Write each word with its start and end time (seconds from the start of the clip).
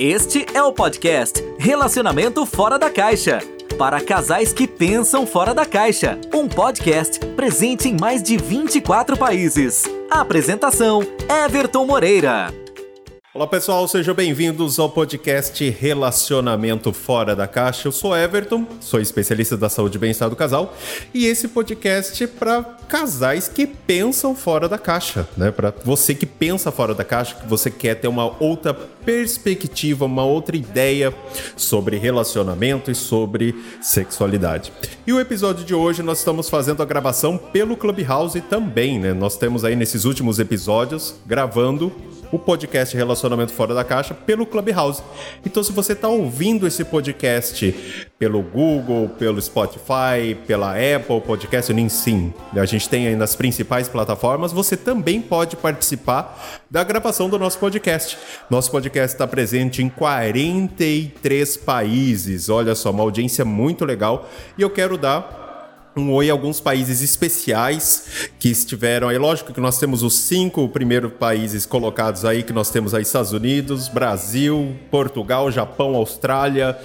Este 0.00 0.46
é 0.54 0.62
o 0.62 0.72
podcast 0.72 1.42
Relacionamento 1.58 2.46
Fora 2.46 2.78
da 2.78 2.88
Caixa. 2.88 3.40
Para 3.76 4.00
casais 4.00 4.52
que 4.52 4.68
pensam 4.68 5.26
fora 5.26 5.52
da 5.52 5.66
caixa. 5.66 6.16
Um 6.32 6.46
podcast 6.46 7.18
presente 7.34 7.88
em 7.88 7.96
mais 7.98 8.22
de 8.22 8.36
24 8.36 9.16
países. 9.16 9.82
Apresentação: 10.08 11.02
Everton 11.44 11.84
Moreira. 11.84 12.54
Olá 13.38 13.46
pessoal, 13.46 13.86
sejam 13.86 14.16
bem-vindos 14.16 14.80
ao 14.80 14.90
podcast 14.90 15.70
Relacionamento 15.70 16.92
Fora 16.92 17.36
da 17.36 17.46
Caixa. 17.46 17.86
Eu 17.86 17.92
sou 17.92 18.16
Everton, 18.16 18.66
sou 18.80 19.00
especialista 19.00 19.56
da 19.56 19.68
saúde 19.68 19.96
e 19.96 20.00
bem-estar 20.00 20.28
do 20.28 20.34
casal, 20.34 20.74
e 21.14 21.24
esse 21.24 21.46
podcast 21.46 22.24
é 22.24 22.26
para 22.26 22.64
casais 22.88 23.46
que 23.46 23.64
pensam 23.64 24.34
fora 24.34 24.68
da 24.68 24.76
caixa, 24.76 25.28
né? 25.36 25.52
Para 25.52 25.72
você 25.84 26.16
que 26.16 26.26
pensa 26.26 26.72
fora 26.72 26.96
da 26.96 27.04
caixa, 27.04 27.36
que 27.36 27.46
você 27.46 27.70
quer 27.70 27.94
ter 27.94 28.08
uma 28.08 28.42
outra 28.42 28.74
perspectiva, 28.74 30.04
uma 30.04 30.24
outra 30.24 30.56
ideia 30.56 31.14
sobre 31.56 31.96
relacionamento 31.96 32.90
e 32.90 32.94
sobre 32.94 33.54
sexualidade. 33.80 34.72
E 35.06 35.12
o 35.12 35.20
episódio 35.20 35.64
de 35.64 35.76
hoje 35.76 36.02
nós 36.02 36.18
estamos 36.18 36.50
fazendo 36.50 36.82
a 36.82 36.84
gravação 36.84 37.38
pelo 37.38 37.76
Clubhouse 37.76 38.40
também, 38.40 38.98
né? 38.98 39.12
Nós 39.12 39.36
temos 39.36 39.64
aí 39.64 39.76
nesses 39.76 40.04
últimos 40.04 40.40
episódios 40.40 41.14
gravando 41.24 41.92
o 42.30 42.38
podcast 42.38 42.96
Relacionamento 42.96 43.52
Fora 43.52 43.74
da 43.74 43.84
Caixa 43.84 44.14
pelo 44.14 44.46
Clubhouse. 44.46 45.02
Então, 45.44 45.62
se 45.62 45.72
você 45.72 45.92
está 45.92 46.08
ouvindo 46.08 46.66
esse 46.66 46.84
podcast 46.84 47.74
pelo 48.18 48.42
Google, 48.42 49.08
pelo 49.18 49.40
Spotify, 49.40 50.36
pela 50.46 50.72
Apple 50.72 51.20
Podcast, 51.20 51.72
nem 51.72 51.88
sim, 51.88 52.32
a 52.54 52.66
gente 52.66 52.88
tem 52.88 53.06
aí 53.06 53.16
nas 53.16 53.34
principais 53.34 53.88
plataformas, 53.88 54.52
você 54.52 54.76
também 54.76 55.20
pode 55.20 55.56
participar 55.56 56.60
da 56.70 56.84
gravação 56.84 57.28
do 57.28 57.38
nosso 57.38 57.58
podcast. 57.58 58.18
Nosso 58.50 58.70
podcast 58.70 59.14
está 59.14 59.26
presente 59.26 59.82
em 59.82 59.88
43 59.88 61.56
países. 61.56 62.48
Olha 62.48 62.74
só, 62.74 62.90
uma 62.90 63.02
audiência 63.02 63.44
muito 63.44 63.84
legal. 63.84 64.28
E 64.56 64.62
eu 64.62 64.70
quero 64.70 64.98
dar 64.98 65.47
um 65.96 66.12
oi 66.12 66.30
a 66.30 66.32
alguns 66.32 66.60
países 66.60 67.02
especiais 67.02 68.30
que 68.38 68.48
estiveram 68.48 69.08
aí. 69.08 69.18
Lógico 69.18 69.52
que 69.52 69.60
nós 69.60 69.78
temos 69.78 70.02
os 70.02 70.14
cinco 70.14 70.68
primeiros 70.68 71.12
países 71.12 71.66
colocados 71.66 72.24
aí, 72.24 72.42
que 72.42 72.52
nós 72.52 72.70
temos 72.70 72.94
aí 72.94 73.02
Estados 73.02 73.32
Unidos, 73.32 73.88
Brasil, 73.88 74.76
Portugal, 74.90 75.50
Japão, 75.50 75.96
Austrália, 75.96 76.78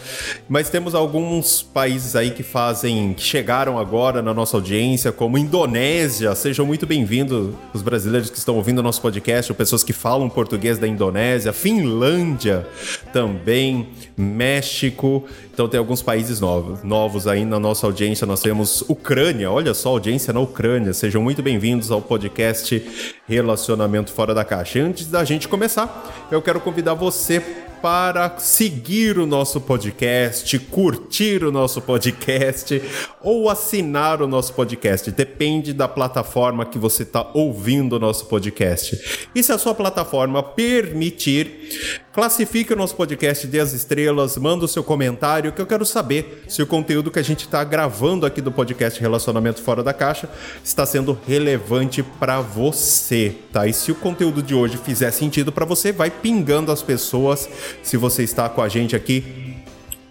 mas 0.49 0.69
temos 0.69 0.95
alguns 0.95 1.61
países 1.61 2.15
aí 2.15 2.31
que 2.31 2.43
fazem, 2.43 3.13
que 3.13 3.21
chegaram 3.23 3.77
agora 3.77 4.21
na 4.21 4.33
nossa 4.33 4.57
audiência, 4.57 5.11
como 5.11 5.37
Indonésia. 5.37 6.33
Sejam 6.35 6.65
muito 6.65 6.87
bem-vindos 6.87 7.53
os 7.73 7.81
brasileiros 7.81 8.29
que 8.29 8.37
estão 8.37 8.55
ouvindo 8.55 8.79
o 8.79 8.83
nosso 8.83 9.01
podcast, 9.01 9.51
ou 9.51 9.55
pessoas 9.55 9.83
que 9.83 9.93
falam 9.93 10.29
português 10.29 10.77
da 10.77 10.87
Indonésia, 10.87 11.53
Finlândia 11.53 12.67
também, 13.11 13.89
México. 14.17 15.25
Então 15.53 15.67
tem 15.67 15.77
alguns 15.77 16.01
países 16.01 16.39
novos, 16.39 16.81
novos 16.83 17.27
aí 17.27 17.45
na 17.45 17.59
nossa 17.59 17.85
audiência. 17.85 18.25
Nós 18.25 18.41
temos 18.41 18.83
Ucrânia, 19.03 19.51
olha 19.51 19.73
só, 19.73 19.89
audiência 19.89 20.31
na 20.31 20.39
Ucrânia. 20.39 20.93
Sejam 20.93 21.21
muito 21.21 21.43
bem-vindos 21.43 21.91
ao 21.91 22.01
podcast 22.01 22.81
Relacionamento 23.27 24.13
Fora 24.13 24.33
da 24.33 24.45
Caixa. 24.45 24.79
Antes 24.79 25.07
da 25.07 25.25
gente 25.25 25.45
começar, 25.45 26.25
eu 26.31 26.41
quero 26.41 26.61
convidar 26.61 26.93
você 26.93 27.43
para 27.83 28.37
seguir 28.37 29.19
o 29.19 29.25
nosso 29.25 29.59
podcast, 29.59 30.57
curtir 30.57 31.43
o 31.43 31.51
nosso 31.51 31.81
podcast 31.81 32.81
ou 33.21 33.49
assinar 33.49 34.21
o 34.21 34.27
nosso 34.27 34.53
podcast. 34.53 35.11
Depende 35.11 35.73
da 35.73 35.85
plataforma 35.85 36.65
que 36.65 36.79
você 36.79 37.03
está 37.03 37.29
ouvindo 37.33 37.97
o 37.97 37.99
nosso 37.99 38.27
podcast. 38.27 39.27
E 39.35 39.43
se 39.43 39.51
a 39.51 39.57
sua 39.57 39.75
plataforma 39.75 40.41
permitir, 40.41 41.99
classifique 42.13 42.71
o 42.71 42.75
nosso 42.75 42.95
podcast, 42.95 43.45
dê 43.47 43.59
as 43.59 43.73
estrelas, 43.73 44.37
manda 44.37 44.63
o 44.63 44.67
seu 44.67 44.83
comentário, 44.83 45.51
que 45.51 45.61
eu 45.61 45.65
quero 45.65 45.85
saber 45.85 46.45
se 46.47 46.61
o 46.61 46.67
conteúdo 46.67 47.11
que 47.11 47.19
a 47.19 47.23
gente 47.23 47.41
está 47.41 47.65
gravando 47.65 48.25
aqui 48.25 48.39
do 48.39 48.51
podcast 48.51 49.01
Relacionamento 49.01 49.61
Fora 49.61 49.83
da 49.83 49.91
Caixa 49.91 50.29
está 50.63 50.85
sendo 50.85 51.19
relevante 51.27 52.01
para 52.01 52.39
você, 52.39 53.35
tá? 53.51 53.67
E 53.67 53.73
se 53.73 53.91
o 53.91 53.95
conteúdo 53.95 54.41
de 54.41 54.55
hoje 54.55 54.77
fizer 54.77 55.11
sentido 55.11 55.51
para 55.51 55.65
você, 55.65 55.91
vai 55.91 56.09
pingando 56.09 56.71
as 56.71 56.81
pessoas 56.81 57.49
se 57.81 57.97
você 57.97 58.23
está 58.23 58.47
com 58.49 58.61
a 58.61 58.69
gente 58.69 58.95
aqui 58.95 59.53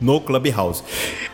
no 0.03 0.21
Clubhouse. 0.21 0.83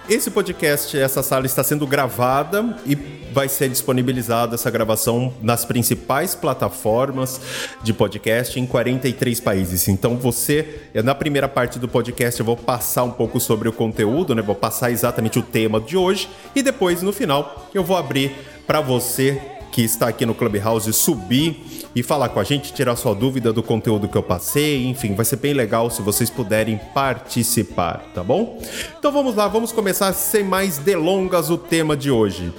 Esse 0.08 0.30
podcast, 0.30 0.96
essa 0.98 1.22
sala 1.22 1.46
está 1.46 1.64
sendo 1.64 1.86
gravada 1.86 2.76
e 2.86 2.94
vai 3.32 3.48
ser 3.48 3.68
disponibilizada 3.68 4.54
essa 4.54 4.70
gravação 4.70 5.32
nas 5.42 5.64
principais 5.64 6.34
plataformas 6.34 7.40
de 7.82 7.92
podcast 7.92 8.58
em 8.58 8.66
43 8.66 9.40
países. 9.40 9.88
Então 9.88 10.16
você, 10.16 10.82
na 11.04 11.14
primeira 11.14 11.48
parte 11.48 11.78
do 11.78 11.88
podcast 11.88 12.40
eu 12.40 12.46
vou 12.46 12.56
passar 12.56 13.04
um 13.04 13.10
pouco 13.10 13.40
sobre 13.40 13.68
o 13.68 13.72
conteúdo, 13.72 14.34
né? 14.34 14.42
Vou 14.42 14.54
passar 14.54 14.90
exatamente 14.90 15.38
o 15.38 15.42
tema 15.42 15.80
de 15.80 15.96
hoje 15.96 16.28
e 16.54 16.62
depois 16.62 17.02
no 17.02 17.12
final 17.12 17.68
eu 17.74 17.84
vou 17.84 17.96
abrir 17.96 18.32
para 18.66 18.80
você 18.80 19.40
que 19.70 19.82
está 19.82 20.08
aqui 20.08 20.24
no 20.26 20.34
Clubhouse 20.34 20.92
subir 20.92 21.88
e 21.94 22.02
falar 22.02 22.28
com 22.28 22.40
a 22.40 22.44
gente, 22.44 22.72
tirar 22.72 22.96
sua 22.96 23.14
dúvida 23.14 23.52
do 23.52 23.62
conteúdo 23.62 24.08
que 24.08 24.16
eu 24.16 24.22
passei, 24.22 24.86
enfim, 24.86 25.14
vai 25.14 25.24
ser 25.24 25.36
bem 25.36 25.52
legal 25.52 25.90
se 25.90 26.02
vocês 26.02 26.30
puderem 26.30 26.80
participar, 26.94 28.04
tá 28.14 28.22
bom? 28.22 28.60
Então 28.98 29.10
vamos 29.10 29.34
lá, 29.34 29.48
vamos 29.48 29.72
começar 29.72 30.12
sem 30.12 30.44
mais 30.44 30.78
delongas 30.78 31.50
o 31.50 31.58
tema 31.58 31.96
de 31.96 32.10
hoje. 32.10 32.52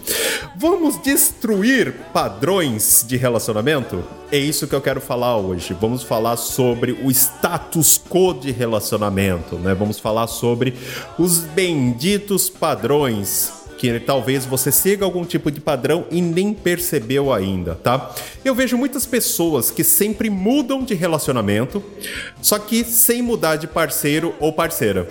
Vamos 0.56 0.98
destruir 1.02 1.94
padrões 2.12 3.06
de 3.08 3.16
relacionamento? 3.16 4.04
É 4.32 4.38
isso 4.38 4.68
que 4.68 4.76
eu 4.76 4.82
quero 4.82 5.00
falar 5.00 5.38
hoje. 5.38 5.74
Vamos 5.80 6.04
falar 6.04 6.36
sobre 6.36 6.92
o 6.92 7.10
status 7.10 7.98
quo 7.98 8.34
de 8.34 8.52
relacionamento, 8.52 9.56
né? 9.56 9.74
Vamos 9.74 10.00
falar 10.00 10.28
sobre 10.28 10.74
os 11.18 11.40
benditos 11.40 12.50
padrões 12.50 13.59
que 13.80 13.98
talvez 13.98 14.46
você 14.46 14.74
siga 14.74 15.06
algum 15.06 15.24
tipo 15.24 15.50
de 15.50 15.62
padrão 15.62 16.06
e 16.12 16.22
nem 16.22 16.54
percebeu 16.54 17.32
ainda, 17.32 17.76
tá? 17.76 18.14
Eu 18.44 18.54
vejo 18.54 18.78
muitas 18.78 19.06
pessoas 19.06 19.72
que 19.72 19.86
sempre 19.86 20.30
mudam 20.30 20.84
de 20.84 20.94
relacionamento, 20.94 21.82
só 22.42 22.60
que 22.60 22.84
sem 22.84 23.22
mudar 23.22 23.56
de 23.56 23.68
parceiro 23.68 24.36
ou 24.38 24.52
parceira. 24.52 25.08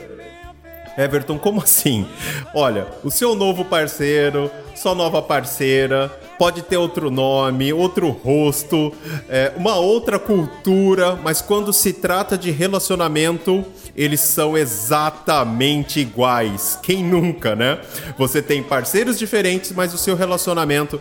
Everton, 0.99 1.39
como 1.39 1.62
assim? 1.62 2.06
Olha, 2.55 2.87
o 3.03 3.11
seu 3.11 3.34
novo 3.34 3.65
parceiro, 3.65 4.51
sua 4.75 4.95
nova 4.95 5.23
parceira, 5.23 6.12
pode 6.38 6.62
ter 6.62 6.76
outro 6.76 7.10
nome, 7.10 7.72
outro 7.72 8.09
rosto, 8.10 8.93
é, 9.28 9.53
uma 9.56 9.76
outra 9.76 10.19
cultura, 10.19 11.16
mas 11.16 11.41
quando 11.41 11.72
se 11.72 11.93
trata 11.93 12.38
de 12.38 12.50
relacionamento, 12.50 13.65
eles 13.97 14.21
são 14.21 14.56
exatamente 14.56 15.99
iguais. 15.99 16.78
Quem 16.82 17.03
nunca, 17.03 17.56
né? 17.56 17.81
Você 18.16 18.41
tem 18.41 18.62
parceiros 18.62 19.19
diferentes, 19.19 19.72
mas 19.72 19.93
o 19.93 19.99
seu 19.99 20.15
relacionamento 20.15 21.00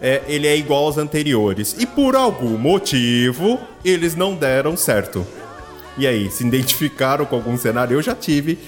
é, 0.00 0.22
ele 0.26 0.48
é 0.48 0.56
igual 0.56 0.86
aos 0.86 0.98
anteriores. 0.98 1.76
E 1.78 1.86
por 1.86 2.16
algum 2.16 2.58
motivo, 2.58 3.60
eles 3.84 4.16
não 4.16 4.34
deram 4.34 4.76
certo. 4.76 5.24
E 5.96 6.06
aí, 6.06 6.30
se 6.30 6.44
identificaram 6.44 7.24
com 7.26 7.36
algum 7.36 7.56
cenário? 7.56 7.94
Eu 7.94 8.02
já 8.02 8.14
tive 8.14 8.58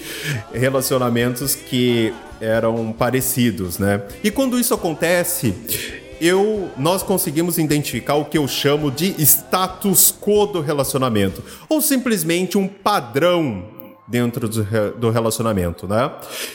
relacionamentos 0.53 1.55
que 1.55 2.13
eram 2.39 2.93
parecidos, 2.93 3.79
né? 3.79 4.01
E 4.23 4.29
quando 4.29 4.59
isso 4.59 4.73
acontece, 4.73 5.53
eu, 6.21 6.69
nós 6.77 7.03
conseguimos 7.03 7.57
identificar 7.57 8.15
o 8.15 8.25
que 8.25 8.37
eu 8.37 8.47
chamo 8.47 8.91
de 8.91 9.15
status 9.23 10.11
quo 10.11 10.45
do 10.45 10.61
relacionamento, 10.61 11.43
ou 11.69 11.81
simplesmente 11.81 12.57
um 12.57 12.67
padrão 12.67 13.65
dentro 14.07 14.47
do 14.47 15.09
relacionamento, 15.09 15.87
né? 15.87 16.11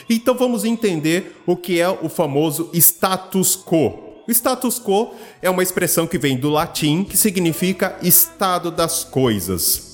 Então 0.09 0.35
vamos 0.35 0.63
entender 0.63 1.41
o 1.45 1.55
que 1.55 1.81
é 1.81 1.89
o 1.89 2.07
famoso 2.07 2.69
status 2.73 3.55
quo. 3.55 4.23
O 4.27 4.31
status 4.31 4.79
quo 4.79 5.13
é 5.41 5.49
uma 5.49 5.63
expressão 5.63 6.07
que 6.07 6.17
vem 6.17 6.37
do 6.37 6.49
latim 6.49 7.03
que 7.03 7.17
significa 7.17 7.97
estado 8.01 8.71
das 8.71 9.03
coisas 9.03 9.90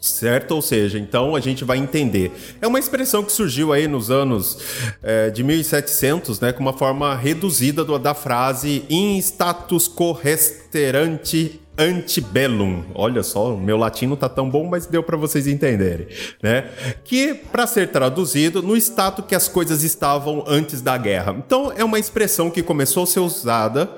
certo? 0.00 0.52
Ou 0.52 0.62
seja, 0.62 0.98
então 0.98 1.36
a 1.36 1.40
gente 1.40 1.64
vai 1.64 1.78
entender. 1.78 2.32
É 2.60 2.66
uma 2.66 2.78
expressão 2.78 3.22
que 3.22 3.30
surgiu 3.30 3.72
aí 3.72 3.86
nos 3.86 4.10
anos 4.10 4.58
é, 5.02 5.30
de 5.30 5.44
1700, 5.44 6.40
né, 6.40 6.52
com 6.52 6.60
uma 6.60 6.72
forma 6.72 7.14
reduzida 7.14 7.84
do, 7.84 7.98
da 7.98 8.14
frase 8.14 8.84
in 8.88 9.18
status 9.18 9.88
quo 9.88 10.12
resterante 10.12 11.59
antebellum. 11.78 12.84
Olha 12.94 13.22
só, 13.22 13.56
meu 13.56 13.76
latim 13.76 14.06
não 14.06 14.16
tá 14.16 14.28
tão 14.28 14.50
bom, 14.50 14.68
mas 14.68 14.86
deu 14.86 15.02
para 15.02 15.16
vocês 15.16 15.46
entenderem, 15.46 16.08
né? 16.42 16.68
Que 17.04 17.34
para 17.34 17.66
ser 17.66 17.88
traduzido 17.88 18.62
no 18.62 18.76
status 18.76 19.24
que 19.26 19.34
as 19.34 19.48
coisas 19.48 19.82
estavam 19.82 20.44
antes 20.46 20.82
da 20.82 20.96
guerra. 20.98 21.34
Então 21.38 21.72
é 21.74 21.84
uma 21.84 21.98
expressão 21.98 22.50
que 22.50 22.62
começou 22.62 23.04
a 23.04 23.06
ser 23.06 23.20
usada 23.20 23.90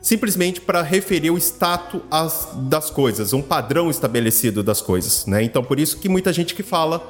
simplesmente 0.00 0.60
para 0.60 0.82
referir 0.82 1.30
o 1.30 1.38
status 1.38 2.00
das 2.68 2.90
coisas, 2.90 3.32
um 3.32 3.42
padrão 3.42 3.90
estabelecido 3.90 4.62
das 4.62 4.80
coisas, 4.80 5.26
né? 5.26 5.42
Então 5.42 5.62
por 5.62 5.80
isso 5.80 5.98
que 5.98 6.08
muita 6.08 6.32
gente 6.32 6.54
que 6.54 6.62
fala, 6.62 7.02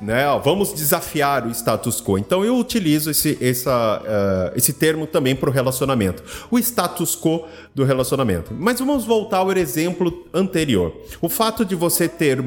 né, 0.00 0.28
ó, 0.28 0.38
vamos 0.38 0.72
desafiar 0.72 1.46
o 1.46 1.50
status 1.50 2.00
quo. 2.00 2.18
Então 2.18 2.44
eu 2.44 2.56
utilizo 2.56 3.10
esse, 3.10 3.36
essa, 3.40 4.00
uh, 4.02 4.56
esse 4.56 4.72
termo 4.72 5.06
também 5.06 5.34
para 5.34 5.50
o 5.50 5.52
relacionamento, 5.52 6.22
o 6.50 6.58
status 6.58 7.16
quo 7.16 7.46
do 7.74 7.84
relacionamento. 7.84 8.54
Mas 8.54 8.78
vamos 8.78 9.04
voltar 9.04 9.38
ao 9.38 9.50
exemplo 9.62 10.26
anterior. 10.34 10.94
O 11.20 11.28
fato 11.28 11.64
de 11.64 11.74
você 11.74 12.08
ter, 12.08 12.38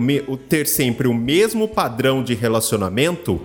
ter 0.48 0.68
sempre 0.68 1.08
o 1.08 1.14
mesmo 1.14 1.68
padrão 1.68 2.24
de 2.24 2.34
relacionamento, 2.34 3.42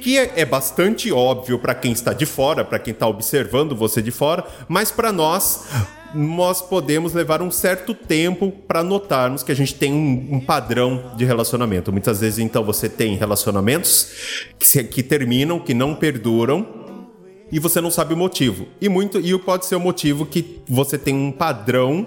que 0.00 0.18
é, 0.18 0.32
é 0.36 0.44
bastante 0.44 1.10
óbvio 1.10 1.58
para 1.58 1.74
quem 1.74 1.92
está 1.92 2.12
de 2.12 2.26
fora, 2.26 2.64
para 2.64 2.78
quem 2.78 2.92
está 2.92 3.06
observando 3.06 3.74
você 3.74 4.02
de 4.02 4.10
fora, 4.10 4.44
mas 4.68 4.90
para 4.90 5.12
nós 5.12 5.66
nós 6.14 6.62
podemos 6.62 7.12
levar 7.12 7.42
um 7.42 7.50
certo 7.50 7.92
tempo 7.92 8.50
para 8.50 8.82
notarmos 8.82 9.42
que 9.42 9.52
a 9.52 9.56
gente 9.56 9.74
tem 9.74 9.92
um, 9.92 10.36
um, 10.36 10.40
padrão 10.40 11.12
de 11.16 11.24
relacionamento. 11.24 11.92
Muitas 11.92 12.20
vezes, 12.20 12.38
então, 12.38 12.64
você 12.64 12.88
tem 12.88 13.16
relacionamentos 13.16 14.48
que, 14.58 14.66
se, 14.66 14.82
que 14.84 15.02
terminam, 15.02 15.58
que 15.58 15.74
não 15.74 15.94
perduram, 15.94 16.85
e 17.50 17.58
você 17.58 17.80
não 17.80 17.90
sabe 17.90 18.14
o 18.14 18.16
motivo. 18.16 18.66
E 18.80 18.88
muito 18.88 19.20
e 19.20 19.38
pode 19.38 19.66
ser 19.66 19.76
o 19.76 19.80
motivo 19.80 20.26
que 20.26 20.60
você 20.68 20.98
tem 20.98 21.14
um 21.14 21.30
padrão 21.30 22.06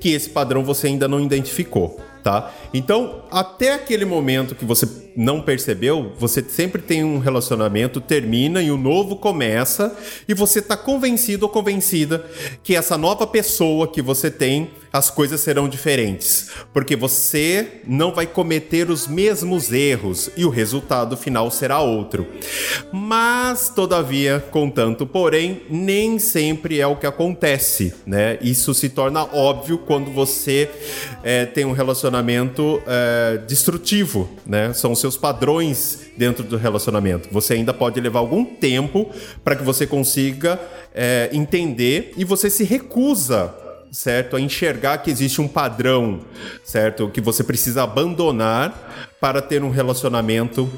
que 0.00 0.10
esse 0.10 0.30
padrão 0.30 0.62
você 0.62 0.86
ainda 0.88 1.08
não 1.08 1.20
identificou 1.20 2.00
tá? 2.26 2.52
Então, 2.74 3.22
até 3.30 3.74
aquele 3.74 4.04
momento 4.04 4.56
que 4.56 4.64
você 4.64 5.05
não 5.16 5.40
percebeu, 5.40 6.12
você 6.18 6.44
sempre 6.46 6.82
tem 6.82 7.02
um 7.02 7.18
relacionamento, 7.18 8.00
termina 8.00 8.62
e 8.62 8.70
o 8.70 8.76
novo 8.76 9.16
começa, 9.16 9.96
e 10.28 10.34
você 10.34 10.58
está 10.58 10.76
convencido 10.76 11.46
ou 11.46 11.50
convencida 11.50 12.24
que 12.62 12.76
essa 12.76 12.98
nova 12.98 13.26
pessoa 13.26 13.88
que 13.88 14.02
você 14.02 14.30
tem, 14.30 14.70
as 14.92 15.10
coisas 15.10 15.40
serão 15.40 15.68
diferentes, 15.68 16.48
porque 16.72 16.96
você 16.96 17.82
não 17.86 18.12
vai 18.12 18.26
cometer 18.26 18.90
os 18.90 19.06
mesmos 19.06 19.70
erros 19.70 20.30
e 20.36 20.44
o 20.44 20.48
resultado 20.48 21.16
final 21.16 21.50
será 21.50 21.80
outro. 21.80 22.26
Mas, 22.90 23.68
todavia, 23.68 24.42
contanto, 24.50 25.06
porém, 25.06 25.62
nem 25.68 26.18
sempre 26.18 26.80
é 26.80 26.86
o 26.86 26.96
que 26.96 27.06
acontece, 27.06 27.94
né? 28.06 28.38
Isso 28.40 28.72
se 28.72 28.88
torna 28.88 29.24
óbvio 29.24 29.78
quando 29.78 30.10
você 30.10 30.70
é, 31.22 31.44
tem 31.44 31.64
um 31.64 31.72
relacionamento 31.72 32.82
é, 32.86 33.38
destrutivo, 33.46 34.30
né? 34.46 34.72
São 34.72 34.94
seus 35.06 35.16
padrões 35.16 36.10
dentro 36.16 36.42
do 36.42 36.56
relacionamento. 36.56 37.28
Você 37.30 37.54
ainda 37.54 37.72
pode 37.72 38.00
levar 38.00 38.18
algum 38.18 38.44
tempo 38.44 39.08
para 39.44 39.54
que 39.54 39.62
você 39.62 39.86
consiga 39.86 40.60
é, 40.92 41.30
entender 41.32 42.12
e 42.16 42.24
você 42.24 42.50
se 42.50 42.64
recusa 42.64 43.54
certo? 43.92 44.36
A 44.36 44.40
enxergar 44.40 44.98
que 44.98 45.10
existe 45.10 45.40
um 45.40 45.48
padrão, 45.48 46.20
certo? 46.64 47.08
Que 47.08 47.20
você 47.20 47.42
precisa 47.42 47.84
abandonar 47.84 49.08
para 49.18 49.40
ter 49.40 49.62
um 49.62 49.70
relacionamento 49.70 50.70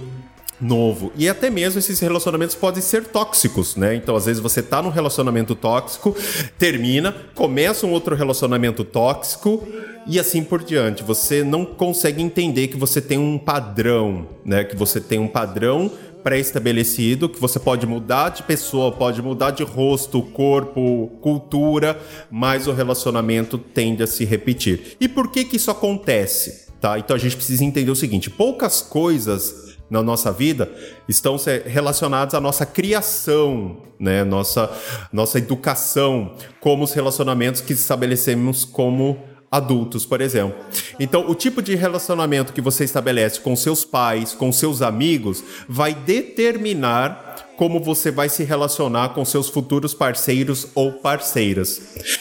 novo. 0.61 1.11
E 1.17 1.29
até 1.29 1.51
mesmo 1.51 1.79
esses 1.79 1.99
relacionamentos 1.99 2.55
podem 2.55 2.83
ser 2.83 3.07
tóxicos, 3.07 3.77
né? 3.77 3.95
Então, 3.95 4.15
às 4.15 4.27
vezes 4.27 4.41
você 4.41 4.63
tá 4.63 4.81
num 4.83 4.91
relacionamento 4.91 5.55
tóxico, 5.55 6.15
termina, 6.59 7.13
começa 7.35 7.87
um 7.87 7.91
outro 7.91 8.15
relacionamento 8.15 8.85
tóxico 8.85 9.67
e 10.09 10.19
assim 10.19 10.43
por 10.43 10.65
diante. 10.65 11.03
Você 11.03 11.45
não 11.45 11.65
consegue 11.65 12.23
entender 12.23 12.69
que 12.69 12.77
você 12.77 13.01
tem 13.01 13.19
um 13.19 13.39
padrão, 13.39 14.27
né? 14.45 14.65
Que 14.65 14.75
você 14.75 15.01
tem 15.01 15.19
um 15.19 15.29
padrão 15.29 15.91
pré-estabelecido, 16.23 17.29
que 17.29 17.41
você 17.41 17.61
pode 17.61 17.87
mudar 17.87 18.31
de 18.31 18.43
pessoa, 18.43 18.91
pode 18.91 19.23
mudar 19.23 19.53
de 19.53 19.63
rosto, 19.63 20.21
corpo, 20.21 21.11
cultura, 21.21 21.99
mas 22.31 22.67
o 22.67 22.73
relacionamento 22.73 23.57
tende 23.57 24.03
a 24.03 24.07
se 24.07 24.25
repetir. 24.25 24.97
E 25.01 25.07
por 25.07 25.31
que 25.31 25.45
que 25.45 25.57
isso 25.57 25.71
acontece? 25.71 26.69
Tá? 26.81 26.99
Então 26.99 27.15
a 27.15 27.19
gente 27.19 27.37
precisa 27.37 27.65
entender 27.65 27.91
o 27.91 27.97
seguinte: 27.97 28.31
poucas 28.31 28.81
coisas 28.81 29.77
na 29.91 30.03
nossa 30.03 30.31
vida 30.31 30.71
estão 31.09 31.37
relacionados 31.65 32.35
à 32.35 32.41
nossa 32.41 32.67
criação, 32.67 33.79
né? 33.99 34.23
nossa, 34.23 34.71
nossa 35.13 35.39
educação, 35.39 36.35
como 36.61 36.85
os 36.85 36.93
relacionamentos 36.93 37.61
que 37.61 37.73
estabelecemos 37.73 38.65
como 38.65 39.19
adultos, 39.51 40.05
por 40.05 40.21
exemplo. 40.21 40.57
Então, 41.01 41.29
o 41.29 41.35
tipo 41.35 41.63
de 41.63 41.75
relacionamento 41.75 42.53
que 42.53 42.61
você 42.61 42.85
estabelece 42.85 43.41
com 43.41 43.57
seus 43.57 43.85
pais, 43.85 44.33
com 44.33 44.53
seus 44.53 44.83
amigos, 44.83 45.43
vai 45.69 45.95
determinar 45.95 47.28
como 47.57 47.81
você 47.81 48.11
vai 48.11 48.29
se 48.29 48.45
relacionar 48.45 49.11
com 49.11 49.25
seus 49.25 49.49
futuros 49.49 49.93
parceiros 49.93 50.69
ou 50.75 50.93
parceiras. 50.93 51.81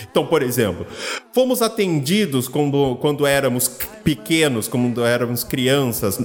Então, 0.09 0.25
por 0.25 0.41
exemplo, 0.41 0.87
fomos 1.31 1.61
atendidos 1.61 2.47
quando, 2.47 2.95
quando 2.95 3.25
éramos 3.25 3.67
pequenos, 4.03 4.67
quando 4.67 5.05
éramos 5.05 5.43
crianças, 5.43 6.19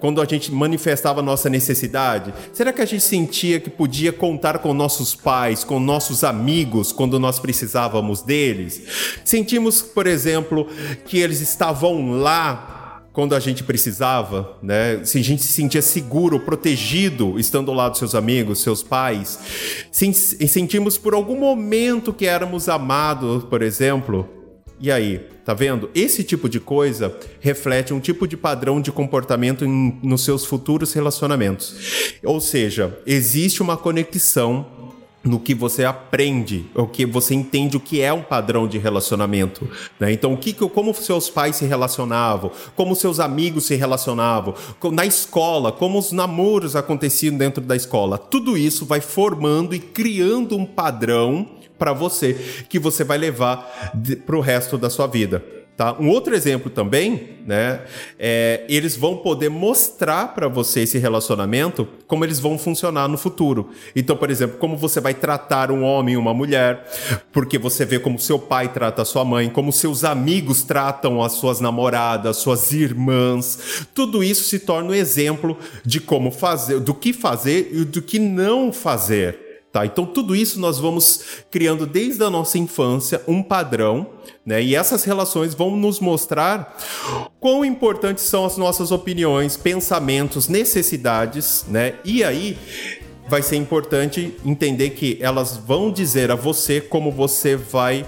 quando 0.00 0.20
a 0.20 0.24
gente 0.24 0.50
manifestava 0.50 1.22
nossa 1.22 1.48
necessidade? 1.48 2.34
Será 2.52 2.72
que 2.72 2.82
a 2.82 2.86
gente 2.86 3.04
sentia 3.04 3.60
que 3.60 3.70
podia 3.70 4.12
contar 4.12 4.58
com 4.58 4.74
nossos 4.74 5.14
pais, 5.14 5.62
com 5.62 5.78
nossos 5.78 6.24
amigos, 6.24 6.92
quando 6.92 7.20
nós 7.20 7.38
precisávamos 7.38 8.22
deles? 8.22 8.82
Sentimos, 9.24 9.80
por 9.82 10.06
exemplo, 10.06 10.66
que 11.04 11.18
eles 11.18 11.40
estavam 11.40 12.12
lá 12.18 12.75
quando 13.16 13.34
a 13.34 13.40
gente 13.40 13.64
precisava, 13.64 14.58
né? 14.62 15.02
Se 15.02 15.18
a 15.18 15.24
gente 15.24 15.42
se 15.42 15.48
sentia 15.48 15.80
seguro, 15.80 16.38
protegido, 16.38 17.40
estando 17.40 17.70
ao 17.70 17.74
lado 17.74 17.92
dos 17.92 17.98
seus 17.98 18.14
amigos, 18.14 18.60
seus 18.60 18.82
pais, 18.82 19.38
se 19.90 20.12
sentimos 20.46 20.98
por 20.98 21.14
algum 21.14 21.40
momento 21.40 22.12
que 22.12 22.26
éramos 22.26 22.68
amados, 22.68 23.42
por 23.44 23.62
exemplo. 23.62 24.28
E 24.78 24.92
aí, 24.92 25.18
tá 25.46 25.54
vendo? 25.54 25.88
Esse 25.94 26.22
tipo 26.22 26.46
de 26.46 26.60
coisa 26.60 27.16
reflete 27.40 27.94
um 27.94 28.00
tipo 28.00 28.28
de 28.28 28.36
padrão 28.36 28.82
de 28.82 28.92
comportamento 28.92 29.64
em, 29.64 29.98
nos 30.02 30.22
seus 30.22 30.44
futuros 30.44 30.92
relacionamentos. 30.92 32.18
Ou 32.22 32.38
seja, 32.38 32.98
existe 33.06 33.62
uma 33.62 33.78
conexão 33.78 34.66
no 35.26 35.40
que 35.40 35.54
você 35.54 35.84
aprende, 35.84 36.66
o 36.74 36.86
que 36.86 37.04
você 37.04 37.34
entende 37.34 37.76
o 37.76 37.80
que 37.80 38.00
é 38.00 38.12
um 38.12 38.22
padrão 38.22 38.68
de 38.68 38.78
relacionamento, 38.78 39.68
né? 39.98 40.12
Então, 40.12 40.32
o 40.32 40.36
que, 40.36 40.52
como 40.52 40.94
seus 40.94 41.28
pais 41.28 41.56
se 41.56 41.66
relacionavam, 41.66 42.50
como 42.74 42.94
seus 42.94 43.18
amigos 43.18 43.66
se 43.66 43.74
relacionavam, 43.74 44.54
na 44.92 45.04
escola, 45.04 45.72
como 45.72 45.98
os 45.98 46.12
namoros 46.12 46.76
aconteciam 46.76 47.36
dentro 47.36 47.62
da 47.62 47.74
escola, 47.74 48.16
tudo 48.16 48.56
isso 48.56 48.86
vai 48.86 49.00
formando 49.00 49.74
e 49.74 49.80
criando 49.80 50.56
um 50.56 50.64
padrão 50.64 51.48
para 51.78 51.92
você 51.92 52.64
que 52.68 52.78
você 52.78 53.04
vai 53.04 53.18
levar 53.18 53.92
para 54.24 54.36
o 54.36 54.40
resto 54.40 54.78
da 54.78 54.88
sua 54.88 55.06
vida. 55.06 55.55
Tá? 55.76 55.94
Um 56.00 56.08
outro 56.08 56.34
exemplo 56.34 56.70
também, 56.70 57.36
né, 57.46 57.82
é, 58.18 58.64
eles 58.66 58.96
vão 58.96 59.18
poder 59.18 59.50
mostrar 59.50 60.34
para 60.34 60.48
você 60.48 60.80
esse 60.80 60.96
relacionamento, 60.96 61.86
como 62.06 62.24
eles 62.24 62.40
vão 62.40 62.56
funcionar 62.56 63.06
no 63.08 63.18
futuro. 63.18 63.68
Então, 63.94 64.16
por 64.16 64.30
exemplo, 64.30 64.56
como 64.56 64.74
você 64.74 65.00
vai 65.00 65.12
tratar 65.12 65.70
um 65.70 65.82
homem 65.84 66.14
e 66.14 66.16
uma 66.16 66.32
mulher, 66.32 66.82
porque 67.30 67.58
você 67.58 67.84
vê 67.84 67.98
como 67.98 68.18
seu 68.18 68.38
pai 68.38 68.72
trata 68.72 69.02
a 69.02 69.04
sua 69.04 69.22
mãe, 69.22 69.50
como 69.50 69.70
seus 69.70 70.02
amigos 70.02 70.62
tratam 70.62 71.22
as 71.22 71.32
suas 71.32 71.60
namoradas, 71.60 72.38
suas 72.38 72.72
irmãs. 72.72 73.86
Tudo 73.92 74.24
isso 74.24 74.44
se 74.44 74.60
torna 74.60 74.92
um 74.92 74.94
exemplo 74.94 75.58
de 75.84 76.00
como 76.00 76.30
fazer, 76.30 76.80
do 76.80 76.94
que 76.94 77.12
fazer 77.12 77.68
e 77.70 77.84
do 77.84 78.00
que 78.00 78.18
não 78.18 78.72
fazer. 78.72 79.45
Tá? 79.76 79.84
Então, 79.84 80.06
tudo 80.06 80.34
isso 80.34 80.58
nós 80.58 80.78
vamos 80.78 81.20
criando 81.50 81.84
desde 81.86 82.24
a 82.24 82.30
nossa 82.30 82.56
infância 82.56 83.20
um 83.28 83.42
padrão, 83.42 84.06
né? 84.42 84.62
E 84.62 84.74
essas 84.74 85.04
relações 85.04 85.52
vão 85.52 85.76
nos 85.76 86.00
mostrar 86.00 86.78
quão 87.38 87.62
importantes 87.62 88.24
são 88.24 88.46
as 88.46 88.56
nossas 88.56 88.90
opiniões, 88.90 89.54
pensamentos, 89.54 90.48
necessidades, 90.48 91.66
né? 91.68 91.96
E 92.06 92.24
aí 92.24 92.56
vai 93.28 93.42
ser 93.42 93.56
importante 93.56 94.34
entender 94.46 94.90
que 94.90 95.18
elas 95.20 95.58
vão 95.58 95.92
dizer 95.92 96.30
a 96.30 96.34
você 96.34 96.80
como 96.80 97.12
você 97.12 97.54
vai, 97.54 98.06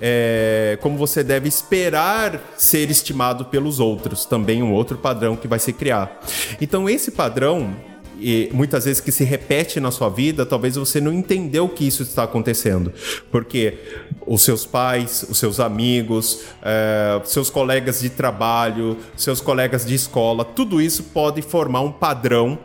é, 0.00 0.78
como 0.80 0.96
você 0.96 1.24
deve 1.24 1.48
esperar 1.48 2.40
ser 2.56 2.92
estimado 2.92 3.46
pelos 3.46 3.80
outros. 3.80 4.24
Também 4.24 4.62
um 4.62 4.72
outro 4.72 4.96
padrão 4.96 5.34
que 5.34 5.48
vai 5.48 5.58
se 5.58 5.72
criar. 5.72 6.20
Então, 6.60 6.88
esse 6.88 7.10
padrão 7.10 7.74
e 8.20 8.50
muitas 8.52 8.84
vezes 8.84 9.00
que 9.00 9.12
se 9.12 9.24
repete 9.24 9.80
na 9.80 9.90
sua 9.90 10.08
vida, 10.08 10.44
talvez 10.44 10.76
você 10.76 11.00
não 11.00 11.12
entendeu 11.12 11.68
que 11.68 11.86
isso 11.86 12.02
está 12.02 12.24
acontecendo. 12.24 12.92
Porque 13.30 13.78
os 14.26 14.42
seus 14.42 14.66
pais, 14.66 15.24
os 15.28 15.38
seus 15.38 15.60
amigos, 15.60 16.42
é, 16.62 17.20
seus 17.24 17.48
colegas 17.50 18.00
de 18.00 18.10
trabalho, 18.10 18.96
seus 19.16 19.40
colegas 19.40 19.86
de 19.86 19.94
escola, 19.94 20.44
tudo 20.44 20.80
isso 20.80 21.04
pode 21.04 21.42
formar 21.42 21.80
um 21.80 21.92
padrão 21.92 22.58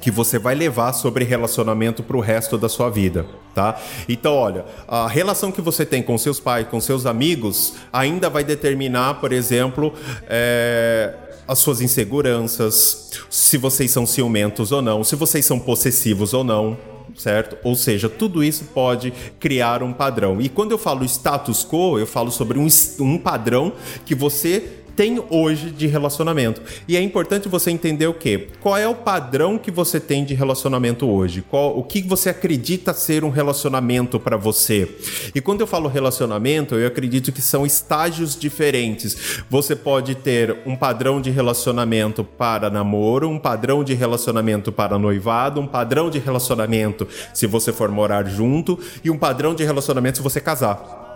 que 0.00 0.10
você 0.10 0.38
vai 0.38 0.54
levar 0.54 0.92
sobre 0.92 1.24
relacionamento 1.24 2.02
para 2.02 2.16
o 2.16 2.20
resto 2.20 2.56
da 2.56 2.68
sua 2.68 2.88
vida, 2.88 3.26
tá? 3.54 3.80
Então, 4.08 4.34
olha, 4.34 4.64
a 4.86 5.08
relação 5.08 5.50
que 5.50 5.60
você 5.60 5.84
tem 5.84 6.02
com 6.02 6.16
seus 6.16 6.38
pais, 6.38 6.68
com 6.68 6.80
seus 6.80 7.04
amigos, 7.04 7.74
ainda 7.92 8.30
vai 8.30 8.44
determinar, 8.44 9.14
por 9.14 9.32
exemplo, 9.32 9.92
é, 10.28 11.14
as 11.48 11.60
suas 11.60 11.80
inseguranças, 11.80 13.10
se 13.30 13.56
vocês 13.56 13.90
são 13.90 14.06
ciumentos 14.06 14.70
ou 14.70 14.82
não, 14.82 15.02
se 15.02 15.16
vocês 15.16 15.46
são 15.46 15.58
possessivos 15.58 16.34
ou 16.34 16.44
não, 16.44 16.76
certo? 17.16 17.56
Ou 17.64 17.74
seja, 17.74 18.06
tudo 18.06 18.44
isso 18.44 18.64
pode 18.66 19.12
criar 19.40 19.82
um 19.82 19.92
padrão. 19.92 20.42
E 20.42 20.50
quando 20.50 20.72
eu 20.72 20.78
falo 20.78 21.04
status 21.06 21.64
quo, 21.64 21.98
eu 21.98 22.06
falo 22.06 22.30
sobre 22.30 22.58
um, 22.58 22.68
um 23.00 23.18
padrão 23.18 23.72
que 24.04 24.14
você 24.14 24.77
tem 24.98 25.22
hoje 25.30 25.70
de 25.70 25.86
relacionamento. 25.86 26.60
E 26.88 26.96
é 26.96 27.00
importante 27.00 27.48
você 27.48 27.70
entender 27.70 28.08
o 28.08 28.14
quê? 28.14 28.48
Qual 28.60 28.76
é 28.76 28.88
o 28.88 28.96
padrão 28.96 29.56
que 29.56 29.70
você 29.70 30.00
tem 30.00 30.24
de 30.24 30.34
relacionamento 30.34 31.08
hoje? 31.08 31.40
Qual, 31.40 31.78
o 31.78 31.84
que 31.84 32.02
você 32.02 32.30
acredita 32.30 32.92
ser 32.92 33.22
um 33.22 33.30
relacionamento 33.30 34.18
para 34.18 34.36
você? 34.36 34.88
E 35.32 35.40
quando 35.40 35.60
eu 35.60 35.68
falo 35.68 35.88
relacionamento, 35.88 36.74
eu 36.74 36.88
acredito 36.88 37.30
que 37.30 37.40
são 37.40 37.64
estágios 37.64 38.36
diferentes. 38.36 39.44
Você 39.48 39.76
pode 39.76 40.16
ter 40.16 40.56
um 40.66 40.74
padrão 40.74 41.20
de 41.20 41.30
relacionamento 41.30 42.24
para 42.24 42.68
namoro, 42.68 43.28
um 43.28 43.38
padrão 43.38 43.84
de 43.84 43.94
relacionamento 43.94 44.72
para 44.72 44.98
noivado, 44.98 45.60
um 45.60 45.66
padrão 45.68 46.10
de 46.10 46.18
relacionamento 46.18 47.06
se 47.32 47.46
você 47.46 47.72
for 47.72 47.88
morar 47.88 48.28
junto 48.28 48.76
e 49.04 49.12
um 49.12 49.16
padrão 49.16 49.54
de 49.54 49.62
relacionamento 49.62 50.16
se 50.16 50.24
você 50.24 50.40
casar. 50.40 51.07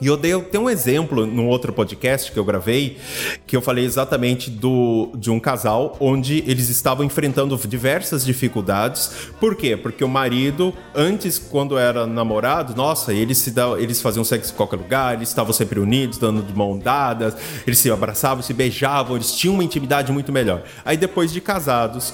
E 0.00 0.06
eu 0.06 0.16
dei 0.16 0.34
até 0.34 0.58
um 0.58 0.68
exemplo 0.68 1.26
no 1.26 1.46
outro 1.46 1.72
podcast 1.72 2.30
que 2.30 2.38
eu 2.38 2.44
gravei, 2.44 2.98
que 3.46 3.56
eu 3.56 3.62
falei 3.62 3.84
exatamente 3.84 4.50
do, 4.50 5.10
de 5.14 5.30
um 5.30 5.40
casal 5.40 5.96
onde 5.98 6.44
eles 6.46 6.68
estavam 6.68 7.04
enfrentando 7.04 7.56
diversas 7.66 8.24
dificuldades. 8.24 9.30
Por 9.40 9.56
quê? 9.56 9.76
Porque 9.76 10.04
o 10.04 10.08
marido, 10.08 10.74
antes, 10.94 11.38
quando 11.38 11.78
era 11.78 12.06
namorado, 12.06 12.74
nossa, 12.76 13.12
eles, 13.12 13.38
se 13.38 13.54
eles 13.78 14.02
faziam 14.02 14.24
sexo 14.24 14.52
em 14.52 14.56
qualquer 14.56 14.76
lugar, 14.76 15.14
eles 15.14 15.28
estavam 15.28 15.52
sempre 15.52 15.80
unidos, 15.80 16.18
dando 16.18 16.42
de 16.42 16.52
mão 16.52 16.78
dadas, 16.78 17.34
eles 17.66 17.78
se 17.78 17.90
abraçavam, 17.90 18.42
se 18.42 18.52
beijavam, 18.52 19.16
eles 19.16 19.32
tinham 19.32 19.54
uma 19.54 19.64
intimidade 19.64 20.12
muito 20.12 20.30
melhor. 20.30 20.62
Aí 20.84 20.96
depois 20.96 21.32
de 21.32 21.40
casados, 21.40 22.12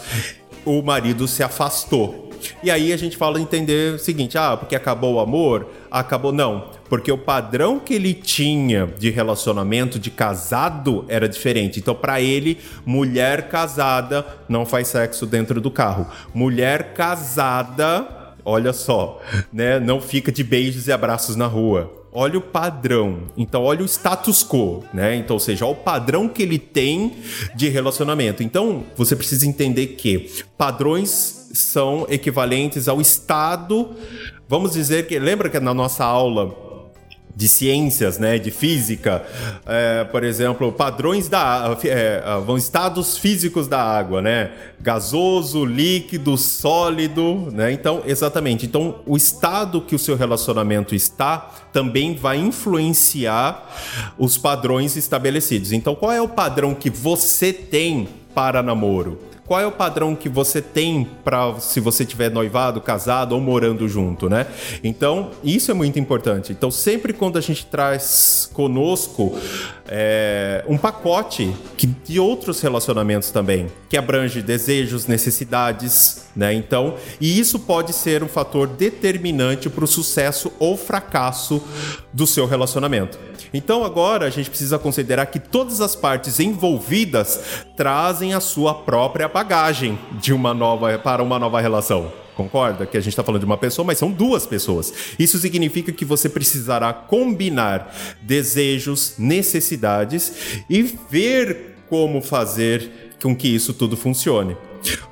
o 0.64 0.82
marido 0.82 1.26
se 1.26 1.42
afastou. 1.42 2.21
E 2.62 2.70
aí 2.70 2.92
a 2.92 2.96
gente 2.96 3.16
fala 3.16 3.40
entender 3.40 3.94
o 3.94 3.98
seguinte: 3.98 4.36
ah, 4.38 4.56
porque 4.56 4.76
acabou 4.76 5.14
o 5.14 5.20
amor? 5.20 5.66
Acabou. 5.90 6.32
Não 6.32 6.70
porque 6.92 7.10
o 7.10 7.16
padrão 7.16 7.78
que 7.78 7.94
ele 7.94 8.12
tinha 8.12 8.86
de 8.98 9.08
relacionamento 9.08 9.98
de 9.98 10.10
casado 10.10 11.06
era 11.08 11.26
diferente. 11.26 11.80
Então, 11.80 11.94
para 11.94 12.20
ele, 12.20 12.58
mulher 12.84 13.48
casada 13.48 14.26
não 14.46 14.66
faz 14.66 14.88
sexo 14.88 15.24
dentro 15.24 15.58
do 15.58 15.70
carro. 15.70 16.06
Mulher 16.34 16.92
casada, 16.92 18.34
olha 18.44 18.74
só, 18.74 19.22
né, 19.50 19.80
não 19.80 20.02
fica 20.02 20.30
de 20.30 20.44
beijos 20.44 20.86
e 20.86 20.92
abraços 20.92 21.34
na 21.34 21.46
rua 21.46 22.02
olha 22.12 22.38
o 22.38 22.42
padrão. 22.42 23.22
Então, 23.38 23.62
olha 23.62 23.82
o 23.82 23.88
status 23.88 24.44
quo, 24.44 24.84
né? 24.92 25.16
Então, 25.16 25.34
ou 25.34 25.40
seja, 25.40 25.64
olha 25.64 25.72
o 25.72 25.76
padrão 25.76 26.28
que 26.28 26.42
ele 26.42 26.58
tem 26.58 27.16
de 27.54 27.70
relacionamento. 27.70 28.42
Então, 28.42 28.84
você 28.94 29.16
precisa 29.16 29.46
entender 29.46 29.86
que 29.88 30.30
padrões 30.58 31.41
são 31.52 32.06
equivalentes 32.08 32.88
ao 32.88 33.00
estado. 33.00 33.94
Vamos 34.48 34.72
dizer 34.72 35.06
que 35.06 35.18
lembra 35.18 35.48
que 35.48 35.60
na 35.60 35.74
nossa 35.74 36.04
aula 36.04 36.72
de 37.34 37.48
ciências, 37.48 38.18
né, 38.18 38.38
de 38.38 38.50
física, 38.50 39.24
é, 39.64 40.04
por 40.04 40.22
exemplo, 40.22 40.70
padrões 40.70 41.28
da 41.28 41.76
é, 41.84 42.22
vão 42.44 42.58
estados 42.58 43.16
físicos 43.16 43.66
da 43.66 43.82
água, 43.82 44.20
né, 44.20 44.52
gasoso, 44.80 45.64
líquido, 45.64 46.36
sólido, 46.36 47.48
né, 47.50 47.72
então 47.72 48.02
exatamente, 48.04 48.66
então 48.66 48.96
o 49.06 49.16
estado 49.16 49.80
que 49.80 49.94
o 49.94 49.98
seu 49.98 50.14
relacionamento 50.14 50.94
está 50.94 51.50
também 51.72 52.14
vai 52.14 52.36
influenciar 52.36 53.66
os 54.18 54.36
padrões 54.36 54.96
estabelecidos. 54.96 55.72
Então, 55.72 55.94
qual 55.94 56.12
é 56.12 56.20
o 56.20 56.28
padrão 56.28 56.74
que 56.74 56.90
você 56.90 57.50
tem 57.50 58.08
para 58.34 58.62
namoro? 58.62 59.31
Qual 59.46 59.60
é 59.60 59.66
o 59.66 59.72
padrão 59.72 60.14
que 60.14 60.28
você 60.28 60.62
tem 60.62 61.08
para 61.24 61.58
se 61.58 61.80
você 61.80 62.04
tiver 62.04 62.30
noivado, 62.30 62.80
casado 62.80 63.32
ou 63.32 63.40
morando 63.40 63.88
junto, 63.88 64.28
né? 64.28 64.46
Então, 64.82 65.30
isso 65.42 65.70
é 65.70 65.74
muito 65.74 65.98
importante. 65.98 66.52
Então, 66.52 66.70
sempre 66.70 67.12
quando 67.12 67.36
a 67.36 67.40
gente 67.40 67.66
traz 67.66 68.48
conosco 68.52 69.36
é, 69.94 70.64
um 70.66 70.78
pacote 70.78 71.54
que, 71.76 71.86
de 71.86 72.18
outros 72.18 72.62
relacionamentos 72.62 73.30
também, 73.30 73.66
que 73.90 73.96
abrange 73.98 74.40
desejos, 74.40 75.06
necessidades, 75.06 76.28
né? 76.34 76.54
Então, 76.54 76.94
e 77.20 77.38
isso 77.38 77.58
pode 77.58 77.92
ser 77.92 78.22
um 78.22 78.28
fator 78.28 78.66
determinante 78.66 79.68
para 79.68 79.84
o 79.84 79.86
sucesso 79.86 80.50
ou 80.58 80.78
fracasso 80.78 81.62
do 82.10 82.26
seu 82.26 82.46
relacionamento. 82.46 83.18
Então 83.52 83.84
agora 83.84 84.26
a 84.26 84.30
gente 84.30 84.48
precisa 84.48 84.78
considerar 84.78 85.26
que 85.26 85.38
todas 85.38 85.82
as 85.82 85.94
partes 85.94 86.40
envolvidas 86.40 87.66
trazem 87.76 88.32
a 88.32 88.40
sua 88.40 88.72
própria 88.72 89.28
bagagem 89.28 89.98
de 90.12 90.32
uma 90.32 90.54
nova 90.54 90.98
para 90.98 91.22
uma 91.22 91.38
nova 91.38 91.60
relação. 91.60 92.21
Concorda 92.34 92.86
que 92.86 92.96
a 92.96 93.00
gente 93.00 93.12
está 93.12 93.22
falando 93.22 93.40
de 93.40 93.46
uma 93.46 93.58
pessoa, 93.58 93.84
mas 93.84 93.98
são 93.98 94.10
duas 94.10 94.46
pessoas. 94.46 94.92
Isso 95.18 95.38
significa 95.38 95.92
que 95.92 96.04
você 96.04 96.28
precisará 96.28 96.92
combinar 96.92 97.94
desejos, 98.22 99.14
necessidades 99.18 100.62
e 100.68 100.82
ver 100.82 101.72
como 101.88 102.22
fazer 102.22 103.01
com 103.22 103.34
que 103.34 103.48
isso 103.48 103.72
tudo 103.72 103.96
funcione. 103.96 104.56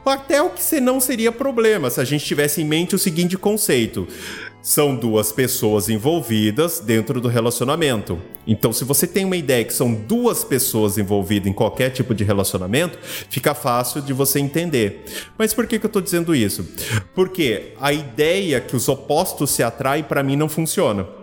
Até 0.04 0.42
o 0.42 0.50
que 0.50 0.80
não 0.80 0.98
seria 0.98 1.30
problema 1.30 1.88
se 1.90 2.00
a 2.00 2.04
gente 2.04 2.24
tivesse 2.24 2.60
em 2.60 2.64
mente 2.64 2.94
o 2.94 2.98
seguinte 2.98 3.38
conceito: 3.38 4.08
são 4.60 4.96
duas 4.96 5.30
pessoas 5.30 5.88
envolvidas 5.88 6.80
dentro 6.80 7.20
do 7.20 7.28
relacionamento. 7.28 8.20
Então, 8.46 8.72
se 8.72 8.84
você 8.84 9.06
tem 9.06 9.24
uma 9.24 9.36
ideia 9.36 9.64
que 9.64 9.72
são 9.72 9.94
duas 9.94 10.42
pessoas 10.42 10.98
envolvidas 10.98 11.48
em 11.48 11.52
qualquer 11.52 11.90
tipo 11.90 12.14
de 12.14 12.24
relacionamento, 12.24 12.98
fica 13.28 13.54
fácil 13.54 14.02
de 14.02 14.12
você 14.12 14.40
entender. 14.40 15.04
Mas 15.38 15.54
por 15.54 15.66
que, 15.66 15.78
que 15.78 15.86
eu 15.86 15.88
estou 15.88 16.02
dizendo 16.02 16.34
isso? 16.34 16.68
Porque 17.14 17.74
a 17.80 17.92
ideia 17.92 18.60
que 18.60 18.74
os 18.74 18.88
opostos 18.88 19.50
se 19.50 19.62
atraem, 19.62 20.02
para 20.02 20.22
mim, 20.22 20.36
não 20.36 20.48
funciona. 20.48 21.19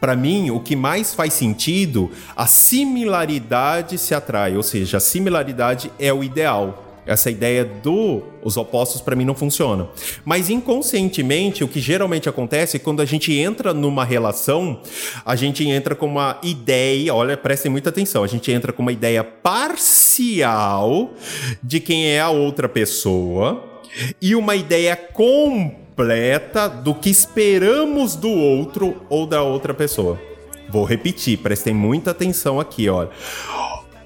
Para 0.00 0.16
mim, 0.16 0.50
o 0.50 0.60
que 0.60 0.74
mais 0.74 1.14
faz 1.14 1.34
sentido, 1.34 2.10
a 2.34 2.46
similaridade 2.46 3.98
se 3.98 4.14
atrai, 4.14 4.56
ou 4.56 4.62
seja, 4.62 4.96
a 4.96 5.00
similaridade 5.00 5.92
é 5.98 6.12
o 6.12 6.24
ideal 6.24 6.86
essa 7.06 7.30
ideia 7.30 7.64
do 7.64 8.22
os 8.42 8.56
opostos 8.56 9.00
para 9.00 9.16
mim 9.16 9.24
não 9.24 9.34
funciona. 9.34 9.88
Mas 10.24 10.48
inconscientemente, 10.48 11.64
o 11.64 11.68
que 11.68 11.80
geralmente 11.80 12.28
acontece 12.28 12.76
é 12.76 12.80
quando 12.80 13.02
a 13.02 13.04
gente 13.04 13.36
entra 13.36 13.74
numa 13.74 14.04
relação, 14.04 14.80
a 15.24 15.34
gente 15.34 15.66
entra 15.68 15.94
com 15.94 16.06
uma 16.06 16.38
ideia, 16.42 17.14
olha, 17.14 17.36
prestem 17.36 17.70
muita 17.70 17.90
atenção, 17.90 18.22
a 18.22 18.26
gente 18.26 18.52
entra 18.52 18.72
com 18.72 18.82
uma 18.82 18.92
ideia 18.92 19.24
parcial 19.24 21.12
de 21.62 21.80
quem 21.80 22.06
é 22.06 22.20
a 22.20 22.30
outra 22.30 22.68
pessoa 22.68 23.64
e 24.22 24.34
uma 24.36 24.54
ideia 24.54 24.94
completa 24.94 25.79
do 26.82 26.94
que 26.94 27.10
esperamos 27.10 28.16
do 28.16 28.30
outro 28.30 29.02
ou 29.08 29.26
da 29.26 29.42
outra 29.42 29.74
pessoa. 29.74 30.20
Vou 30.68 30.84
repetir, 30.84 31.38
prestem 31.38 31.74
muita 31.74 32.12
atenção 32.12 32.60
aqui, 32.60 32.88
olha 32.88 33.10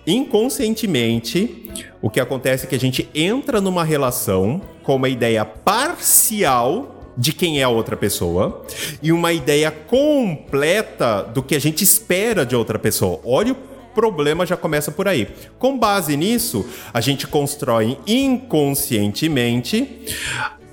inconscientemente, 0.07 1.71
o 2.01 2.11
que 2.11 2.21
acontece 2.21 2.67
é 2.67 2.69
que 2.69 2.75
a 2.75 2.81
gente 2.81 3.09
entra 3.15 3.61
numa 3.61 3.85
relação 3.85 4.61
com 4.83 4.97
uma 4.97 5.09
ideia 5.09 5.45
parcial 5.45 7.13
de 7.17 7.33
quem 7.33 7.61
é 7.61 7.63
a 7.63 7.69
outra 7.69 7.97
pessoa 7.97 8.67
e 9.03 9.13
uma 9.13 9.33
ideia 9.33 9.71
completa 9.71 11.23
do 11.23 11.43
que 11.43 11.55
a 11.55 11.61
gente 11.61 11.83
espera 11.83 12.45
de 12.45 12.55
outra 12.57 12.79
pessoa. 12.79 13.21
Olha 13.25 13.53
o 13.53 13.57
problema 13.95 14.45
já 14.45 14.57
começa 14.57 14.91
por 14.91 15.07
aí. 15.07 15.29
Com 15.59 15.79
base 15.79 16.17
nisso, 16.17 16.67
a 16.93 17.01
gente 17.01 17.29
constrói 17.29 17.97
inconscientemente 18.07 20.05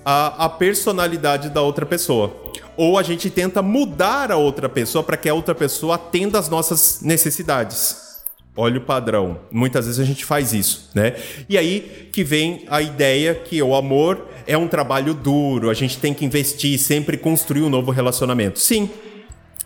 a, 0.05 0.46
a 0.46 0.50
personalidade 0.50 1.50
da 1.50 1.62
outra 1.62 1.86
pessoa. 1.86 2.36
Ou 2.77 2.98
a 2.98 3.03
gente 3.03 3.29
tenta 3.29 3.62
mudar 3.62 4.31
a 4.31 4.38
outra 4.38 4.67
pessoa 4.70 5.03
para 5.03 5.17
que 5.17 5.29
a 5.29 5.34
outra 5.34 5.53
pessoa 5.53 5.96
atenda 5.96 6.39
às 6.39 6.50
nossas 6.50 7.01
necessidades. 7.01 8.12
Olha 8.55 8.79
o 8.79 8.81
padrão. 8.81 9.39
Muitas 9.51 9.86
vezes 9.86 10.00
a 10.00 10.03
gente 10.03 10.25
faz 10.25 10.53
isso, 10.53 10.89
né? 10.93 11.15
E 11.48 11.58
aí 11.58 12.10
que 12.12 12.24
vem 12.24 12.65
a 12.70 12.81
ideia 12.81 13.34
que 13.34 13.62
o 13.62 13.75
amor 13.75 14.27
é 14.46 14.58
um 14.58 14.67
trabalho 14.67 15.13
duro, 15.13 15.70
a 15.70 15.74
gente 15.74 15.98
tem 15.98 16.13
que 16.13 16.25
investir, 16.25 16.77
sempre 16.77 17.17
construir 17.17 17.62
um 17.62 17.70
novo 17.70 17.91
relacionamento. 17.91 18.60
Sim, 18.60 18.89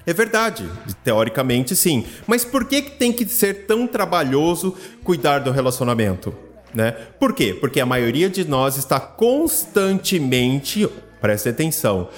é 0.05 0.13
verdade, 0.13 0.69
teoricamente 1.03 1.75
sim. 1.75 2.05
Mas 2.27 2.45
por 2.45 2.65
que, 2.65 2.83
que 2.83 2.91
tem 2.91 3.11
que 3.11 3.27
ser 3.27 3.65
tão 3.65 3.87
trabalhoso 3.87 4.75
cuidar 5.03 5.39
do 5.39 5.49
relacionamento? 5.49 6.35
Né? 6.75 6.91
Por 7.17 7.33
quê? 7.33 7.53
Porque 7.59 7.79
a 7.79 7.85
maioria 7.85 8.29
de 8.29 8.45
nós 8.45 8.75
está 8.75 8.99
constantemente, 8.99 10.85
preste 11.21 11.47
atenção, 11.47 12.09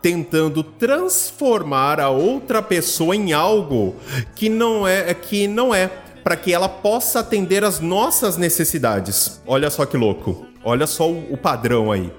tentando 0.00 0.62
transformar 0.62 1.98
a 1.98 2.08
outra 2.08 2.62
pessoa 2.62 3.16
em 3.16 3.32
algo 3.32 3.96
que 4.36 4.48
não 4.48 4.86
é 4.86 5.12
que 5.12 5.48
não 5.48 5.74
é 5.74 5.90
para 6.22 6.36
que 6.36 6.52
ela 6.52 6.68
possa 6.68 7.20
atender 7.20 7.64
às 7.64 7.80
nossas 7.80 8.36
necessidades. 8.36 9.40
Olha 9.46 9.70
só 9.70 9.84
que 9.84 9.96
louco. 9.96 10.46
Olha 10.64 10.86
só 10.86 11.08
o, 11.08 11.36
padrão 11.36 11.92
aí. 11.92 12.12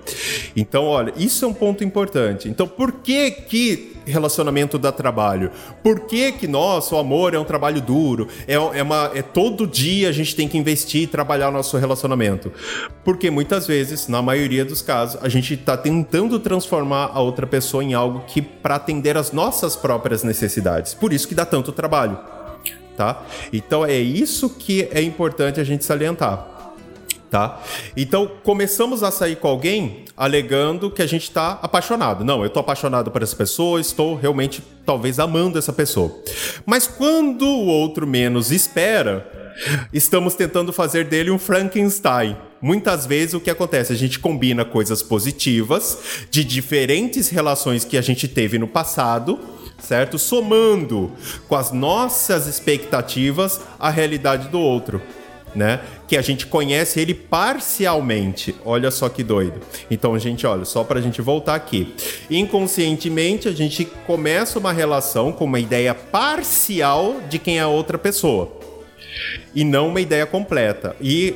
Então, 0.55 0.85
olha, 0.85 1.13
isso 1.17 1.43
é 1.43 1.47
um 1.49 1.53
ponto 1.53 1.83
importante. 1.83 2.47
Então, 2.47 2.65
por 2.65 2.93
que 2.93 3.31
que 3.31 3.96
relacionamento 4.11 4.77
dá 4.77 4.91
trabalho? 4.91 5.51
Por 5.83 6.01
que 6.01 6.31
que 6.31 6.47
nosso 6.47 6.95
amor 6.97 7.33
é 7.33 7.39
um 7.39 7.43
trabalho 7.43 7.81
duro? 7.81 8.27
É, 8.47 8.53
é, 8.53 8.83
uma, 8.83 9.11
é 9.13 9.21
todo 9.21 9.67
dia 9.67 10.09
a 10.09 10.11
gente 10.11 10.35
tem 10.35 10.47
que 10.47 10.57
investir 10.57 11.03
e 11.03 11.07
trabalhar 11.07 11.51
nosso 11.51 11.77
relacionamento. 11.77 12.51
Porque 13.03 13.29
muitas 13.29 13.67
vezes, 13.67 14.07
na 14.07 14.21
maioria 14.21 14.65
dos 14.65 14.81
casos, 14.81 15.19
a 15.21 15.29
gente 15.29 15.53
está 15.53 15.77
tentando 15.77 16.39
transformar 16.39 17.11
a 17.13 17.19
outra 17.19 17.45
pessoa 17.45 17.83
em 17.83 17.93
algo 17.93 18.23
que 18.27 18.41
para 18.41 18.75
atender 18.75 19.17
às 19.17 19.31
nossas 19.31 19.75
próprias 19.75 20.23
necessidades. 20.23 20.93
Por 20.93 21.13
isso 21.13 21.27
que 21.27 21.35
dá 21.35 21.45
tanto 21.45 21.71
trabalho. 21.71 22.17
tá? 22.95 23.23
Então 23.53 23.85
é 23.85 23.97
isso 23.97 24.49
que 24.49 24.87
é 24.91 25.01
importante 25.01 25.59
a 25.59 25.63
gente 25.63 25.85
salientar 25.85 26.56
tá? 27.29 27.61
Então 27.95 28.29
começamos 28.43 29.03
a 29.03 29.11
sair 29.11 29.35
com 29.35 29.47
alguém 29.47 30.05
alegando 30.15 30.89
que 30.89 31.01
a 31.01 31.07
gente 31.07 31.23
está 31.23 31.59
apaixonado. 31.61 32.23
Não, 32.23 32.41
eu 32.41 32.47
estou 32.47 32.61
apaixonado 32.61 33.11
por 33.11 33.21
essa 33.21 33.35
pessoa, 33.35 33.79
estou 33.79 34.15
realmente 34.15 34.63
talvez 34.85 35.19
amando 35.19 35.57
essa 35.57 35.73
pessoa. 35.73 36.15
Mas 36.65 36.87
quando 36.87 37.45
o 37.45 37.67
outro 37.67 38.07
menos 38.07 38.51
espera, 38.51 39.29
estamos 39.91 40.35
tentando 40.35 40.71
fazer 40.71 41.05
dele 41.05 41.31
um 41.31 41.39
Frankenstein. 41.39 42.37
Muitas 42.61 43.05
vezes 43.05 43.35
o 43.35 43.39
que 43.39 43.51
acontece? 43.51 43.93
A 43.93 43.95
gente 43.95 44.17
combina 44.19 44.65
coisas 44.65 45.03
positivas 45.03 46.25
de 46.31 46.43
diferentes 46.43 47.29
relações 47.29 47.85
que 47.85 47.97
a 47.97 48.01
gente 48.01 48.27
teve 48.27 48.57
no 48.57 48.67
passado, 48.67 49.39
certo? 49.77 50.17
Somando 50.17 51.11
com 51.47 51.55
as 51.55 51.71
nossas 51.71 52.47
expectativas 52.47 53.61
a 53.77 53.91
realidade 53.91 54.47
do 54.47 54.59
outro 54.59 54.99
né? 55.57 55.81
Que 56.07 56.15
a 56.15 56.21
gente 56.21 56.45
conhece 56.45 56.99
ele 56.99 57.13
parcialmente. 57.13 58.55
Olha 58.63 58.91
só 58.91 59.09
que 59.09 59.23
doido. 59.23 59.59
Então, 59.89 60.17
gente, 60.19 60.45
olha, 60.45 60.63
só 60.63 60.83
para 60.83 60.99
a 60.99 61.01
gente 61.01 61.21
voltar 61.21 61.55
aqui. 61.55 61.93
Inconscientemente, 62.29 63.47
a 63.49 63.51
gente 63.51 63.83
começa 64.05 64.59
uma 64.59 64.71
relação 64.71 65.31
com 65.31 65.45
uma 65.45 65.59
ideia 65.59 65.95
parcial 65.95 67.15
de 67.27 67.39
quem 67.39 67.57
é 67.57 67.61
a 67.61 67.67
outra 67.67 67.97
pessoa. 67.97 68.51
E 69.55 69.63
não 69.63 69.87
uma 69.89 69.99
ideia 69.99 70.27
completa. 70.27 70.95
E 71.01 71.33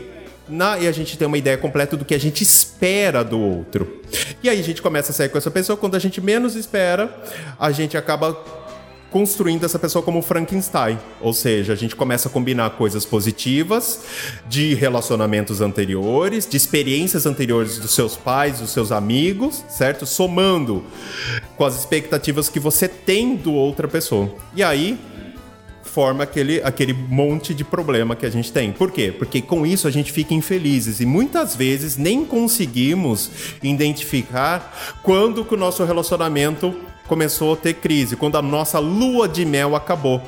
na, 0.48 0.78
e 0.78 0.88
a 0.88 0.92
gente 0.92 1.18
tem 1.18 1.28
uma 1.28 1.38
ideia 1.38 1.58
completa 1.58 1.98
do 1.98 2.06
que 2.06 2.14
a 2.14 2.20
gente 2.20 2.44
espera 2.44 3.24
do 3.24 3.40
outro. 3.40 4.02
E 4.44 4.50
aí 4.50 4.60
a 4.60 4.64
gente 4.64 4.82
começa 4.82 5.12
a 5.12 5.16
sair 5.16 5.30
com 5.30 5.38
essa 5.38 5.50
pessoa, 5.50 5.78
quando 5.78 5.96
a 5.96 6.00
gente 6.00 6.22
menos 6.22 6.56
espera, 6.56 7.16
a 7.58 7.72
gente 7.72 7.98
acaba 7.98 8.34
construindo 9.12 9.66
essa 9.66 9.78
pessoa 9.78 10.02
como 10.02 10.22
Frankenstein. 10.22 10.98
Ou 11.20 11.34
seja, 11.34 11.74
a 11.74 11.76
gente 11.76 11.96
começa 11.96 12.30
a 12.30 12.32
combinar 12.32 12.72
coisas 12.72 13.06
positivas 13.06 14.04
de 14.48 14.74
relacionamentos 14.74 15.62
anteriores, 15.62 16.48
de 16.48 16.58
experiências 16.58 17.26
anteriores 17.26 17.78
dos 17.78 17.94
seus 17.94 18.16
pais, 18.16 18.60
dos 18.60 18.72
seus 18.72 18.92
amigos, 18.92 19.64
certo? 19.70 20.06
Somando 20.06 20.84
com 21.58 21.66
as 21.66 21.78
expectativas 21.78 22.48
que 22.50 22.60
você 22.60 22.88
tem 22.88 23.36
do 23.36 23.54
outra 23.54 23.88
pessoa. 23.88 24.34
E 24.56 24.64
aí 24.64 24.98
forma 25.84 26.24
aquele, 26.24 26.62
aquele 26.64 26.94
monte 26.94 27.54
de 27.54 27.66
problema 27.66 28.16
que 28.16 28.26
a 28.26 28.30
gente 28.30 28.50
tem. 28.50 28.72
Por 28.72 28.92
quê? 28.92 29.12
Porque 29.12 29.42
com 29.42 29.66
isso 29.66 29.90
a 29.90 29.92
gente 29.92 30.10
fica 30.10 30.34
infelizes 30.34 31.02
e 31.02 31.06
muitas 31.06 31.54
vezes 31.54 31.98
nem 31.98 32.24
conseguimos 32.24 33.30
identificar 33.62 34.98
quando 35.04 35.44
que 35.44 35.54
o 35.54 35.58
nosso 35.58 35.84
relacionamento 35.84 36.74
começou 37.12 37.56
a 37.56 37.58
ter 37.58 37.74
crise, 37.74 38.16
quando 38.16 38.38
a 38.38 38.42
nossa 38.42 38.80
lua 38.80 39.28
de 39.28 39.44
mel 39.44 39.76
acabou. 39.76 40.22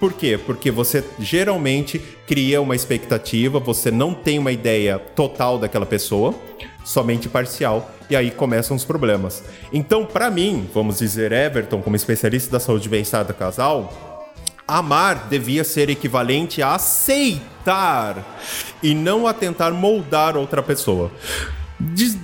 Por 0.00 0.14
quê? 0.14 0.38
Porque 0.38 0.70
você 0.70 1.04
geralmente 1.18 1.98
cria 2.26 2.62
uma 2.62 2.74
expectativa, 2.74 3.60
você 3.60 3.90
não 3.90 4.14
tem 4.14 4.38
uma 4.38 4.50
ideia 4.50 4.98
total 4.98 5.58
daquela 5.58 5.84
pessoa, 5.84 6.34
somente 6.82 7.28
parcial, 7.28 7.90
e 8.08 8.16
aí 8.16 8.30
começam 8.30 8.74
os 8.74 8.86
problemas. 8.86 9.44
Então, 9.70 10.06
para 10.06 10.30
mim, 10.30 10.66
vamos 10.72 10.96
dizer, 10.96 11.30
Everton, 11.30 11.82
como 11.82 11.94
especialista 11.94 12.52
da 12.52 12.58
saúde 12.58 12.88
e 12.88 12.90
bem-estar 12.90 13.26
do 13.26 13.34
casal, 13.34 14.32
amar 14.66 15.28
devia 15.28 15.62
ser 15.62 15.90
equivalente 15.90 16.62
a 16.62 16.74
aceitar 16.74 18.38
e 18.82 18.94
não 18.94 19.26
a 19.26 19.34
tentar 19.34 19.72
moldar 19.72 20.38
outra 20.38 20.62
pessoa. 20.62 21.12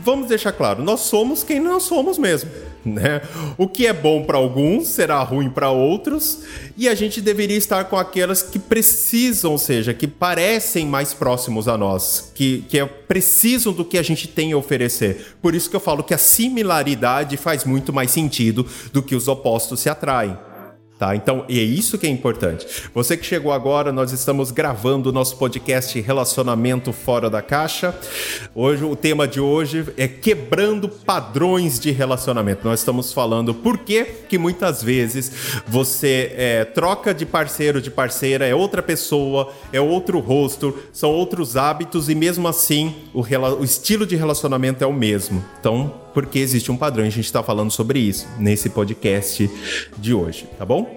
vamos 0.02 0.26
deixar 0.26 0.52
claro, 0.52 0.82
nós 0.82 1.00
somos 1.00 1.44
quem 1.44 1.60
nós 1.60 1.82
somos 1.82 2.16
mesmo 2.16 2.69
né? 2.84 3.22
O 3.58 3.68
que 3.68 3.86
é 3.86 3.92
bom 3.92 4.24
para 4.24 4.38
alguns 4.38 4.88
será 4.88 5.22
ruim 5.22 5.50
para 5.50 5.70
outros, 5.70 6.40
e 6.76 6.88
a 6.88 6.94
gente 6.94 7.20
deveria 7.20 7.56
estar 7.56 7.84
com 7.84 7.96
aquelas 7.96 8.42
que 8.42 8.58
precisam, 8.58 9.52
ou 9.52 9.58
seja, 9.58 9.92
que 9.92 10.06
parecem 10.06 10.86
mais 10.86 11.12
próximos 11.12 11.68
a 11.68 11.76
nós, 11.76 12.30
que, 12.34 12.64
que 12.68 12.78
é, 12.78 12.86
precisam 12.86 13.72
do 13.72 13.84
que 13.84 13.98
a 13.98 14.02
gente 14.02 14.26
tem 14.26 14.52
a 14.52 14.56
oferecer. 14.56 15.34
Por 15.42 15.54
isso 15.54 15.68
que 15.68 15.76
eu 15.76 15.80
falo 15.80 16.02
que 16.02 16.14
a 16.14 16.18
similaridade 16.18 17.36
faz 17.36 17.64
muito 17.64 17.92
mais 17.92 18.10
sentido 18.10 18.66
do 18.92 19.02
que 19.02 19.14
os 19.14 19.28
opostos 19.28 19.80
se 19.80 19.88
atraem. 19.88 20.36
Tá? 21.00 21.16
Então, 21.16 21.46
e 21.48 21.58
é 21.58 21.62
isso 21.62 21.96
que 21.96 22.06
é 22.06 22.10
importante. 22.10 22.66
Você 22.92 23.16
que 23.16 23.24
chegou 23.24 23.52
agora, 23.52 23.90
nós 23.90 24.12
estamos 24.12 24.50
gravando 24.50 25.08
o 25.08 25.12
nosso 25.12 25.34
podcast 25.38 25.98
Relacionamento 25.98 26.92
Fora 26.92 27.30
da 27.30 27.40
Caixa. 27.40 27.98
Hoje, 28.54 28.84
o 28.84 28.94
tema 28.94 29.26
de 29.26 29.40
hoje 29.40 29.86
é 29.96 30.06
quebrando 30.06 30.90
padrões 30.90 31.80
de 31.80 31.90
relacionamento. 31.90 32.68
Nós 32.68 32.80
estamos 32.80 33.14
falando 33.14 33.54
por 33.54 33.78
que, 33.78 34.04
que 34.28 34.36
muitas 34.36 34.82
vezes 34.82 35.62
você 35.66 36.34
é, 36.36 36.64
troca 36.66 37.14
de 37.14 37.24
parceiro, 37.24 37.80
de 37.80 37.90
parceira, 37.90 38.46
é 38.46 38.54
outra 38.54 38.82
pessoa, 38.82 39.50
é 39.72 39.80
outro 39.80 40.18
rosto, 40.18 40.78
são 40.92 41.10
outros 41.10 41.56
hábitos 41.56 42.10
e 42.10 42.14
mesmo 42.14 42.46
assim 42.46 42.94
o, 43.14 43.22
o 43.22 43.64
estilo 43.64 44.04
de 44.04 44.16
relacionamento 44.16 44.84
é 44.84 44.86
o 44.86 44.92
mesmo. 44.92 45.42
Então, 45.60 45.94
porque 46.12 46.38
existe 46.38 46.70
um 46.70 46.76
padrão. 46.76 47.06
A 47.06 47.08
gente 47.08 47.24
está 47.24 47.42
falando 47.42 47.70
sobre 47.70 48.00
isso 48.00 48.28
nesse 48.38 48.68
podcast 48.68 49.50
de 49.96 50.12
hoje, 50.12 50.46
tá 50.58 50.66
bom? 50.66 50.89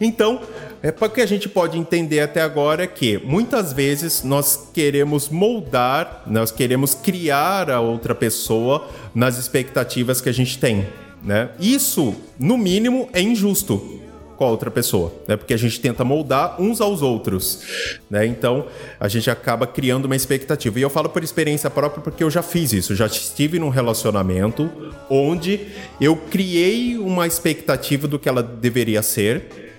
Então, 0.00 0.40
é 0.82 0.90
para 0.90 1.08
que 1.08 1.20
a 1.20 1.26
gente 1.26 1.48
pode 1.48 1.78
entender 1.78 2.20
até 2.20 2.42
agora 2.42 2.84
é 2.84 2.86
que 2.86 3.18
muitas 3.24 3.72
vezes 3.72 4.22
nós 4.22 4.70
queremos 4.74 5.28
moldar, 5.28 6.22
nós 6.26 6.50
queremos 6.50 6.94
criar 6.94 7.70
a 7.70 7.80
outra 7.80 8.14
pessoa 8.14 8.88
nas 9.14 9.38
expectativas 9.38 10.20
que 10.20 10.28
a 10.28 10.32
gente 10.32 10.58
tem, 10.58 10.86
né? 11.22 11.50
Isso, 11.60 12.14
no 12.38 12.58
mínimo, 12.58 13.08
é 13.12 13.22
injusto 13.22 14.01
com 14.36 14.44
a 14.44 14.48
outra 14.48 14.70
pessoa, 14.70 15.12
né? 15.26 15.36
Porque 15.36 15.54
a 15.54 15.56
gente 15.56 15.80
tenta 15.80 16.04
moldar 16.04 16.60
uns 16.60 16.80
aos 16.80 17.02
outros, 17.02 17.62
né? 18.10 18.26
Então 18.26 18.66
a 18.98 19.08
gente 19.08 19.30
acaba 19.30 19.66
criando 19.66 20.06
uma 20.06 20.16
expectativa. 20.16 20.78
E 20.78 20.82
eu 20.82 20.90
falo 20.90 21.08
por 21.08 21.22
experiência 21.22 21.70
própria 21.70 22.02
porque 22.02 22.24
eu 22.24 22.30
já 22.30 22.42
fiz 22.42 22.72
isso, 22.72 22.94
já 22.94 23.06
estive 23.06 23.58
num 23.58 23.68
relacionamento 23.68 24.70
onde 25.08 25.68
eu 26.00 26.16
criei 26.16 26.96
uma 26.98 27.26
expectativa 27.26 28.06
do 28.08 28.18
que 28.18 28.28
ela 28.28 28.42
deveria 28.42 29.02
ser 29.02 29.71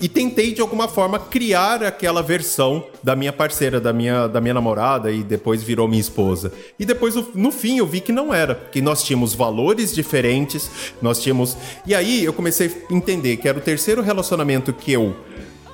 e 0.00 0.08
tentei 0.08 0.52
de 0.52 0.60
alguma 0.60 0.88
forma 0.88 1.18
criar 1.18 1.82
aquela 1.82 2.22
versão 2.22 2.86
da 3.02 3.14
minha 3.14 3.32
parceira, 3.32 3.80
da 3.80 3.92
minha, 3.92 4.26
da 4.26 4.40
minha 4.40 4.54
namorada 4.54 5.10
e 5.10 5.22
depois 5.22 5.62
virou 5.62 5.86
minha 5.88 6.00
esposa. 6.00 6.52
E 6.78 6.84
depois 6.84 7.14
no 7.34 7.50
fim 7.50 7.78
eu 7.78 7.86
vi 7.86 8.00
que 8.00 8.12
não 8.12 8.32
era, 8.32 8.54
que 8.54 8.80
nós 8.80 9.02
tínhamos 9.02 9.34
valores 9.34 9.94
diferentes, 9.94 10.70
nós 11.00 11.20
tínhamos. 11.20 11.56
E 11.86 11.94
aí 11.94 12.24
eu 12.24 12.32
comecei 12.32 12.84
a 12.90 12.94
entender 12.94 13.36
que 13.36 13.48
era 13.48 13.58
o 13.58 13.62
terceiro 13.62 14.02
relacionamento 14.02 14.72
que 14.72 14.92
eu 14.92 15.14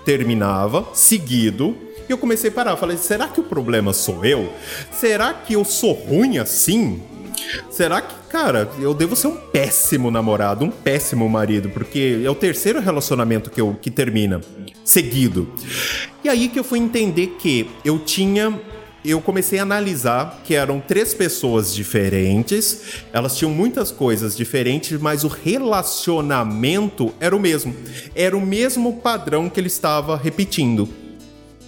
terminava, 0.05 0.89
seguido, 0.93 1.77
e 2.09 2.13
eu 2.13 2.19
comecei 2.19 2.51
a 2.51 2.53
parar. 2.53 2.77
Falei, 2.77 2.97
será 2.97 3.29
que 3.29 3.41
o 3.41 3.45
problema 3.45 3.93
sou 3.93 4.25
eu? 4.25 4.53
Será 4.93 5.33
que 5.33 5.55
eu 5.55 5.65
sou 5.65 5.93
ruim 5.93 6.39
assim? 6.39 7.01
Será 7.71 8.01
que, 8.01 8.15
cara, 8.29 8.69
eu 8.79 8.95
devo 8.95 9.17
ser 9.17 9.29
um 9.29 9.37
péssimo 9.37 10.11
namorado, 10.11 10.65
um 10.65 10.71
péssimo 10.71 11.29
marido, 11.29 11.71
porque 11.71 12.21
é 12.25 12.31
o 12.31 12.35
terceiro 12.35 12.81
relacionamento 12.81 13.51
que, 13.51 13.61
eu, 13.61 13.77
que 13.81 13.91
termina 13.91 14.41
seguido. 14.85 15.53
E 16.23 16.29
aí 16.29 16.49
que 16.49 16.59
eu 16.59 16.65
fui 16.65 16.79
entender 16.79 17.37
que 17.39 17.71
eu 17.85 17.99
tinha 17.99 18.59
eu 19.05 19.21
comecei 19.21 19.59
a 19.59 19.63
analisar 19.63 20.43
que 20.45 20.55
eram 20.55 20.79
três 20.79 21.15
pessoas 21.15 21.75
diferentes, 21.75 23.03
elas 23.13 23.37
tinham 23.37 23.51
muitas 23.51 23.91
coisas 23.91 24.37
diferentes, 24.37 25.01
mas 25.01 25.25
o 25.25 25.29
relacionamento 25.29 27.13
era 27.19 27.35
o 27.35 27.41
mesmo. 27.41 27.75
Era 28.15 28.37
o 28.37 28.41
mesmo 28.41 28.99
padrão 28.99 29.49
que 29.49 29.59
ele 29.59 29.69
estava 29.69 30.17
repetindo. 30.17 31.00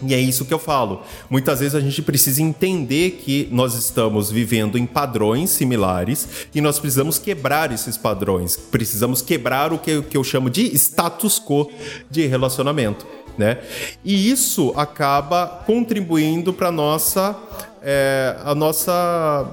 E 0.05 0.15
é 0.15 0.19
isso 0.19 0.45
que 0.45 0.53
eu 0.53 0.59
falo. 0.59 1.03
Muitas 1.31 1.61
vezes 1.61 1.75
a 1.75 1.81
gente 1.81 2.03
precisa 2.03 2.43
entender 2.43 3.23
que 3.23 3.49
nós 3.51 3.75
estamos 3.75 4.31
vivendo 4.31 4.77
em 4.77 4.87
padrões 4.87 5.51
similares 5.51 6.47
e 6.55 6.61
nós 6.61 6.79
precisamos 6.79 7.19
quebrar 7.19 7.73
esses 7.73 7.97
padrões. 7.97 8.57
Precisamos 8.57 9.23
quebrar 9.23 9.73
o 9.73 9.79
que, 9.79 10.03
que 10.03 10.17
eu 10.17 10.25
chamo 10.25 10.51
de 10.51 10.63
status 10.77 11.39
quo 11.39 11.71
de 12.11 12.27
relacionamento. 12.27 13.07
Né? 13.39 13.59
E 14.05 14.31
isso 14.31 14.73
acaba 14.77 15.47
contribuindo 15.65 16.53
para 16.53 16.71
nossa 16.71 17.35
é, 17.83 18.37
a 18.45 18.55
nossa 18.55 19.49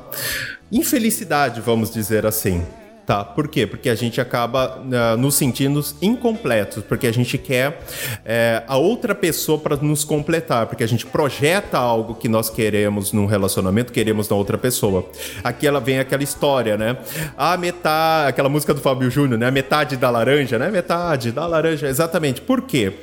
infelicidade, 0.71 1.61
vamos 1.61 1.91
dizer 1.91 2.25
assim. 2.25 2.63
Tá, 3.09 3.23
por 3.23 3.47
quê? 3.47 3.65
Porque 3.65 3.89
a 3.89 3.95
gente 3.95 4.21
acaba 4.21 4.77
uh, 4.77 5.17
nos 5.17 5.33
sentindo 5.33 5.83
incompletos, 5.99 6.83
porque 6.83 7.07
a 7.07 7.11
gente 7.11 7.39
quer 7.39 7.81
é, 8.23 8.61
a 8.67 8.77
outra 8.77 9.15
pessoa 9.15 9.57
para 9.57 9.75
nos 9.77 10.03
completar, 10.03 10.67
porque 10.67 10.83
a 10.83 10.87
gente 10.87 11.07
projeta 11.07 11.79
algo 11.79 12.13
que 12.13 12.29
nós 12.29 12.51
queremos 12.51 13.11
num 13.11 13.25
relacionamento, 13.25 13.91
queremos 13.91 14.29
na 14.29 14.35
outra 14.35 14.59
pessoa. 14.59 15.09
Aqui 15.43 15.65
ela 15.65 15.79
vem 15.79 15.97
aquela 15.97 16.21
história, 16.21 16.77
né? 16.77 16.97
A 17.35 17.57
metade, 17.57 18.29
aquela 18.29 18.47
música 18.47 18.75
do 18.75 18.79
Fábio 18.79 19.09
Júnior, 19.09 19.39
né? 19.39 19.47
A 19.47 19.51
metade 19.51 19.97
da 19.97 20.11
laranja, 20.11 20.59
né? 20.59 20.69
Metade 20.69 21.31
da 21.31 21.47
laranja, 21.47 21.87
exatamente. 21.87 22.41
Por 22.41 22.61
quê? 22.61 22.93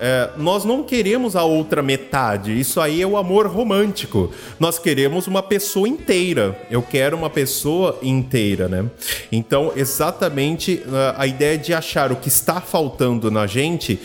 É, 0.00 0.30
nós 0.36 0.64
não 0.64 0.82
queremos 0.82 1.36
a 1.36 1.44
outra 1.44 1.80
metade, 1.80 2.58
isso 2.58 2.80
aí 2.80 3.00
é 3.00 3.06
o 3.06 3.16
amor 3.16 3.46
romântico. 3.46 4.32
Nós 4.58 4.80
queremos 4.80 5.28
uma 5.28 5.44
pessoa 5.44 5.88
inteira. 5.88 6.58
Eu 6.68 6.82
quero 6.82 7.16
uma 7.16 7.30
pessoa 7.30 8.00
inteira, 8.02 8.66
né? 8.66 8.84
Então, 9.30 9.43
exatamente 9.76 10.82
uh, 10.86 11.14
a 11.16 11.26
ideia 11.26 11.56
de 11.58 11.72
achar 11.72 12.12
o 12.12 12.16
que 12.16 12.28
está 12.28 12.60
faltando 12.60 13.30
na 13.30 13.46
gente 13.46 13.98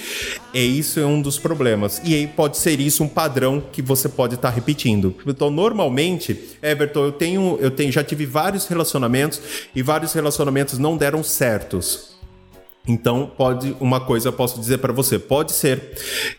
É 0.54 0.62
isso 0.62 1.00
é 1.00 1.06
um 1.06 1.22
dos 1.22 1.38
problemas. 1.38 2.02
E 2.04 2.14
aí 2.14 2.28
pode 2.28 2.58
ser 2.58 2.80
isso 2.80 3.04
um 3.04 3.08
padrão 3.08 3.62
que 3.72 3.82
você 3.82 4.10
pode 4.10 4.36
estar 4.36 4.50
tá 4.50 4.54
repetindo. 4.54 5.16
Então, 5.26 5.50
normalmente, 5.50 6.58
Everton, 6.62 7.06
eu 7.06 7.12
tenho, 7.12 7.58
eu 7.62 7.72
tenho, 7.72 7.92
já 7.92 8.04
tive 8.04 8.26
vários 8.26 8.66
relacionamentos 8.68 9.42
e 9.76 9.84
vários 9.84 10.14
relacionamentos 10.14 10.78
não 10.80 10.98
deram 10.98 11.24
certos. 11.24 12.18
Então, 12.88 13.32
pode 13.38 13.76
uma 13.80 14.00
coisa 14.00 14.30
eu 14.30 14.34
posso 14.34 14.60
dizer 14.60 14.80
para 14.80 14.92
você, 14.92 15.20
pode 15.20 15.52
ser 15.52 15.80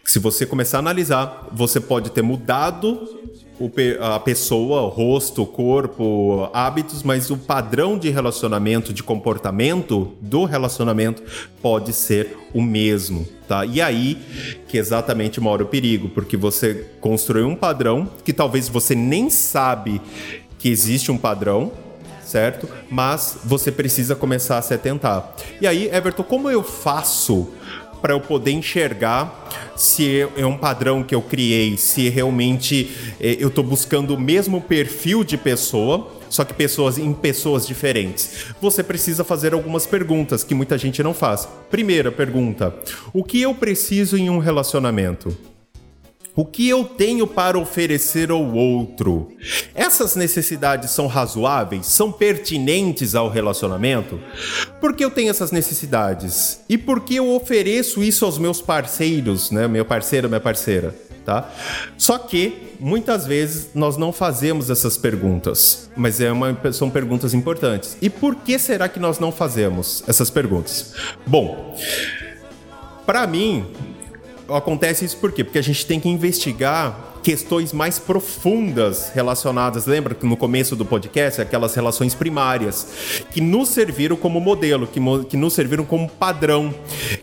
que 0.03 0.11
se 0.11 0.19
você 0.19 0.45
começar 0.45 0.79
a 0.79 0.81
analisar, 0.81 1.49
você 1.53 1.79
pode 1.79 2.11
ter 2.11 2.23
mudado 2.23 3.21
a 4.01 4.19
pessoa, 4.19 4.83
o 4.83 4.89
rosto, 4.89 5.43
o 5.43 5.47
corpo, 5.47 6.49
hábitos, 6.53 7.03
mas 7.03 7.31
o 7.31 7.37
padrão 7.37 7.99
de 7.99 8.09
relacionamento, 8.09 8.93
de 8.93 9.03
comportamento 9.03 10.13
do 10.21 10.45
relacionamento 10.45 11.23
pode 11.61 11.93
ser 11.93 12.37
o 12.55 12.63
mesmo, 12.63 13.27
tá? 13.47 13.65
E 13.65 13.81
aí 13.81 14.19
que 14.69 14.79
exatamente 14.79 15.41
mora 15.41 15.63
o 15.63 15.67
perigo, 15.67 16.09
porque 16.09 16.37
você 16.37 16.87
construiu 17.01 17.49
um 17.49 17.57
padrão 17.57 18.09
que 18.25 18.33
talvez 18.33 18.69
você 18.69 18.95
nem 18.95 19.29
sabe 19.29 20.01
que 20.59 20.69
existe 20.69 21.11
um 21.11 21.19
padrão, 21.19 21.73
certo? 22.23 22.69
Mas 22.91 23.39
você 23.45 23.73
precisa 23.73 24.15
começar 24.15 24.59
a 24.59 24.63
se 24.63 24.73
atentar. 24.73 25.35
E 25.61 25.67
aí, 25.67 25.89
Everton, 25.93 26.23
como 26.23 26.49
eu 26.49 26.63
faço 26.63 27.49
para 28.01 28.15
eu 28.15 28.21
poder 28.21 28.53
enxergar 28.53 29.49
se 29.77 30.29
é 30.37 30.47
um 30.47 30.57
padrão 30.57 31.03
que 31.03 31.15
eu 31.15 31.23
criei, 31.23 31.77
se 31.77 32.09
realmente 32.09 32.91
é, 33.21 33.37
eu 33.39 33.49
estou 33.49 33.65
buscando 33.65 34.15
o 34.15 34.21
mesmo 34.21 34.61
perfil 34.61 35.25
de 35.25 35.37
pessoa, 35.37 36.11
só 36.29 36.45
que 36.45 36.55
pessoas 36.55 36.99
em 36.99 37.13
pessoas 37.13 37.67
diferentes. 37.67 38.47
Você 38.61 38.83
precisa 38.83 39.25
fazer 39.25 39.53
algumas 39.53 39.87
perguntas 39.87 40.45
que 40.45 40.55
muita 40.55 40.79
gente 40.79 41.03
não 41.03 41.13
faz. 41.13 41.49
Primeira 41.71 42.13
pergunta: 42.13 42.75
o 43.13 43.25
que 43.25 43.41
eu 43.41 43.55
preciso 43.55 44.17
em 44.17 44.31
um 44.31 44.39
relacionamento? 44.39 45.37
O 46.35 46.45
que 46.45 46.69
eu 46.69 46.85
tenho 46.85 47.27
para 47.27 47.59
oferecer 47.59 48.31
ao 48.31 48.43
outro? 48.55 49.33
Essas 49.75 50.15
necessidades 50.15 50.91
são 50.91 51.09
razoáveis? 51.09 51.87
São 51.87 52.13
pertinentes 52.13 53.17
ao 53.17 53.29
relacionamento? 53.29 54.21
Por 54.81 54.95
que 54.95 55.05
eu 55.05 55.11
tenho 55.11 55.31
essas 55.31 55.51
necessidades? 55.51 56.61
E 56.69 56.79
por 56.79 57.01
que 57.01 57.17
eu 57.17 57.29
ofereço 57.35 58.03
isso 58.03 58.25
aos 58.25 58.39
meus 58.39 58.61
parceiros, 58.61 59.51
né? 59.51 59.67
Meu 59.67 59.85
parceiro, 59.85 60.29
minha 60.29 60.41
parceira, 60.41 60.95
tá? 61.25 61.51
Só 61.99 62.17
que 62.17 62.75
muitas 62.79 63.27
vezes 63.27 63.71
nós 63.75 63.97
não 63.97 64.13
fazemos 64.13 64.71
essas 64.71 64.97
perguntas, 64.97 65.91
mas 65.97 66.21
é 66.21 66.31
uma, 66.31 66.57
são 66.73 66.89
perguntas 66.89 67.35
importantes. 67.35 67.97
E 68.01 68.09
por 68.09 68.37
que 68.37 68.57
será 68.57 68.89
que 68.89 69.01
nós 69.01 69.19
não 69.19 69.33
fazemos 69.33 70.05
essas 70.07 70.31
perguntas? 70.31 70.95
Bom, 71.27 71.77
para 73.05 73.27
mim, 73.27 73.67
acontece 74.55 75.05
isso 75.05 75.17
por 75.17 75.33
quê? 75.33 75.45
Porque 75.45 75.59
a 75.59 75.63
gente 75.63 75.85
tem 75.87 76.01
que 76.01 76.09
investigar 76.09 77.10
questões 77.23 77.73
mais 77.73 77.99
profundas 77.99 79.11
relacionadas, 79.15 79.87
lembra 79.87 80.15
que 80.15 80.27
no 80.27 80.37
começo 80.37 80.75
do 80.75 80.85
podcast, 80.85 81.41
aquelas 81.41 81.75
relações 81.75 82.15
primárias, 82.15 83.25
que 83.31 83.41
nos 83.41 83.69
serviram 83.69 84.17
como 84.17 84.41
modelo, 84.41 84.87
que, 84.87 85.01
que 85.29 85.37
nos 85.37 85.53
serviram 85.53 85.85
como 85.85 86.09
padrão, 86.09 86.75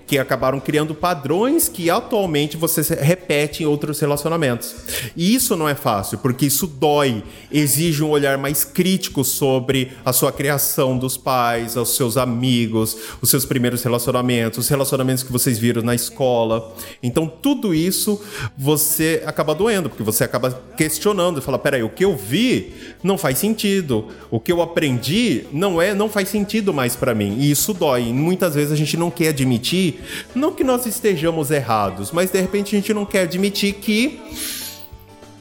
que 0.06 0.18
acabaram 0.18 0.60
criando 0.60 0.94
padrões 0.94 1.68
que 1.68 1.90
atualmente 1.90 2.58
você 2.58 2.82
repete 2.96 3.64
em 3.64 3.66
outros 3.66 4.00
relacionamentos. 4.00 4.76
E 5.16 5.34
isso 5.34 5.56
não 5.56 5.68
é 5.68 5.76
fácil, 5.76 6.20
porque 6.20 6.46
isso 6.46 6.68
dói, 6.68 7.24
exige 7.52 8.04
um 8.04 8.10
olhar 8.10 8.38
mais 8.38 8.64
crítico 8.64 9.24
sobre 9.24 9.92
a 10.06 10.14
sua 10.14 10.32
criação 10.32 10.98
dos 10.98 11.18
pais, 11.18 11.76
os 11.76 11.96
seus 11.96 12.18
amigos, 12.18 12.96
os 13.22 13.30
seus 13.30 13.46
primeiros 13.46 13.84
relacionamentos, 13.84 14.60
os 14.60 14.70
relacionamentos 14.70 15.24
que 15.24 15.32
vocês 15.32 15.58
viram 15.58 15.82
na 15.82 15.96
escola. 15.96 16.74
Então, 17.02 17.28
tudo 17.28 17.74
isso 17.74 18.22
você 18.58 19.24
acaba 19.26 19.56
doendo 19.56 19.87
porque 19.90 20.04
você 20.04 20.24
acaba 20.24 20.62
questionando 20.76 21.40
e 21.40 21.42
fala, 21.42 21.58
peraí, 21.60 21.84
o 21.84 21.90
que 21.90 22.06
eu 22.06 22.16
vi 22.16 22.74
não 23.04 23.18
faz 23.18 23.38
sentido, 23.38 24.08
o 24.30 24.40
que 24.40 24.52
eu 24.52 24.62
aprendi 24.62 25.46
não 25.52 25.82
é, 25.82 25.94
não 25.94 26.10
faz 26.10 26.30
sentido 26.30 26.74
mais 26.74 26.96
para 26.96 27.14
mim. 27.14 27.38
E 27.40 27.52
isso 27.52 27.74
dói. 27.74 28.10
E 28.10 28.14
muitas 28.14 28.56
vezes 28.56 28.72
a 28.72 28.76
gente 28.76 28.98
não 28.98 29.10
quer 29.10 29.30
admitir, 29.30 30.02
não 30.36 30.54
que 30.54 30.64
nós 30.64 30.86
estejamos 30.86 31.52
errados, 31.52 32.12
mas 32.12 32.32
de 32.32 32.40
repente 32.40 32.76
a 32.76 32.80
gente 32.80 32.94
não 32.94 33.06
quer 33.06 33.22
admitir 33.22 33.74
que 33.74 34.20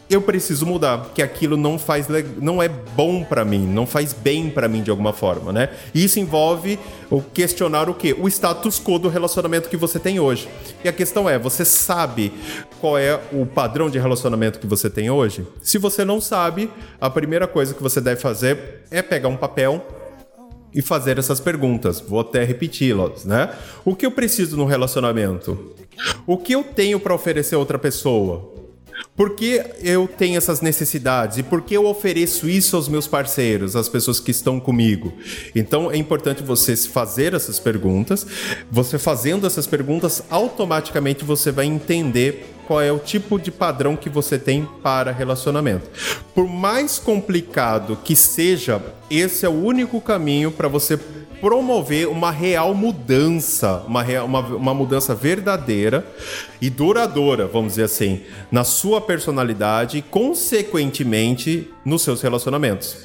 eu 0.08 0.22
preciso 0.22 0.64
mudar, 0.64 1.10
que 1.14 1.20
aquilo 1.20 1.56
não 1.56 1.78
faz 1.78 2.06
não 2.40 2.62
é 2.62 2.68
bom 2.68 3.24
para 3.24 3.44
mim, 3.44 3.66
não 3.66 3.86
faz 3.86 4.12
bem 4.12 4.48
para 4.48 4.68
mim 4.68 4.82
de 4.82 4.90
alguma 4.90 5.12
forma, 5.12 5.52
né? 5.52 5.70
E 5.92 6.04
isso 6.04 6.20
envolve 6.20 6.78
o 7.10 7.20
questionar 7.20 7.88
o 7.88 7.94
quê? 7.94 8.14
O 8.18 8.28
status 8.28 8.80
quo 8.80 8.98
do 8.98 9.08
relacionamento 9.08 9.68
que 9.68 9.76
você 9.76 9.98
tem 9.98 10.20
hoje. 10.20 10.48
E 10.84 10.88
a 10.88 10.92
questão 10.92 11.28
é, 11.28 11.38
você 11.38 11.64
sabe 11.64 12.32
qual 12.80 12.96
é 12.96 13.20
o 13.32 13.44
padrão 13.44 13.90
de 13.90 13.98
relacionamento 13.98 14.60
que 14.60 14.66
você 14.66 14.88
tem 14.88 15.10
hoje? 15.10 15.46
Se 15.60 15.76
você 15.76 16.04
não 16.04 16.20
sabe, 16.20 16.70
a 17.00 17.10
primeira 17.10 17.48
coisa 17.48 17.74
que 17.74 17.82
você 17.82 18.00
deve 18.00 18.20
fazer 18.20 18.84
é 18.90 19.02
pegar 19.02 19.28
um 19.28 19.36
papel 19.36 19.84
e 20.72 20.82
fazer 20.82 21.18
essas 21.18 21.40
perguntas. 21.40 22.00
Vou 22.00 22.20
até 22.20 22.44
repeti-las, 22.44 23.24
né? 23.24 23.50
O 23.84 23.96
que 23.96 24.06
eu 24.06 24.10
preciso 24.10 24.56
no 24.56 24.66
relacionamento? 24.66 25.74
O 26.26 26.36
que 26.36 26.52
eu 26.52 26.62
tenho 26.62 27.00
para 27.00 27.14
oferecer 27.14 27.54
a 27.54 27.58
outra 27.58 27.78
pessoa? 27.78 28.55
Por 29.16 29.34
que 29.34 29.62
eu 29.82 30.06
tenho 30.06 30.36
essas 30.36 30.60
necessidades 30.60 31.38
e 31.38 31.42
por 31.42 31.62
que 31.62 31.74
eu 31.74 31.86
ofereço 31.86 32.48
isso 32.48 32.76
aos 32.76 32.88
meus 32.88 33.06
parceiros, 33.06 33.74
às 33.74 33.88
pessoas 33.88 34.20
que 34.20 34.30
estão 34.30 34.60
comigo? 34.60 35.12
Então 35.54 35.90
é 35.90 35.96
importante 35.96 36.42
você 36.42 36.76
fazer 36.76 37.34
essas 37.34 37.58
perguntas. 37.58 38.26
Você 38.70 38.98
fazendo 38.98 39.46
essas 39.46 39.66
perguntas, 39.66 40.22
automaticamente 40.28 41.24
você 41.24 41.50
vai 41.50 41.66
entender 41.66 42.54
qual 42.66 42.80
é 42.80 42.90
o 42.90 42.98
tipo 42.98 43.38
de 43.38 43.50
padrão 43.50 43.96
que 43.96 44.10
você 44.10 44.38
tem 44.38 44.68
para 44.82 45.12
relacionamento. 45.12 45.88
Por 46.34 46.46
mais 46.48 46.98
complicado 46.98 47.96
que 48.04 48.16
seja, 48.16 48.82
esse 49.10 49.46
é 49.46 49.48
o 49.48 49.52
único 49.52 50.00
caminho 50.00 50.50
para 50.50 50.68
você 50.68 50.98
promover 51.40 52.08
uma 52.08 52.30
real 52.30 52.74
mudança, 52.74 53.84
uma, 53.86 54.02
real, 54.02 54.26
uma, 54.26 54.40
uma 54.40 54.74
mudança 54.74 55.14
verdadeira 55.14 56.06
e 56.60 56.70
duradoura, 56.70 57.46
vamos 57.46 57.72
dizer 57.72 57.84
assim, 57.84 58.22
na 58.50 58.64
sua 58.64 59.00
personalidade 59.00 59.98
e, 59.98 60.02
consequentemente, 60.02 61.70
nos 61.84 62.02
seus 62.02 62.22
relacionamentos. 62.22 62.96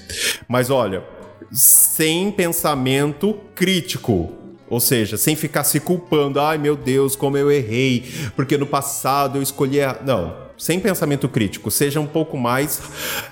Mas 0.48 0.70
olha, 0.70 1.04
sem 1.52 2.32
pensamento 2.32 3.38
crítico, 3.54 4.34
ou 4.70 4.80
seja, 4.80 5.18
sem 5.18 5.36
ficar 5.36 5.66
se 5.66 5.80
culpando, 5.82 6.40
ai 6.40 6.58
meu 6.58 6.78
Deus, 6.78 7.16
como 7.16 7.38
eu 7.38 7.52
errei, 7.52 8.06
porque 8.36 8.58
no 8.58 8.66
passado 8.66 9.38
eu 9.38 9.42
escolhi 9.42 9.82
a. 9.82 9.98
Não, 10.02 10.34
sem 10.58 10.80
pensamento 10.80 11.28
crítico, 11.28 11.70
seja 11.70 12.00
um 12.00 12.08
pouco 12.08 12.38
mais 12.38 12.82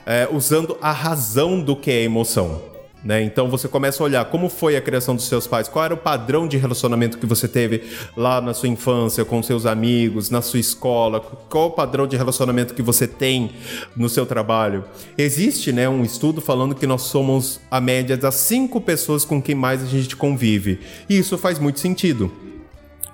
é, 0.06 0.28
usando 0.32 0.78
a 0.82 0.92
razão 0.92 1.62
do 1.62 1.76
que 1.76 1.92
é 1.92 2.04
emoção. 2.04 2.69
Né? 3.04 3.24
Então 3.24 3.50
você 3.50 3.68
começa 3.68 4.04
a 4.04 4.06
olhar 4.06 4.26
como 4.26 4.50
foi 4.50 4.76
a 4.76 4.82
criação 4.82 5.16
dos 5.16 5.26
seus 5.26 5.48
pais, 5.48 5.70
qual 5.70 5.86
era 5.86 5.94
o 5.94 5.98
padrão 5.98 6.48
de 6.48 6.58
relacionamento 6.58 7.18
que 7.18 7.26
você 7.26 7.48
teve 7.48 7.84
lá 8.16 8.42
na 8.42 8.54
sua 8.54 8.68
infância, 8.68 9.24
com 9.24 9.42
seus 9.42 9.66
amigos, 9.66 10.30
na 10.30 10.42
sua 10.42 10.60
escola, 10.60 11.22
qual 11.22 11.68
o 11.68 11.72
padrão 11.72 12.06
de 12.06 12.18
relacionamento 12.18 12.74
que 12.74 12.82
você 12.82 13.08
tem 13.08 13.52
no 13.96 14.10
seu 14.10 14.26
trabalho. 14.26 14.84
Existe 15.18 15.72
né, 15.72 15.88
um 15.88 16.04
estudo 16.04 16.42
falando 16.42 16.76
que 16.76 16.86
nós 16.86 17.04
somos 17.04 17.62
a 17.72 17.80
média 17.80 18.18
das 18.18 18.36
cinco 18.36 18.82
pessoas 18.82 19.24
com 19.24 19.42
quem 19.42 19.56
mais 19.56 19.82
a 19.82 19.86
gente 19.86 20.16
convive. 20.16 20.82
E 21.10 21.18
isso 21.18 21.38
faz 21.38 21.58
muito 21.58 21.80
sentido 21.80 22.32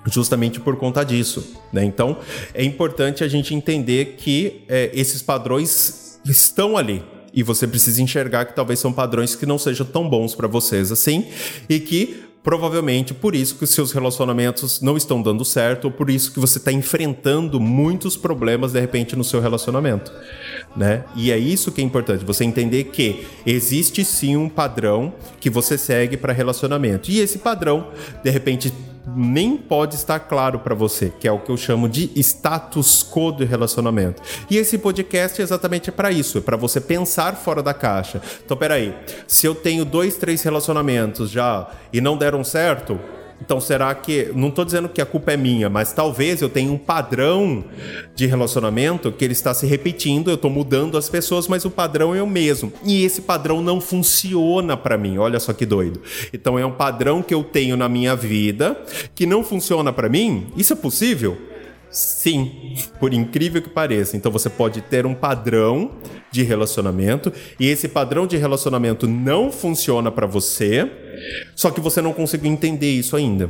justamente 0.08 0.60
por 0.60 0.76
conta 0.76 1.04
disso. 1.04 1.56
Né? 1.72 1.84
Então, 1.84 2.18
é 2.54 2.62
importante 2.62 3.24
a 3.24 3.28
gente 3.28 3.52
entender 3.54 4.14
que 4.18 4.62
é, 4.68 4.88
esses 4.94 5.20
padrões 5.20 6.20
estão 6.24 6.76
ali 6.76 7.02
e 7.36 7.42
você 7.42 7.68
precisa 7.68 8.02
enxergar 8.02 8.46
que 8.46 8.56
talvez 8.56 8.80
são 8.80 8.90
padrões 8.90 9.36
que 9.36 9.44
não 9.44 9.58
sejam 9.58 9.86
tão 9.86 10.08
bons 10.08 10.34
para 10.34 10.48
vocês 10.48 10.90
assim 10.90 11.26
e 11.68 11.78
que 11.78 12.24
provavelmente 12.42 13.12
por 13.12 13.34
isso 13.34 13.56
que 13.56 13.64
os 13.64 13.70
seus 13.70 13.90
relacionamentos 13.90 14.80
não 14.80 14.96
estão 14.96 15.20
dando 15.20 15.44
certo 15.44 15.86
ou 15.86 15.90
por 15.90 16.08
isso 16.08 16.32
que 16.32 16.38
você 16.38 16.58
está 16.58 16.70
enfrentando 16.70 17.58
muitos 17.60 18.16
problemas 18.16 18.72
de 18.72 18.80
repente 18.80 19.16
no 19.16 19.24
seu 19.24 19.40
relacionamento, 19.40 20.12
né? 20.76 21.04
E 21.16 21.32
é 21.32 21.36
isso 21.36 21.72
que 21.72 21.80
é 21.80 21.84
importante, 21.84 22.24
você 22.24 22.44
entender 22.44 22.84
que 22.84 23.26
existe 23.44 24.04
sim 24.04 24.36
um 24.36 24.48
padrão 24.48 25.12
que 25.40 25.50
você 25.50 25.76
segue 25.76 26.16
para 26.16 26.32
relacionamento 26.32 27.10
e 27.10 27.18
esse 27.18 27.38
padrão 27.38 27.88
de 28.22 28.30
repente 28.30 28.72
nem 29.14 29.56
pode 29.56 29.94
estar 29.94 30.18
claro 30.20 30.58
para 30.58 30.74
você, 30.74 31.12
que 31.20 31.28
é 31.28 31.32
o 31.32 31.38
que 31.38 31.50
eu 31.50 31.56
chamo 31.56 31.88
de 31.88 32.10
status 32.16 33.02
quo 33.02 33.30
do 33.30 33.44
relacionamento. 33.44 34.22
E 34.50 34.56
esse 34.56 34.78
podcast 34.78 35.40
é 35.40 35.44
exatamente 35.44 35.92
para 35.92 36.10
isso, 36.10 36.38
é 36.38 36.40
para 36.40 36.56
você 36.56 36.80
pensar 36.80 37.36
fora 37.36 37.62
da 37.62 37.72
caixa. 37.74 38.20
Então, 38.44 38.56
peraí, 38.56 38.96
se 39.26 39.46
eu 39.46 39.54
tenho 39.54 39.84
dois, 39.84 40.16
três 40.16 40.42
relacionamentos 40.42 41.30
já 41.30 41.68
e 41.92 42.00
não 42.00 42.16
deram 42.16 42.42
certo, 42.42 42.98
então, 43.40 43.60
será 43.60 43.94
que. 43.94 44.30
Não 44.34 44.48
estou 44.48 44.64
dizendo 44.64 44.88
que 44.88 45.00
a 45.00 45.06
culpa 45.06 45.32
é 45.32 45.36
minha, 45.36 45.68
mas 45.68 45.92
talvez 45.92 46.40
eu 46.40 46.48
tenha 46.48 46.70
um 46.70 46.78
padrão 46.78 47.64
de 48.14 48.26
relacionamento 48.26 49.12
que 49.12 49.24
ele 49.24 49.32
está 49.32 49.52
se 49.52 49.66
repetindo, 49.66 50.30
eu 50.30 50.34
estou 50.34 50.50
mudando 50.50 50.96
as 50.96 51.08
pessoas, 51.08 51.46
mas 51.46 51.64
o 51.64 51.70
padrão 51.70 52.14
é 52.14 52.22
o 52.22 52.26
mesmo. 52.26 52.72
E 52.84 53.04
esse 53.04 53.20
padrão 53.20 53.60
não 53.60 53.80
funciona 53.80 54.76
para 54.76 54.96
mim. 54.96 55.18
Olha 55.18 55.38
só 55.38 55.52
que 55.52 55.66
doido. 55.66 56.00
Então, 56.32 56.58
é 56.58 56.64
um 56.64 56.72
padrão 56.72 57.22
que 57.22 57.34
eu 57.34 57.44
tenho 57.44 57.76
na 57.76 57.88
minha 57.88 58.16
vida 58.16 58.76
que 59.14 59.26
não 59.26 59.44
funciona 59.44 59.92
para 59.92 60.08
mim. 60.08 60.46
Isso 60.56 60.72
é 60.72 60.76
possível? 60.76 61.36
Sim, 61.90 62.74
por 62.98 63.14
incrível 63.14 63.62
que 63.62 63.70
pareça. 63.70 64.16
Então 64.16 64.30
você 64.30 64.50
pode 64.50 64.80
ter 64.82 65.06
um 65.06 65.14
padrão 65.14 65.92
de 66.30 66.42
relacionamento 66.42 67.32
e 67.58 67.68
esse 67.68 67.88
padrão 67.88 68.26
de 68.26 68.36
relacionamento 68.36 69.06
não 69.06 69.50
funciona 69.50 70.10
para 70.10 70.26
você, 70.26 70.90
só 71.54 71.70
que 71.70 71.80
você 71.80 72.02
não 72.02 72.12
conseguiu 72.12 72.50
entender 72.50 72.90
isso 72.90 73.16
ainda. 73.16 73.48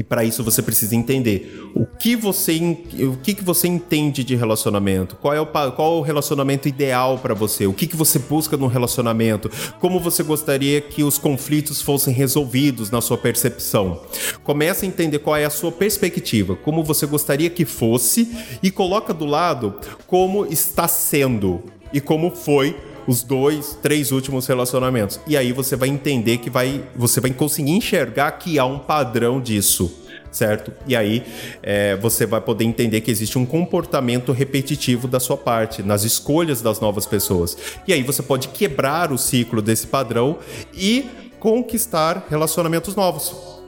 E 0.00 0.02
para 0.02 0.24
isso 0.24 0.42
você 0.42 0.62
precisa 0.62 0.96
entender. 0.96 1.62
O 1.74 1.84
que 1.84 2.16
você 2.16 2.58
o 3.00 3.18
que, 3.18 3.34
que 3.34 3.44
você 3.44 3.68
entende 3.68 4.24
de 4.24 4.34
relacionamento, 4.34 5.14
qual 5.16 5.34
é 5.34 5.40
o, 5.42 5.46
qual 5.46 5.96
é 5.96 5.98
o 5.98 6.00
relacionamento 6.00 6.66
ideal 6.66 7.18
para 7.18 7.34
você, 7.34 7.66
o 7.66 7.74
que, 7.74 7.86
que 7.86 7.96
você 7.96 8.18
busca 8.18 8.56
no 8.56 8.66
relacionamento, 8.66 9.50
como 9.78 10.00
você 10.00 10.22
gostaria 10.22 10.80
que 10.80 11.02
os 11.02 11.18
conflitos 11.18 11.82
fossem 11.82 12.14
resolvidos 12.14 12.90
na 12.90 13.02
sua 13.02 13.18
percepção. 13.18 14.00
Comece 14.42 14.86
a 14.86 14.88
entender 14.88 15.18
qual 15.18 15.36
é 15.36 15.44
a 15.44 15.50
sua 15.50 15.70
perspectiva, 15.70 16.56
como 16.56 16.82
você 16.82 17.04
gostaria 17.04 17.50
que 17.50 17.66
fosse 17.66 18.34
e 18.62 18.70
coloca 18.70 19.12
do 19.12 19.26
lado 19.26 19.74
como 20.06 20.46
está 20.46 20.88
sendo 20.88 21.62
e 21.92 22.00
como 22.00 22.30
foi 22.30 22.74
os 23.10 23.24
dois, 23.24 23.76
três 23.82 24.12
últimos 24.12 24.46
relacionamentos. 24.46 25.18
E 25.26 25.36
aí 25.36 25.52
você 25.52 25.74
vai 25.74 25.88
entender 25.88 26.38
que 26.38 26.48
vai, 26.48 26.84
você 26.94 27.20
vai 27.20 27.32
conseguir 27.32 27.72
enxergar 27.72 28.30
que 28.32 28.56
há 28.56 28.64
um 28.64 28.78
padrão 28.78 29.40
disso 29.40 29.92
certo? 30.30 30.72
E 30.86 30.94
aí 30.94 31.24
é, 31.60 31.96
você 31.96 32.24
vai 32.24 32.40
poder 32.40 32.62
entender 32.64 33.00
que 33.00 33.10
existe 33.10 33.36
um 33.36 33.44
comportamento 33.44 34.30
repetitivo 34.30 35.08
da 35.08 35.18
sua 35.18 35.36
parte, 35.36 35.82
nas 35.82 36.04
escolhas 36.04 36.62
das 36.62 36.78
novas 36.78 37.04
pessoas. 37.04 37.56
E 37.84 37.92
aí 37.92 38.04
você 38.04 38.22
pode 38.22 38.46
quebrar 38.46 39.10
o 39.10 39.18
ciclo 39.18 39.60
desse 39.60 39.88
padrão 39.88 40.38
e 40.72 41.10
conquistar 41.40 42.28
relacionamentos 42.30 42.94
novos 42.94 43.59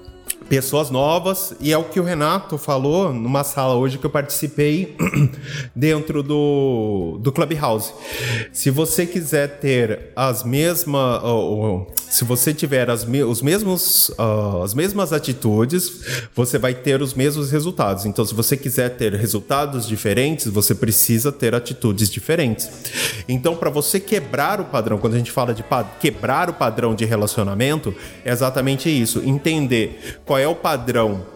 pessoas 0.48 0.90
novas 0.90 1.54
e 1.60 1.72
é 1.72 1.78
o 1.78 1.84
que 1.84 2.00
o 2.00 2.02
Renato 2.02 2.58
falou 2.58 3.12
numa 3.12 3.44
sala 3.44 3.74
hoje 3.74 3.98
que 3.98 4.06
eu 4.06 4.10
participei 4.10 4.96
dentro 5.74 6.22
do, 6.22 7.18
do 7.20 7.32
Clubhouse. 7.32 7.92
Se 8.52 8.70
você 8.70 9.06
quiser 9.06 9.58
ter 9.60 10.12
as 10.14 10.44
mesmas, 10.44 11.22
se 12.12 12.24
você 12.24 12.52
tiver 12.52 12.90
as, 12.90 13.06
os 13.06 13.40
mesmos, 13.40 14.10
uh, 14.10 14.62
as 14.62 14.74
mesmas 14.74 15.12
atitudes, 15.12 16.28
você 16.34 16.58
vai 16.58 16.74
ter 16.74 17.00
os 17.00 17.14
mesmos 17.14 17.50
resultados. 17.50 18.04
Então, 18.04 18.24
se 18.24 18.34
você 18.34 18.56
quiser 18.56 18.90
ter 18.90 19.14
resultados 19.14 19.88
diferentes, 19.88 20.46
você 20.48 20.74
precisa 20.74 21.32
ter 21.32 21.54
atitudes 21.54 22.10
diferentes. 22.10 22.70
Então, 23.26 23.56
para 23.56 23.70
você 23.70 23.98
quebrar 23.98 24.60
o 24.60 24.66
padrão, 24.66 24.98
quando 24.98 25.14
a 25.14 25.18
gente 25.18 25.30
fala 25.30 25.54
de 25.54 25.64
quebrar 26.00 26.50
o 26.50 26.52
padrão 26.52 26.94
de 26.94 27.06
relacionamento, 27.06 27.94
é 28.24 28.30
exatamente 28.30 28.90
isso: 28.90 29.22
entender 29.24 30.20
qual 30.26 30.38
é 30.38 30.41
o 30.46 30.54
padrão 30.54 31.32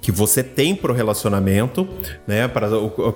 que 0.00 0.10
você 0.10 0.42
tem 0.42 0.74
para 0.74 0.90
o 0.90 0.94
relacionamento, 0.94 1.86
né, 2.26 2.48
para 2.48 2.68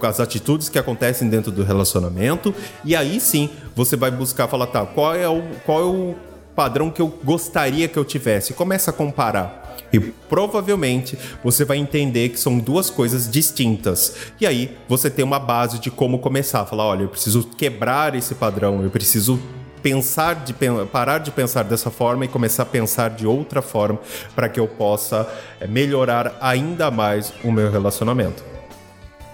as 0.08 0.20
atitudes 0.20 0.68
que 0.68 0.78
acontecem 0.78 1.28
dentro 1.28 1.50
do 1.50 1.62
relacionamento, 1.62 2.54
e 2.84 2.94
aí 2.94 3.20
sim 3.20 3.48
você 3.74 3.96
vai 3.96 4.10
buscar 4.10 4.48
falar, 4.48 4.66
tá, 4.66 4.84
qual 4.84 5.14
é 5.14 5.28
o, 5.28 5.42
qual 5.64 5.80
é 5.80 5.84
o 5.84 6.14
padrão 6.54 6.90
que 6.90 7.00
eu 7.00 7.08
gostaria 7.24 7.88
que 7.88 7.98
eu 7.98 8.04
tivesse? 8.04 8.52
Começa 8.52 8.90
a 8.90 8.94
comparar. 8.94 9.62
E 9.92 10.00
provavelmente 10.00 11.16
você 11.42 11.64
vai 11.64 11.78
entender 11.78 12.30
que 12.30 12.40
são 12.40 12.58
duas 12.58 12.90
coisas 12.90 13.30
distintas. 13.30 14.16
E 14.40 14.46
aí 14.46 14.76
você 14.88 15.08
tem 15.08 15.24
uma 15.24 15.38
base 15.38 15.78
de 15.78 15.90
como 15.90 16.18
começar. 16.18 16.64
Falar, 16.66 16.84
olha, 16.86 17.02
eu 17.02 17.08
preciso 17.08 17.44
quebrar 17.44 18.14
esse 18.14 18.34
padrão, 18.34 18.82
eu 18.82 18.90
preciso 18.90 19.40
pensar 19.84 20.36
de 20.46 20.54
parar 20.90 21.18
de 21.18 21.30
pensar 21.30 21.62
dessa 21.62 21.90
forma 21.90 22.24
e 22.24 22.28
começar 22.28 22.62
a 22.62 22.66
pensar 22.66 23.10
de 23.10 23.26
outra 23.26 23.60
forma 23.60 24.00
para 24.34 24.48
que 24.48 24.58
eu 24.58 24.66
possa 24.66 25.28
eh, 25.60 25.66
melhorar 25.66 26.38
ainda 26.40 26.90
mais 26.90 27.34
o 27.44 27.52
meu 27.52 27.70
relacionamento. 27.70 28.42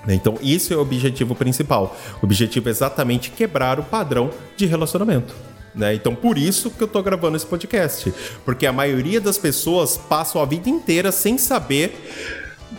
Então, 0.09 0.37
isso 0.43 0.75
é 0.75 0.77
o 0.77 0.81
objetivo 0.81 1.37
principal. 1.37 1.97
O 2.21 2.25
objetivo 2.25 2.69
é 2.69 2.73
exatamente 2.73 3.31
quebrar 3.31 3.79
o 3.79 3.85
padrão 3.85 4.31
de 4.57 4.67
relacionamento. 4.67 5.33
Né? 5.73 5.95
Então, 5.95 6.17
por 6.17 6.37
isso 6.37 6.69
que 6.69 6.83
eu 6.83 6.87
estou 6.87 7.01
gravando 7.01 7.37
esse 7.37 7.47
podcast. 7.47 8.13
Porque 8.45 8.67
a 8.67 8.73
maioria 8.73 9.21
das 9.21 9.39
pessoas 9.39 9.97
passam 9.97 10.43
a 10.43 10.45
vida 10.45 10.69
inteira 10.69 11.13
sem 11.13 11.39
saber 11.39 11.95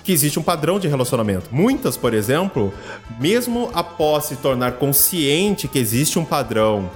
que 0.04 0.12
existe 0.12 0.40
um 0.40 0.44
padrão 0.44 0.80
de 0.80 0.88
relacionamento. 0.88 1.50
Muitas, 1.52 1.98
por 1.98 2.14
exemplo, 2.14 2.74
mesmo 3.20 3.70
após 3.74 4.26
se 4.26 4.36
tornar 4.38 4.74
consciente 4.74 5.68
que 5.68 5.78
existe 5.78 6.18
um 6.18 6.26
padrão, 6.26 6.90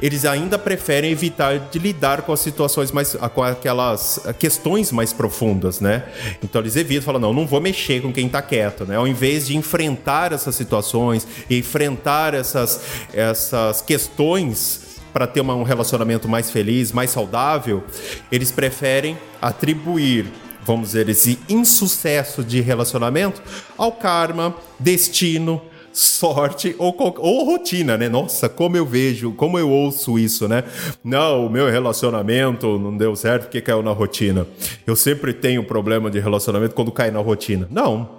eles 0.00 0.24
ainda 0.24 0.58
preferem 0.58 1.10
evitar 1.10 1.58
de 1.58 1.78
lidar 1.78 2.22
com 2.22 2.32
as 2.32 2.40
situações 2.40 2.90
mais 2.90 3.14
com 3.34 3.42
aquelas 3.42 4.20
questões 4.38 4.90
mais 4.90 5.12
profundas, 5.12 5.80
né? 5.80 6.04
Então 6.42 6.60
eles 6.60 6.76
evitam, 6.76 7.04
falam 7.04 7.20
não, 7.20 7.32
não 7.32 7.46
vou 7.46 7.60
mexer 7.60 8.02
com 8.02 8.12
quem 8.12 8.28
tá 8.28 8.42
quieto, 8.42 8.84
né? 8.84 8.96
Ao 8.96 9.06
invés 9.06 9.46
de 9.46 9.56
enfrentar 9.56 10.32
essas 10.32 10.54
situações, 10.54 11.26
enfrentar 11.48 12.34
essas 12.34 12.80
essas 13.12 13.80
questões 13.82 14.88
para 15.12 15.26
ter 15.26 15.40
uma, 15.40 15.54
um 15.54 15.62
relacionamento 15.62 16.28
mais 16.28 16.50
feliz, 16.50 16.92
mais 16.92 17.10
saudável, 17.10 17.82
eles 18.30 18.50
preferem 18.50 19.18
atribuir 19.40 20.26
vamos 20.68 20.88
dizer, 20.88 21.08
esse 21.08 21.38
insucesso 21.48 22.44
de 22.44 22.60
relacionamento 22.60 23.42
ao 23.76 23.90
karma, 23.90 24.54
destino, 24.78 25.62
sorte 25.90 26.76
ou, 26.78 26.94
ou 27.18 27.44
rotina, 27.44 27.96
né? 27.96 28.06
Nossa, 28.08 28.50
como 28.50 28.76
eu 28.76 28.84
vejo, 28.84 29.32
como 29.32 29.58
eu 29.58 29.70
ouço 29.70 30.18
isso, 30.18 30.46
né? 30.46 30.62
Não, 31.02 31.46
o 31.46 31.50
meu 31.50 31.70
relacionamento 31.70 32.78
não 32.78 32.94
deu 32.94 33.16
certo 33.16 33.44
porque 33.44 33.62
caiu 33.62 33.82
na 33.82 33.92
rotina. 33.92 34.46
Eu 34.86 34.94
sempre 34.94 35.32
tenho 35.32 35.64
problema 35.64 36.10
de 36.10 36.20
relacionamento 36.20 36.74
quando 36.74 36.92
cai 36.92 37.10
na 37.10 37.18
rotina. 37.18 37.66
Não, 37.70 38.17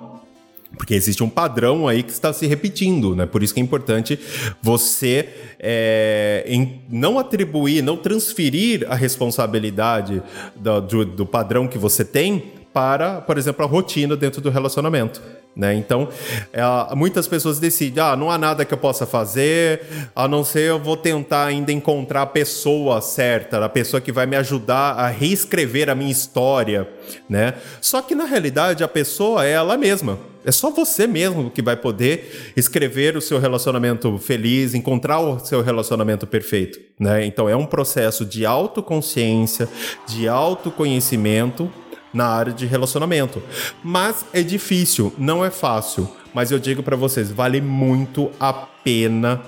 porque 0.78 0.94
existe 0.94 1.24
um 1.24 1.30
padrão 1.30 1.88
aí 1.88 2.04
que 2.04 2.12
está 2.12 2.32
se 2.32 2.46
repetindo, 2.48 3.16
né? 3.16 3.26
Por 3.26 3.44
isso 3.44 3.54
que 3.54 3.60
é 3.60 3.64
importante 3.64 4.20
você 4.62 5.28
é, 5.60 6.46
não 6.90 7.20
atribuir, 7.20 7.82
não 7.82 7.98
transferir 7.98 8.86
a 8.90 8.96
responsabilidade 8.96 10.22
do, 10.56 10.82
do, 10.82 11.06
do 11.06 11.26
padrão 11.26 11.68
que 11.68 11.78
você 11.78 12.06
tem 12.06 12.54
para, 12.74 13.20
por 13.22 13.38
exemplo, 13.38 13.66
a 13.66 13.68
rotina 13.68 14.16
dentro 14.16 14.42
do 14.42 14.50
relacionamento. 14.50 15.22
Né? 15.56 15.74
Então, 15.74 16.08
é, 16.54 16.62
muitas 16.96 17.28
pessoas 17.28 17.60
decidem, 17.60 18.02
ah, 18.02 18.16
não 18.16 18.30
há 18.32 18.38
nada 18.38 18.64
que 18.64 18.74
eu 18.74 18.78
possa 18.78 19.06
fazer, 19.06 19.82
a 20.16 20.28
não 20.28 20.44
ser 20.44 20.70
eu 20.70 20.80
vou 20.80 20.96
tentar 20.96 21.46
ainda 21.46 21.72
encontrar 21.72 22.22
a 22.22 22.28
pessoa 22.28 23.02
certa, 23.02 23.66
a 23.66 23.68
pessoa 23.68 24.00
que 24.00 24.12
vai 24.12 24.26
me 24.26 24.38
ajudar 24.38 24.94
a 24.94 25.08
reescrever 25.08 25.90
a 25.90 25.96
minha 25.96 26.12
história, 26.12 26.88
né? 27.28 27.56
Só 27.82 28.02
que 28.02 28.16
na 28.16 28.26
realidade 28.26 28.84
a 28.84 28.88
pessoa 28.88 29.46
é 29.46 29.52
ela 29.52 29.76
mesma. 29.76 30.29
É 30.46 30.52
só 30.52 30.70
você 30.70 31.06
mesmo 31.06 31.52
que 31.52 31.62
vai 31.62 31.76
poder 31.76 32.54
escrever 32.56 33.18
o 33.18 33.22
seu 33.22 33.40
relacionamento 33.40 34.18
feliz, 34.18 34.74
encontrar 34.74 35.20
o 35.20 35.40
seu 35.40 35.62
relacionamento 35.62 36.26
perfeito, 36.26 36.80
né? 36.98 37.26
Então 37.26 37.50
é 37.50 37.56
um 37.56 37.66
processo 37.66 38.26
de 38.26 38.46
autoconsciência, 38.46 39.68
de 40.08 40.28
autoconhecimento 40.28 41.72
na 42.14 42.26
área 42.26 42.54
de 42.54 42.66
relacionamento. 42.66 43.42
Mas 43.84 44.26
é 44.34 44.42
difícil, 44.42 45.14
não 45.18 45.44
é 45.44 45.50
fácil. 45.50 46.10
Mas 46.34 46.52
eu 46.52 46.60
digo 46.60 46.84
para 46.84 46.96
vocês, 46.96 47.32
vale 47.32 47.60
muito 47.60 48.32
a 48.40 48.54
pena 48.54 49.42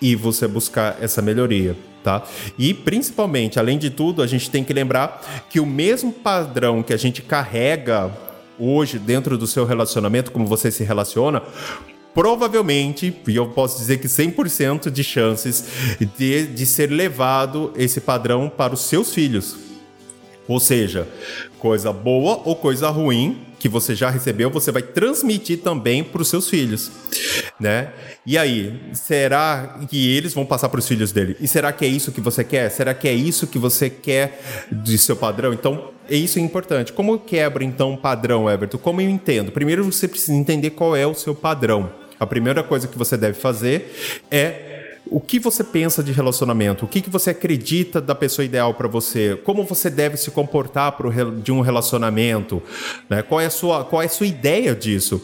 e 0.00 0.14
você 0.14 0.46
buscar 0.46 0.96
essa 1.00 1.20
melhoria. 1.20 1.76
Tá? 2.02 2.22
E 2.58 2.72
principalmente, 2.72 3.58
além 3.58 3.76
de 3.76 3.90
tudo, 3.90 4.22
a 4.22 4.26
gente 4.26 4.50
tem 4.50 4.62
que 4.64 4.72
lembrar 4.72 5.46
que 5.50 5.60
o 5.60 5.66
mesmo 5.66 6.12
padrão 6.12 6.82
que 6.82 6.92
a 6.92 6.96
gente 6.96 7.20
carrega 7.20 8.10
hoje 8.58 8.98
dentro 8.98 9.36
do 9.36 9.46
seu 9.46 9.64
relacionamento, 9.64 10.30
como 10.30 10.46
você 10.46 10.70
se 10.70 10.84
relaciona, 10.84 11.42
provavelmente, 12.14 13.14
e 13.26 13.36
eu 13.36 13.48
posso 13.48 13.78
dizer 13.78 13.98
que 13.98 14.08
100% 14.08 14.90
de 14.90 15.04
chances 15.04 15.64
de, 16.16 16.46
de 16.46 16.66
ser 16.66 16.90
levado 16.90 17.72
esse 17.76 18.00
padrão 18.00 18.50
para 18.54 18.74
os 18.74 18.80
seus 18.80 19.12
filhos. 19.12 19.67
Ou 20.48 20.58
seja, 20.58 21.06
coisa 21.58 21.92
boa 21.92 22.40
ou 22.44 22.56
coisa 22.56 22.88
ruim 22.88 23.44
que 23.58 23.68
você 23.68 23.94
já 23.94 24.08
recebeu, 24.08 24.48
você 24.50 24.70
vai 24.70 24.82
transmitir 24.82 25.58
também 25.58 26.02
para 26.02 26.22
os 26.22 26.28
seus 26.28 26.48
filhos, 26.48 26.90
né? 27.58 27.92
E 28.24 28.38
aí, 28.38 28.80
será 28.92 29.80
que 29.88 30.16
eles 30.16 30.32
vão 30.32 30.46
passar 30.46 30.68
para 30.68 30.78
os 30.78 30.86
filhos 30.86 31.10
dele? 31.10 31.36
E 31.40 31.48
será 31.48 31.72
que 31.72 31.84
é 31.84 31.88
isso 31.88 32.12
que 32.12 32.20
você 32.20 32.44
quer? 32.44 32.70
Será 32.70 32.94
que 32.94 33.08
é 33.08 33.12
isso 33.12 33.46
que 33.46 33.58
você 33.58 33.90
quer 33.90 34.40
de 34.70 34.96
seu 34.96 35.16
padrão? 35.16 35.52
Então, 35.52 35.90
é 36.08 36.14
isso 36.14 36.38
é 36.38 36.42
importante. 36.42 36.92
Como 36.92 37.12
eu 37.12 37.18
quebro 37.18 37.64
então 37.64 37.94
o 37.94 37.98
padrão, 37.98 38.48
Everton? 38.48 38.78
Como 38.78 39.00
eu 39.00 39.10
entendo? 39.10 39.50
Primeiro 39.50 39.84
você 39.84 40.06
precisa 40.06 40.34
entender 40.34 40.70
qual 40.70 40.94
é 40.94 41.06
o 41.06 41.14
seu 41.14 41.34
padrão. 41.34 41.92
A 42.18 42.26
primeira 42.26 42.62
coisa 42.62 42.88
que 42.88 42.96
você 42.96 43.16
deve 43.16 43.38
fazer 43.38 44.20
é 44.30 44.87
o 45.10 45.20
que 45.20 45.38
você 45.38 45.64
pensa 45.64 46.02
de 46.02 46.12
relacionamento? 46.12 46.84
O 46.84 46.88
que, 46.88 47.00
que 47.00 47.10
você 47.10 47.30
acredita 47.30 48.00
da 48.00 48.14
pessoa 48.14 48.44
ideal 48.44 48.74
para 48.74 48.88
você? 48.88 49.38
Como 49.44 49.64
você 49.64 49.88
deve 49.88 50.16
se 50.16 50.30
comportar 50.30 50.92
pro, 50.92 51.10
de 51.40 51.50
um 51.52 51.60
relacionamento? 51.60 52.62
Né? 53.08 53.22
Qual, 53.22 53.40
é 53.40 53.46
a 53.46 53.50
sua, 53.50 53.84
qual 53.84 54.02
é 54.02 54.06
a 54.06 54.08
sua 54.08 54.26
ideia 54.26 54.74
disso? 54.74 55.20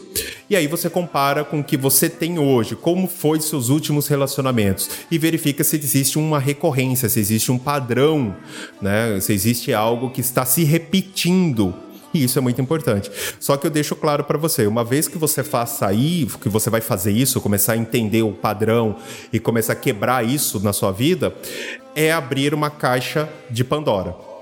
E 0.49 0.55
aí 0.55 0.67
você 0.67 0.89
compara 0.89 1.43
com 1.43 1.59
o 1.59 1.63
que 1.63 1.77
você 1.77 2.09
tem 2.09 2.39
hoje, 2.39 2.75
como 2.75 3.07
foi 3.07 3.39
seus 3.39 3.69
últimos 3.69 4.07
relacionamentos 4.07 4.89
e 5.09 5.17
verifica 5.17 5.63
se 5.63 5.75
existe 5.75 6.17
uma 6.17 6.39
recorrência, 6.39 7.09
se 7.09 7.19
existe 7.19 7.51
um 7.51 7.57
padrão, 7.57 8.35
né? 8.81 9.19
se 9.19 9.33
existe 9.33 9.73
algo 9.73 10.09
que 10.09 10.21
está 10.21 10.45
se 10.45 10.63
repetindo 10.63 11.84
E 12.15 12.23
isso 12.23 12.39
é 12.39 12.41
muito 12.41 12.61
importante. 12.61 13.11
Só 13.41 13.57
que 13.57 13.67
eu 13.67 13.71
deixo 13.71 13.93
claro 13.93 14.23
para 14.23 14.37
você, 14.37 14.65
uma 14.65 14.85
vez 14.85 15.05
que 15.05 15.17
você 15.17 15.43
faça 15.43 15.85
aí, 15.85 16.25
que 16.41 16.47
você 16.47 16.69
vai 16.69 16.79
fazer 16.79 17.11
isso, 17.11 17.41
começar 17.41 17.73
a 17.73 17.77
entender 17.77 18.21
o 18.21 18.31
padrão 18.31 18.95
e 19.33 19.39
começar 19.39 19.73
a 19.73 19.75
quebrar 19.75 20.25
isso 20.25 20.61
na 20.61 20.71
sua 20.71 20.93
vida, 20.93 21.35
é 21.93 22.13
abrir 22.13 22.53
uma 22.53 22.69
caixa 22.69 23.27
de 23.51 23.65
Pandora. 23.65 24.34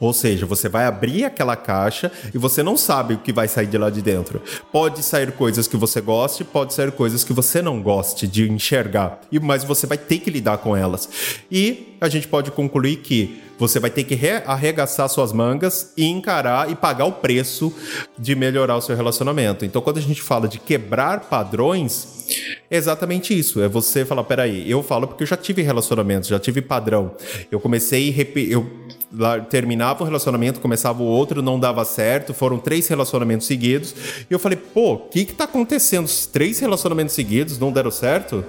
Ou 0.00 0.12
seja, 0.12 0.46
você 0.46 0.68
vai 0.68 0.84
abrir 0.84 1.24
aquela 1.24 1.56
caixa 1.56 2.10
e 2.32 2.38
você 2.38 2.62
não 2.62 2.76
sabe 2.76 3.14
o 3.14 3.18
que 3.18 3.32
vai 3.32 3.48
sair 3.48 3.66
de 3.66 3.76
lá 3.76 3.90
de 3.90 4.00
dentro. 4.00 4.40
Pode 4.70 5.02
sair 5.02 5.32
coisas 5.32 5.66
que 5.66 5.76
você 5.76 6.00
goste, 6.00 6.44
pode 6.44 6.74
sair 6.74 6.92
coisas 6.92 7.24
que 7.24 7.32
você 7.32 7.60
não 7.60 7.82
goste 7.82 8.26
de 8.26 8.50
enxergar. 8.50 9.20
Mas 9.42 9.64
você 9.64 9.86
vai 9.86 9.98
ter 9.98 10.18
que 10.18 10.30
lidar 10.30 10.58
com 10.58 10.76
elas. 10.76 11.08
E 11.50 11.96
a 12.00 12.08
gente 12.08 12.28
pode 12.28 12.50
concluir 12.50 12.96
que 12.96 13.42
você 13.58 13.80
vai 13.80 13.90
ter 13.90 14.04
que 14.04 14.16
arregaçar 14.46 15.08
suas 15.08 15.32
mangas 15.32 15.92
e 15.96 16.06
encarar 16.06 16.70
e 16.70 16.76
pagar 16.76 17.06
o 17.06 17.12
preço 17.12 17.74
de 18.16 18.36
melhorar 18.36 18.76
o 18.76 18.80
seu 18.80 18.94
relacionamento. 18.94 19.64
Então, 19.64 19.82
quando 19.82 19.98
a 19.98 20.02
gente 20.02 20.22
fala 20.22 20.46
de 20.46 20.60
quebrar 20.60 21.20
padrões, 21.20 22.26
é 22.70 22.76
exatamente 22.76 23.36
isso. 23.36 23.60
É 23.60 23.68
você 23.68 24.04
falar, 24.04 24.22
peraí, 24.22 24.70
eu 24.70 24.82
falo 24.82 25.08
porque 25.08 25.24
eu 25.24 25.26
já 25.26 25.36
tive 25.36 25.62
relacionamentos, 25.62 26.28
já 26.28 26.38
tive 26.38 26.62
padrão. 26.62 27.16
Eu 27.50 27.58
comecei, 27.58 28.14
eu 28.48 28.70
terminava 29.48 30.02
um 30.02 30.06
relacionamento, 30.06 30.60
começava 30.60 31.02
o 31.02 31.06
outro, 31.06 31.42
não 31.42 31.58
dava 31.58 31.84
certo, 31.84 32.34
foram 32.34 32.58
três 32.58 32.86
relacionamentos 32.88 33.46
seguidos. 33.46 33.94
E 34.28 34.32
eu 34.32 34.38
falei, 34.38 34.56
pô, 34.56 34.94
o 34.94 34.98
que 34.98 35.24
que 35.24 35.34
tá 35.34 35.44
acontecendo? 35.44 36.04
Os 36.04 36.26
três 36.26 36.58
relacionamentos 36.58 37.14
seguidos 37.14 37.58
não 37.58 37.72
deram 37.72 37.90
certo? 37.90 38.44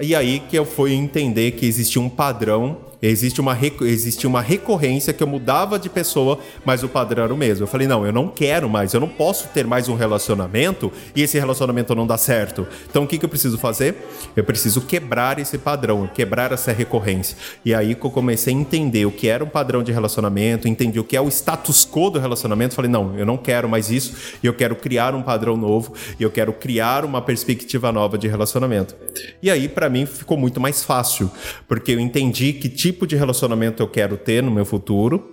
E 0.00 0.14
aí 0.14 0.40
que 0.40 0.56
eu 0.56 0.64
fui 0.64 0.92
entender 0.92 1.52
que 1.52 1.66
existia 1.66 2.00
um 2.00 2.08
padrão 2.08 2.78
Existe 3.08 3.40
uma, 3.40 3.58
existe 3.82 4.26
uma 4.26 4.40
recorrência 4.40 5.12
que 5.12 5.22
eu 5.22 5.26
mudava 5.26 5.78
de 5.78 5.90
pessoa, 5.90 6.38
mas 6.64 6.82
o 6.82 6.88
padrão 6.88 7.24
era 7.24 7.34
o 7.34 7.36
mesmo. 7.36 7.64
Eu 7.64 7.68
falei, 7.68 7.86
não, 7.86 8.06
eu 8.06 8.12
não 8.12 8.28
quero 8.28 8.68
mais, 8.68 8.94
eu 8.94 9.00
não 9.00 9.08
posso 9.08 9.48
ter 9.48 9.66
mais 9.66 9.88
um 9.90 9.94
relacionamento 9.94 10.90
e 11.14 11.22
esse 11.22 11.38
relacionamento 11.38 11.94
não 11.94 12.06
dá 12.06 12.16
certo. 12.16 12.66
Então 12.88 13.04
o 13.04 13.06
que, 13.06 13.18
que 13.18 13.24
eu 13.24 13.28
preciso 13.28 13.58
fazer? 13.58 13.94
Eu 14.34 14.42
preciso 14.42 14.80
quebrar 14.80 15.38
esse 15.38 15.58
padrão, 15.58 16.06
quebrar 16.06 16.50
essa 16.52 16.72
recorrência. 16.72 17.36
E 17.62 17.74
aí 17.74 17.94
que 17.94 18.06
eu 18.06 18.10
comecei 18.10 18.54
a 18.54 18.56
entender 18.56 19.04
o 19.04 19.10
que 19.10 19.28
era 19.28 19.44
um 19.44 19.48
padrão 19.48 19.82
de 19.82 19.92
relacionamento, 19.92 20.66
entendi 20.66 20.98
o 20.98 21.04
que 21.04 21.16
é 21.16 21.20
o 21.20 21.28
status 21.28 21.86
quo 21.86 22.08
do 22.08 22.18
relacionamento. 22.18 22.74
Falei, 22.74 22.90
não, 22.90 23.18
eu 23.18 23.26
não 23.26 23.36
quero 23.36 23.68
mais 23.68 23.90
isso, 23.90 24.14
e 24.42 24.46
eu 24.46 24.54
quero 24.54 24.76
criar 24.76 25.14
um 25.14 25.22
padrão 25.22 25.56
novo, 25.56 25.92
e 26.18 26.22
eu 26.22 26.30
quero 26.30 26.54
criar 26.54 27.04
uma 27.04 27.20
perspectiva 27.20 27.92
nova 27.92 28.16
de 28.16 28.28
relacionamento. 28.28 28.94
E 29.42 29.50
aí, 29.50 29.68
para 29.68 29.90
mim, 29.90 30.06
ficou 30.06 30.38
muito 30.38 30.58
mais 30.58 30.82
fácil, 30.82 31.30
porque 31.68 31.92
eu 31.92 32.00
entendi 32.00 32.54
que 32.54 32.68
tipo 32.68 32.93
tipo 32.94 33.06
de 33.06 33.16
relacionamento 33.16 33.82
eu 33.82 33.88
quero 33.88 34.16
ter 34.16 34.42
no 34.42 34.50
meu 34.50 34.64
futuro. 34.64 35.32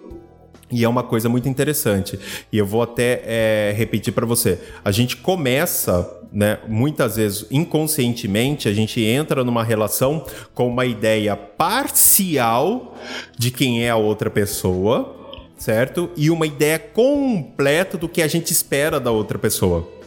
E 0.70 0.86
é 0.86 0.90
uma 0.90 1.04
coisa 1.04 1.28
muito 1.28 1.50
interessante. 1.50 2.18
E 2.52 2.58
eu 2.58 2.66
vou 2.66 2.82
até 2.82 3.22
é, 3.26 3.74
repetir 3.76 4.14
para 4.14 4.26
você. 4.26 4.58
A 4.86 4.92
gente 4.92 5.18
começa, 5.18 6.10
né, 6.32 6.60
muitas 6.68 7.18
vezes 7.18 7.46
inconscientemente, 7.52 8.70
a 8.70 8.74
gente 8.74 9.04
entra 9.04 9.44
numa 9.44 9.64
relação 9.64 10.26
com 10.54 10.70
uma 10.70 10.86
ideia 10.86 11.36
parcial 11.36 12.96
de 13.38 13.52
quem 13.52 13.84
é 13.84 13.90
a 13.90 13.98
outra 13.98 14.30
pessoa, 14.30 15.14
certo? 15.58 16.10
E 16.16 16.30
uma 16.30 16.48
ideia 16.48 16.80
completa 16.80 17.98
do 17.98 18.08
que 18.08 18.22
a 18.22 18.28
gente 18.28 18.52
espera 18.52 18.98
da 18.98 19.12
outra 19.12 19.38
pessoa. 19.38 20.01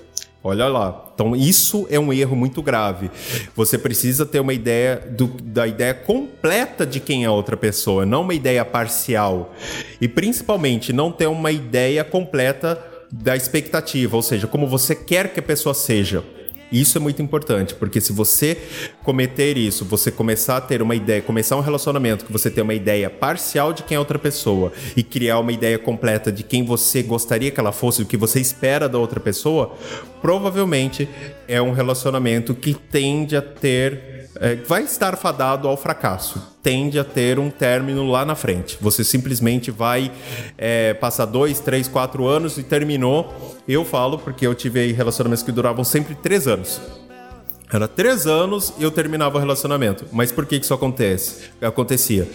Olha 0.47 0.69
lá. 0.69 1.11
Então, 1.15 1.35
isso 1.35 1.87
é 1.89 1.99
um 1.99 2.13
erro 2.13 2.37
muito 2.37 2.61
grave. 2.61 3.11
Você 3.57 3.79
precisa 3.79 4.27
ter 4.27 4.41
uma 4.41 4.53
ideia 4.53 5.03
do, 5.17 5.27
da 5.27 5.67
ideia 5.67 5.95
completa 5.95 6.85
de 6.85 7.01
quem 7.01 7.25
é 7.25 7.27
a 7.27 7.33
outra 7.33 7.57
pessoa, 7.57 8.05
não 8.05 8.21
uma 8.21 8.35
ideia 8.35 8.63
parcial. 8.63 9.55
E 9.99 10.07
principalmente 10.07 10.93
não 10.93 11.11
ter 11.11 11.29
uma 11.29 11.51
ideia 11.51 12.05
completa 12.05 12.79
da 13.11 13.35
expectativa, 13.35 14.17
ou 14.17 14.23
seja, 14.23 14.47
como 14.47 14.67
você 14.67 14.95
quer 14.95 15.33
que 15.33 15.41
a 15.41 15.43
pessoa 15.43 15.73
seja. 15.73 16.23
Isso 16.73 16.99
é 16.99 17.01
muito 17.01 17.23
importante, 17.23 17.75
porque 17.75 18.01
se 18.01 18.13
você 18.13 18.59
cometer 19.03 19.57
isso, 19.57 19.85
você 19.85 20.11
começar 20.11 20.57
a 20.57 20.61
ter 20.61 20.83
uma 20.83 20.95
ideia, 20.95 21.23
começar 21.23 21.57
um 21.57 21.61
relacionamento 21.61 22.25
que 22.25 22.33
você 22.33 22.51
tem 22.51 22.65
uma 22.65 22.75
ideia 22.75 23.09
parcial 23.09 23.73
de 23.73 23.83
quem 23.83 23.97
é 23.97 23.99
outra 23.99 24.19
pessoa 24.19 24.73
e 24.97 25.03
criar 25.03 25.39
uma 25.39 25.53
ideia 25.53 25.79
completa 25.79 26.33
de 26.33 26.43
quem 26.43 26.65
você 26.65 27.03
gostaria 27.03 27.51
que 27.51 27.61
ela 27.61 27.73
fosse, 27.73 28.03
o 28.03 28.07
que 28.07 28.17
você 28.17 28.41
espera 28.41 28.89
da 28.89 28.99
outra 28.99 29.21
pessoa, 29.21 29.75
provavelmente 30.21 31.09
é 31.47 31.61
um 31.61 31.73
relacionamento 31.73 32.55
que 32.55 32.75
tende 32.75 33.37
a 33.37 33.43
ter 33.43 34.14
é, 34.41 34.57
vai 34.57 34.83
estar 34.83 35.17
fadado 35.17 35.69
ao 35.69 35.77
fracasso. 35.77 36.55
Tende 36.63 36.99
a 36.99 37.05
ter 37.05 37.39
um 37.39 37.51
término 37.51 38.09
lá 38.11 38.25
na 38.25 38.35
frente. 38.35 38.79
Você 38.81 39.05
simplesmente 39.05 39.71
vai 39.71 40.11
é, 40.57 40.95
passar 40.95 41.27
dois, 41.27 41.61
três, 41.61 41.87
quatro 41.89 42.27
anos 42.27 42.57
e 42.59 42.63
terminou. 42.63 43.57
Eu 43.69 43.85
falo 43.85 44.19
porque 44.19 44.47
eu 44.47 44.55
tive 44.55 44.93
relacionamentos 44.93 45.43
que 45.43 45.53
duravam 45.53 45.85
sempre 45.85 46.15
três 46.15 46.47
anos. 46.49 46.81
Era 47.75 47.89
três 47.89 48.25
anos 48.25 48.73
e 48.79 48.85
eu 48.85 48.91
terminava 48.93 49.37
o 49.37 49.41
relacionamento. 49.41 50.07
Mas 50.13 50.31
por 50.31 50.47
que, 50.47 50.61
que 50.61 50.65
isso 50.65 50.73
acontece? 50.73 51.51
acontecia? 51.61 52.29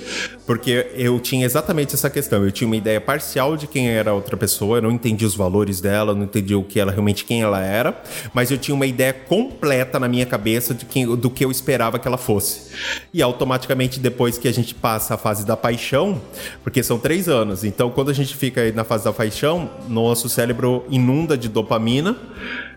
Porque 0.45 0.91
eu 0.95 1.17
tinha 1.17 1.45
exatamente 1.45 1.95
essa 1.95 2.10
questão. 2.10 2.43
Eu 2.43 2.52
tinha 2.52 2.67
uma 2.67 2.75
ideia 2.75 2.99
parcial 2.99 3.56
de 3.56 3.65
quem 3.65 3.89
era 3.89 4.12
a 4.12 4.13
outra 4.13 4.36
pessoa, 4.36 4.80
eu 4.80 4.82
não 4.82 4.91
entendi 4.91 5.23
os 5.23 5.36
valores 5.36 5.80
dela, 5.80 6.13
não 6.13 6.23
entendi 6.23 6.54
o 6.54 6.62
que 6.62 6.78
ela 6.78 6.91
realmente 6.91 7.23
quem 7.23 7.41
ela 7.41 7.63
era, 7.63 8.04
mas 8.34 8.52
eu 8.52 8.58
tinha 8.58 8.75
uma 8.75 8.86
ideia 8.86 9.13
completa 9.13 9.97
na 9.97 10.10
minha 10.10 10.25
cabeça 10.25 10.73
de 10.73 10.84
quem, 10.84 11.06
do 11.15 11.30
que 11.30 11.45
eu 11.45 11.49
esperava 11.49 11.97
que 11.97 12.06
ela 12.06 12.17
fosse. 12.17 12.73
E 13.13 13.21
automaticamente, 13.21 13.97
depois 13.97 14.38
que 14.38 14.47
a 14.49 14.54
gente 14.54 14.75
passa 14.75 15.13
a 15.13 15.17
fase 15.17 15.45
da 15.45 15.56
paixão, 15.56 16.21
porque 16.63 16.84
são 16.84 16.99
três 16.99 17.30
anos, 17.30 17.63
então 17.63 17.89
quando 17.91 18.12
a 18.12 18.13
gente 18.13 18.36
fica 18.36 18.60
aí 18.60 18.73
na 18.73 18.84
fase 18.84 19.06
da 19.06 19.13
paixão, 19.13 19.69
nosso 19.88 20.28
cérebro 20.28 20.84
inunda 20.89 21.38
de 21.38 21.47
dopamina, 21.47 22.17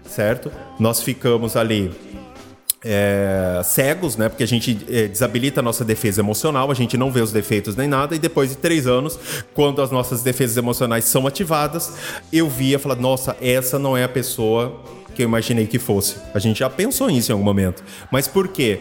certo? 0.04 0.52
Nós 0.78 1.02
ficamos 1.02 1.56
ali 1.56 1.90
é, 2.84 3.60
cegos, 3.64 4.16
né? 4.16 4.28
Porque 4.28 4.42
a 4.42 4.46
gente 4.46 4.78
é, 4.88 5.06
desabilita 5.06 5.60
a 5.60 5.62
nossa 5.62 5.84
defesa 5.84 6.20
emocional, 6.20 6.70
a 6.70 6.74
gente 6.74 6.96
não 6.96 7.10
vê 7.10 7.20
os 7.20 7.32
defeitos 7.32 7.76
nem 7.76 7.88
nada, 7.88 8.14
e 8.14 8.18
depois 8.18 8.50
de 8.50 8.56
três 8.56 8.86
anos, 8.86 9.18
quando 9.54 9.80
as 9.80 9.90
nossas 9.90 10.22
defesas 10.22 10.56
emocionais 10.56 11.04
são 11.04 11.26
ativadas, 11.26 11.92
eu 12.32 12.48
via 12.48 12.78
falar, 12.78 12.96
nossa, 12.96 13.36
essa 13.40 13.78
não 13.78 13.96
é 13.96 14.04
a 14.04 14.08
pessoa 14.08 14.80
que 15.14 15.22
eu 15.22 15.26
imaginei 15.26 15.66
que 15.66 15.78
fosse. 15.78 16.16
A 16.34 16.38
gente 16.38 16.60
já 16.60 16.70
pensou 16.70 17.08
nisso 17.08 17.30
em 17.30 17.34
algum 17.34 17.44
momento. 17.44 17.84
Mas 18.10 18.26
por 18.26 18.48
quê? 18.48 18.80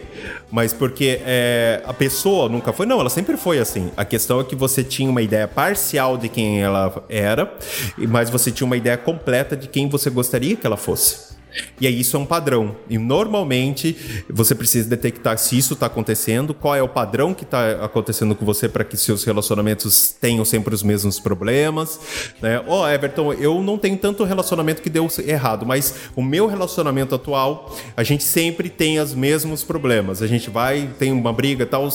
Mas 0.50 0.72
porque 0.72 1.20
é, 1.24 1.82
a 1.84 1.92
pessoa 1.92 2.48
nunca 2.48 2.72
foi. 2.72 2.86
Não, 2.86 3.00
ela 3.00 3.10
sempre 3.10 3.36
foi 3.36 3.58
assim. 3.58 3.90
A 3.96 4.04
questão 4.04 4.40
é 4.40 4.44
que 4.44 4.56
você 4.56 4.82
tinha 4.82 5.10
uma 5.10 5.22
ideia 5.22 5.46
parcial 5.46 6.16
de 6.16 6.28
quem 6.28 6.62
ela 6.62 7.04
era, 7.08 7.52
mas 7.96 8.30
você 8.30 8.50
tinha 8.50 8.66
uma 8.66 8.76
ideia 8.76 8.96
completa 8.96 9.56
de 9.56 9.68
quem 9.68 9.88
você 9.88 10.10
gostaria 10.10 10.56
que 10.56 10.66
ela 10.66 10.76
fosse. 10.76 11.31
E 11.80 11.86
aí 11.86 12.00
isso 12.00 12.16
é 12.16 12.20
um 12.20 12.26
padrão. 12.26 12.76
E 12.88 12.98
normalmente 12.98 13.96
você 14.28 14.54
precisa 14.54 14.88
detectar 14.88 15.36
se 15.38 15.56
isso 15.56 15.74
está 15.74 15.86
acontecendo, 15.86 16.54
qual 16.54 16.74
é 16.74 16.82
o 16.82 16.88
padrão 16.88 17.34
que 17.34 17.44
está 17.44 17.84
acontecendo 17.84 18.34
com 18.34 18.44
você 18.44 18.68
para 18.68 18.84
que 18.84 18.96
seus 18.96 19.24
relacionamentos 19.24 20.14
tenham 20.20 20.44
sempre 20.44 20.74
os 20.74 20.82
mesmos 20.82 21.18
problemas. 21.18 22.00
Né? 22.40 22.62
Oh, 22.66 22.86
Everton, 22.86 23.32
eu 23.34 23.62
não 23.62 23.78
tenho 23.78 23.96
tanto 23.96 24.24
relacionamento 24.24 24.82
que 24.82 24.90
deu 24.90 25.08
errado, 25.26 25.66
mas 25.66 25.94
o 26.14 26.22
meu 26.22 26.46
relacionamento 26.46 27.14
atual, 27.14 27.76
a 27.96 28.02
gente 28.02 28.24
sempre 28.24 28.68
tem 28.68 28.98
os 29.00 29.14
mesmos 29.14 29.64
problemas. 29.64 30.22
A 30.22 30.26
gente 30.26 30.50
vai, 30.50 30.90
tem 30.98 31.12
uma 31.12 31.32
briga, 31.32 31.66
tal, 31.66 31.88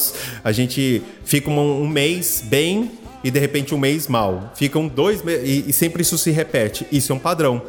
a 0.44 0.52
gente 0.52 1.02
fica 1.24 1.50
um, 1.50 1.84
um 1.84 1.88
mês 1.88 2.44
bem 2.46 2.92
e 3.28 3.32
de 3.32 3.40
repente 3.40 3.76
um 3.76 3.78
mês 3.78 4.08
mal. 4.08 4.54
Ficam 4.56 4.88
dois 4.88 5.22
meses 5.22 5.68
e, 5.68 5.74
sempre 5.74 6.02
isso 6.02 6.18
se 6.18 6.32
repete. 6.32 6.88
Isso 6.90 7.12
é 7.12 7.16
um 7.16 7.20
padrão. 7.20 7.62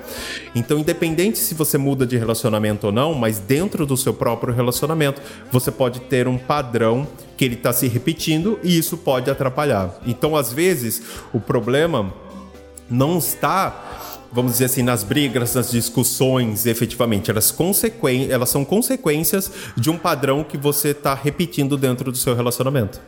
Então, 0.55 0.79
independente 0.79 1.37
se 1.37 1.53
você 1.53 1.77
muda 1.77 2.07
de 2.07 2.17
relacionamento 2.17 2.87
ou 2.87 2.93
não, 2.93 3.13
mas 3.13 3.41
dentro 3.41 3.85
do 3.85 3.97
seu 3.97 4.15
próprio 4.15 4.55
relacionamento, 4.55 5.21
você 5.51 5.73
pode 5.73 5.99
ter 6.03 6.29
um 6.29 6.39
padrão 6.39 7.09
que 7.37 7.45
ele 7.45 7.57
está 7.57 7.73
se 7.73 7.89
repetindo 7.89 8.57
e 8.63 8.79
isso 8.79 8.97
pode 8.99 9.29
atrapalhar. 9.29 9.99
Então, 10.07 10.37
às 10.37 10.53
vezes, 10.53 11.03
o 11.33 11.41
problema 11.41 12.15
não 12.89 13.19
está 13.19 13.97
vamos 14.31 14.53
dizer 14.53 14.67
assim, 14.67 14.83
nas 14.83 15.03
brigas, 15.03 15.55
nas 15.55 15.71
discussões, 15.71 16.67
efetivamente, 16.67 17.31
elas, 17.31 17.51
consequen 17.51 18.31
elas 18.31 18.51
são 18.51 18.63
consequências 18.63 19.51
de 19.75 19.89
um 19.89 19.97
padrão 19.97 20.45
que 20.45 20.59
você 20.59 20.91
está 20.91 21.15
repetindo 21.15 21.79
dentro 21.79 22.13
do 22.13 22.19
seu 22.19 22.35
relacionamento. 22.37 23.01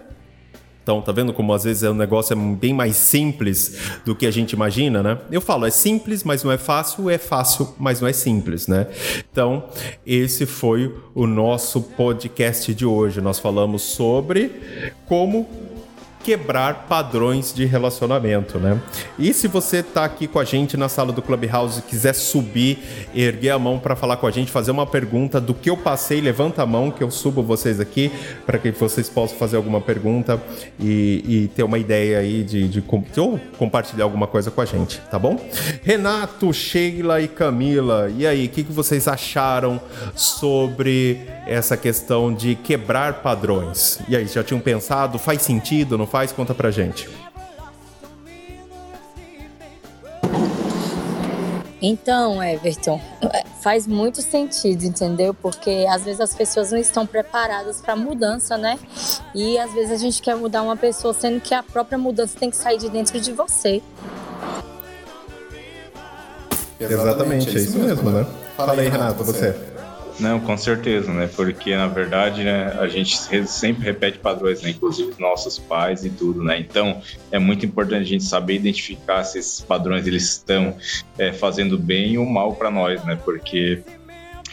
Então, 0.82 1.00
tá 1.02 1.12
vendo 1.12 1.32
como 1.32 1.52
às 1.52 1.64
vezes 1.64 1.82
o 1.82 1.94
negócio 1.94 2.32
é 2.32 2.36
bem 2.36 2.72
mais 2.72 2.96
simples 2.96 3.78
do 4.04 4.14
que 4.14 4.26
a 4.26 4.30
gente 4.30 4.52
imagina, 4.52 5.02
né? 5.02 5.18
Eu 5.30 5.40
falo, 5.40 5.66
é 5.66 5.70
simples, 5.70 6.24
mas 6.24 6.42
não 6.42 6.50
é 6.50 6.58
fácil, 6.58 7.10
é 7.10 7.18
fácil, 7.18 7.74
mas 7.78 8.00
não 8.00 8.08
é 8.08 8.12
simples, 8.12 8.66
né? 8.66 8.86
Então, 9.30 9.64
esse 10.06 10.46
foi 10.46 10.94
o 11.14 11.26
nosso 11.26 11.82
podcast 11.82 12.74
de 12.74 12.86
hoje. 12.86 13.20
Nós 13.20 13.38
falamos 13.38 13.82
sobre 13.82 14.50
como 15.06 15.46
quebrar 16.22 16.86
padrões 16.88 17.52
de 17.52 17.64
relacionamento, 17.64 18.58
né? 18.58 18.80
E 19.18 19.32
se 19.32 19.48
você 19.48 19.82
tá 19.82 20.04
aqui 20.04 20.26
com 20.26 20.38
a 20.38 20.44
gente 20.44 20.76
na 20.76 20.88
sala 20.88 21.12
do 21.12 21.22
Clubhouse 21.22 21.80
e 21.80 21.82
quiser 21.82 22.14
subir, 22.14 22.78
erguer 23.14 23.50
a 23.50 23.58
mão 23.58 23.78
para 23.78 23.96
falar 23.96 24.16
com 24.16 24.26
a 24.26 24.30
gente, 24.30 24.50
fazer 24.50 24.70
uma 24.70 24.86
pergunta 24.86 25.40
do 25.40 25.54
que 25.54 25.70
eu 25.70 25.76
passei, 25.76 26.20
levanta 26.20 26.62
a 26.62 26.66
mão 26.66 26.90
que 26.90 27.02
eu 27.02 27.10
subo 27.10 27.42
vocês 27.42 27.80
aqui 27.80 28.10
para 28.44 28.58
que 28.58 28.70
vocês 28.70 29.08
possam 29.08 29.38
fazer 29.38 29.56
alguma 29.56 29.80
pergunta 29.80 30.40
e, 30.78 31.24
e 31.26 31.48
ter 31.48 31.62
uma 31.62 31.78
ideia 31.78 32.18
aí 32.18 32.42
de, 32.42 32.68
de, 32.68 32.80
de, 32.80 33.20
ou 33.20 33.38
compartilhar 33.58 34.04
alguma 34.04 34.26
coisa 34.26 34.50
com 34.50 34.60
a 34.60 34.64
gente, 34.64 35.00
tá 35.10 35.18
bom? 35.18 35.38
Renato, 35.82 36.52
Sheila 36.52 37.20
e 37.20 37.28
Camila, 37.28 38.10
e 38.16 38.26
aí, 38.26 38.46
o 38.46 38.48
que, 38.48 38.62
que 38.64 38.72
vocês 38.72 39.08
acharam 39.08 39.80
sobre 40.14 41.20
essa 41.46 41.76
questão 41.76 42.32
de 42.32 42.54
quebrar 42.54 43.14
padrões? 43.22 43.98
E 44.08 44.16
aí, 44.16 44.26
já 44.26 44.42
tinham 44.42 44.60
pensado? 44.60 45.18
Faz 45.18 45.42
sentido? 45.42 45.96
Não 45.96 46.06
faz? 46.10 46.32
Conta 46.32 46.54
pra 46.54 46.70
gente. 46.70 47.08
Então, 51.82 52.42
Everton, 52.42 53.00
faz 53.62 53.86
muito 53.86 54.20
sentido, 54.20 54.84
entendeu? 54.84 55.32
Porque 55.32 55.86
às 55.88 56.04
vezes 56.04 56.20
as 56.20 56.34
pessoas 56.34 56.70
não 56.70 56.78
estão 56.78 57.06
preparadas 57.06 57.80
para 57.80 57.96
mudança, 57.96 58.58
né? 58.58 58.78
E 59.34 59.58
às 59.58 59.72
vezes 59.72 59.90
a 59.90 59.96
gente 59.96 60.20
quer 60.20 60.36
mudar 60.36 60.62
uma 60.62 60.76
pessoa, 60.76 61.14
sendo 61.14 61.40
que 61.40 61.54
a 61.54 61.62
própria 61.62 61.96
mudança 61.96 62.38
tem 62.38 62.50
que 62.50 62.56
sair 62.56 62.76
de 62.76 62.90
dentro 62.90 63.18
de 63.18 63.32
você. 63.32 63.82
Exatamente, 66.78 67.56
é 67.56 67.60
isso 67.60 67.78
mesmo, 67.78 68.10
né? 68.10 68.26
Fala 68.56 68.72
aí, 68.72 68.88
Renato, 68.88 69.24
você. 69.24 69.54
Não, 70.20 70.38
com 70.38 70.56
certeza, 70.56 71.12
né? 71.12 71.28
Porque 71.34 71.74
na 71.74 71.86
verdade, 71.86 72.44
né, 72.44 72.76
a 72.78 72.86
gente 72.86 73.16
sempre 73.46 73.84
repete 73.84 74.18
padrões, 74.18 74.60
né? 74.62 74.70
Inclusive 74.70 75.14
nossos 75.18 75.58
pais 75.58 76.04
e 76.04 76.10
tudo, 76.10 76.42
né? 76.42 76.58
Então 76.58 77.00
é 77.30 77.38
muito 77.38 77.64
importante 77.64 78.02
a 78.02 78.06
gente 78.06 78.24
saber 78.24 78.54
identificar 78.54 79.24
se 79.24 79.38
esses 79.38 79.60
padrões 79.60 80.06
eles 80.06 80.24
estão 80.24 80.76
é, 81.18 81.32
fazendo 81.32 81.78
bem 81.78 82.18
ou 82.18 82.26
mal 82.26 82.54
para 82.54 82.70
nós, 82.70 83.02
né? 83.04 83.18
Porque 83.24 83.82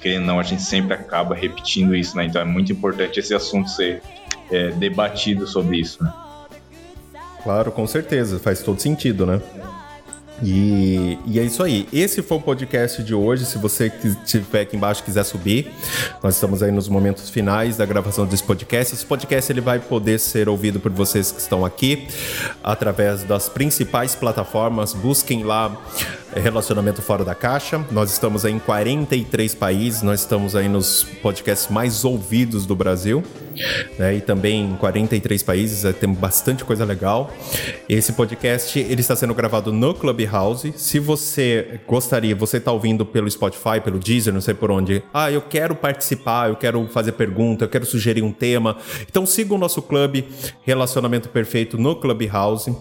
querendo 0.02 0.22
ou 0.22 0.28
não, 0.28 0.40
a 0.40 0.44
gente 0.44 0.62
sempre 0.62 0.94
acaba 0.94 1.36
repetindo 1.36 1.96
isso, 1.96 2.16
né? 2.16 2.26
Então 2.26 2.42
é 2.42 2.46
muito 2.46 2.72
importante 2.72 3.20
esse 3.20 3.34
assunto 3.34 3.70
ser 3.70 4.02
é, 4.50 4.70
debatido 4.72 5.46
sobre 5.48 5.80
isso, 5.80 6.04
né? 6.04 6.14
Claro, 7.44 7.72
com 7.72 7.86
certeza, 7.88 8.40
faz 8.40 8.62
todo 8.62 8.82
sentido, 8.82 9.26
né? 9.26 9.42
E, 10.42 11.18
e, 11.26 11.40
é 11.40 11.44
isso 11.44 11.64
aí. 11.64 11.88
Esse 11.92 12.22
foi 12.22 12.38
o 12.38 12.42
podcast 12.42 13.02
de 13.04 13.14
hoje. 13.14 13.46
Se 13.46 13.58
você 13.58 13.92
estiver 14.04 14.62
aqui 14.62 14.76
embaixo 14.76 15.04
quiser 15.04 15.24
subir, 15.24 15.72
nós 16.22 16.36
estamos 16.36 16.62
aí 16.62 16.72
nos 16.72 16.88
momentos 16.88 17.30
finais 17.30 17.78
da 17.78 17.86
gravação 17.86 18.26
desse 18.26 18.44
podcast. 18.44 18.94
Esse 18.94 19.06
podcast 19.06 19.52
ele 19.52 19.62
vai 19.62 19.80
poder 19.80 20.20
ser 20.20 20.48
ouvido 20.48 20.80
por 20.80 20.92
vocês 20.92 21.32
que 21.32 21.40
estão 21.40 21.66
aqui 21.66 22.08
através 22.64 23.24
das 23.24 23.50
principais 23.50 24.16
plataformas. 24.16 24.94
Busquem 24.94 25.44
lá 25.44 25.76
Relacionamento 26.38 27.02
Fora 27.02 27.24
da 27.24 27.34
Caixa. 27.34 27.84
Nós 27.92 28.12
estamos 28.12 28.44
aí 28.44 28.54
em 28.54 28.60
43 28.60 29.56
países. 29.56 30.02
Nós 30.02 30.22
estamos 30.22 30.56
aí 30.56 30.68
nos 30.68 31.04
podcasts 31.22 31.70
mais 31.70 32.04
ouvidos 32.04 32.66
do 32.66 32.76
Brasil. 32.76 33.24
Né? 33.98 34.16
E 34.16 34.22
também 34.22 34.72
em 34.72 34.76
43 34.76 35.42
países. 35.42 35.86
É, 35.86 35.94
tem 35.94 36.12
bastante 36.12 36.66
coisa 36.66 36.84
legal. 36.84 37.32
Esse 37.88 38.14
podcast 38.14 38.78
ele 38.78 39.02
está 39.02 39.16
sendo 39.16 39.34
gravado 39.34 39.72
no 39.72 39.94
Club 39.94 40.18
Clubhouse. 40.18 40.74
Se 40.76 41.00
você 41.00 41.80
gostaria, 41.88 42.36
você 42.36 42.58
está 42.58 42.72
ouvindo 42.72 43.06
pelo 43.06 43.30
Spotify, 43.30 43.80
pelo 43.84 44.00
Deezer, 44.00 44.34
não 44.34 44.42
sei 44.42 44.54
por 44.54 44.72
onde. 44.72 45.04
Ah, 45.14 45.32
eu 45.32 45.42
quero 45.42 45.76
participar, 45.76 46.50
eu 46.50 46.56
quero 46.56 46.88
fazer 46.88 47.12
pergunta, 47.12 47.66
eu 47.66 47.70
quero 47.70 47.86
sugerir 47.86 48.24
um 48.24 48.32
tema. 48.32 48.78
Então 49.10 49.26
siga 49.26 49.54
o 49.54 49.58
nosso 49.58 49.82
clube 49.82 50.28
Relacionamento 50.64 51.30
Perfeito 51.30 51.78
no 51.78 51.96
Clubhouse 51.96 52.76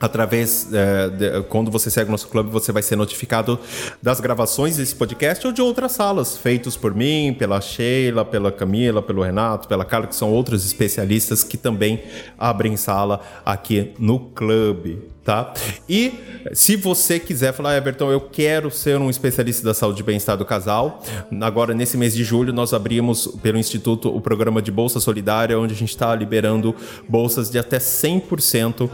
através 0.00 0.72
é, 0.72 1.08
de, 1.08 1.42
quando 1.48 1.70
você 1.70 1.90
segue 1.90 2.08
o 2.08 2.12
nosso 2.12 2.28
clube 2.28 2.50
você 2.50 2.72
vai 2.72 2.82
ser 2.82 2.96
notificado 2.96 3.58
das 4.02 4.20
gravações 4.20 4.76
desse 4.76 4.94
podcast 4.94 5.46
ou 5.46 5.52
de 5.52 5.60
outras 5.60 5.92
salas 5.92 6.36
feitos 6.36 6.76
por 6.76 6.94
mim 6.94 7.34
pela 7.38 7.60
Sheila 7.60 8.24
pela 8.24 8.52
Camila 8.52 9.02
pelo 9.02 9.22
Renato 9.22 9.68
pela 9.68 9.84
Carla 9.84 10.06
que 10.06 10.16
são 10.16 10.30
outros 10.30 10.64
especialistas 10.64 11.42
que 11.42 11.56
também 11.56 12.02
abrem 12.38 12.76
sala 12.76 13.20
aqui 13.44 13.92
no 13.98 14.18
clube 14.20 15.17
tá? 15.28 15.52
E 15.86 16.14
se 16.54 16.74
você 16.74 17.18
quiser 17.18 17.52
falar, 17.52 17.76
Everton, 17.76 18.10
eu 18.10 18.18
quero 18.18 18.70
ser 18.70 18.98
um 18.98 19.10
especialista 19.10 19.62
da 19.62 19.74
saúde 19.74 20.00
e 20.00 20.02
bem-estar 20.02 20.38
do 20.38 20.44
casal, 20.46 21.02
agora 21.42 21.74
nesse 21.74 21.98
mês 21.98 22.14
de 22.14 22.24
julho 22.24 22.50
nós 22.50 22.72
abrimos 22.72 23.26
pelo 23.42 23.58
Instituto 23.58 24.08
o 24.08 24.22
programa 24.22 24.62
de 24.62 24.70
Bolsa 24.70 25.00
Solidária, 25.00 25.58
onde 25.58 25.74
a 25.74 25.76
gente 25.76 25.90
está 25.90 26.14
liberando 26.14 26.74
bolsas 27.06 27.50
de 27.50 27.58
até 27.58 27.76
100% 27.76 28.88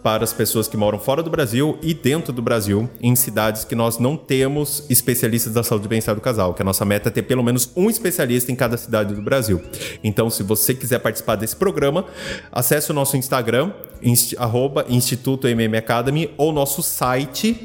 para 0.00 0.22
as 0.22 0.32
pessoas 0.32 0.68
que 0.68 0.76
moram 0.76 1.00
fora 1.00 1.24
do 1.24 1.30
Brasil 1.30 1.76
e 1.82 1.92
dentro 1.92 2.32
do 2.32 2.40
Brasil, 2.40 2.88
em 3.00 3.16
cidades 3.16 3.64
que 3.64 3.74
nós 3.74 3.98
não 3.98 4.16
temos 4.16 4.84
especialistas 4.88 5.54
da 5.54 5.64
saúde 5.64 5.86
e 5.86 5.88
bem-estar 5.88 6.14
do 6.14 6.20
casal, 6.20 6.54
que 6.54 6.62
a 6.62 6.64
nossa 6.64 6.84
meta 6.84 7.08
é 7.08 7.10
ter 7.10 7.22
pelo 7.22 7.42
menos 7.42 7.68
um 7.74 7.90
especialista 7.90 8.52
em 8.52 8.54
cada 8.54 8.76
cidade 8.76 9.12
do 9.12 9.22
Brasil. 9.22 9.60
Então, 10.04 10.30
se 10.30 10.44
você 10.44 10.72
quiser 10.72 11.00
participar 11.00 11.34
desse 11.34 11.56
programa, 11.56 12.04
acesse 12.52 12.92
o 12.92 12.94
nosso 12.94 13.16
Instagram, 13.16 13.72
inst, 14.02 14.34
arroba 14.38 14.84
Instituto 14.88 15.48
MM 15.48 15.76
Academy 15.76 16.30
ou 16.36 16.52
nosso 16.52 16.82
site, 16.82 17.56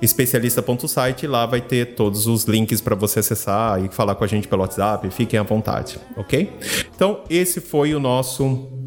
especialista.site. 0.00 1.26
Lá 1.26 1.46
vai 1.46 1.60
ter 1.60 1.94
todos 1.94 2.26
os 2.26 2.44
links 2.44 2.80
para 2.80 2.94
você 2.94 3.20
acessar 3.20 3.84
e 3.84 3.88
falar 3.88 4.14
com 4.14 4.24
a 4.24 4.26
gente 4.26 4.48
pelo 4.48 4.62
WhatsApp. 4.62 5.10
Fiquem 5.10 5.38
à 5.38 5.42
vontade, 5.42 5.98
ok? 6.16 6.52
Então, 6.94 7.20
esse 7.28 7.60
foi 7.60 7.94
o 7.94 8.00
nosso 8.00 8.77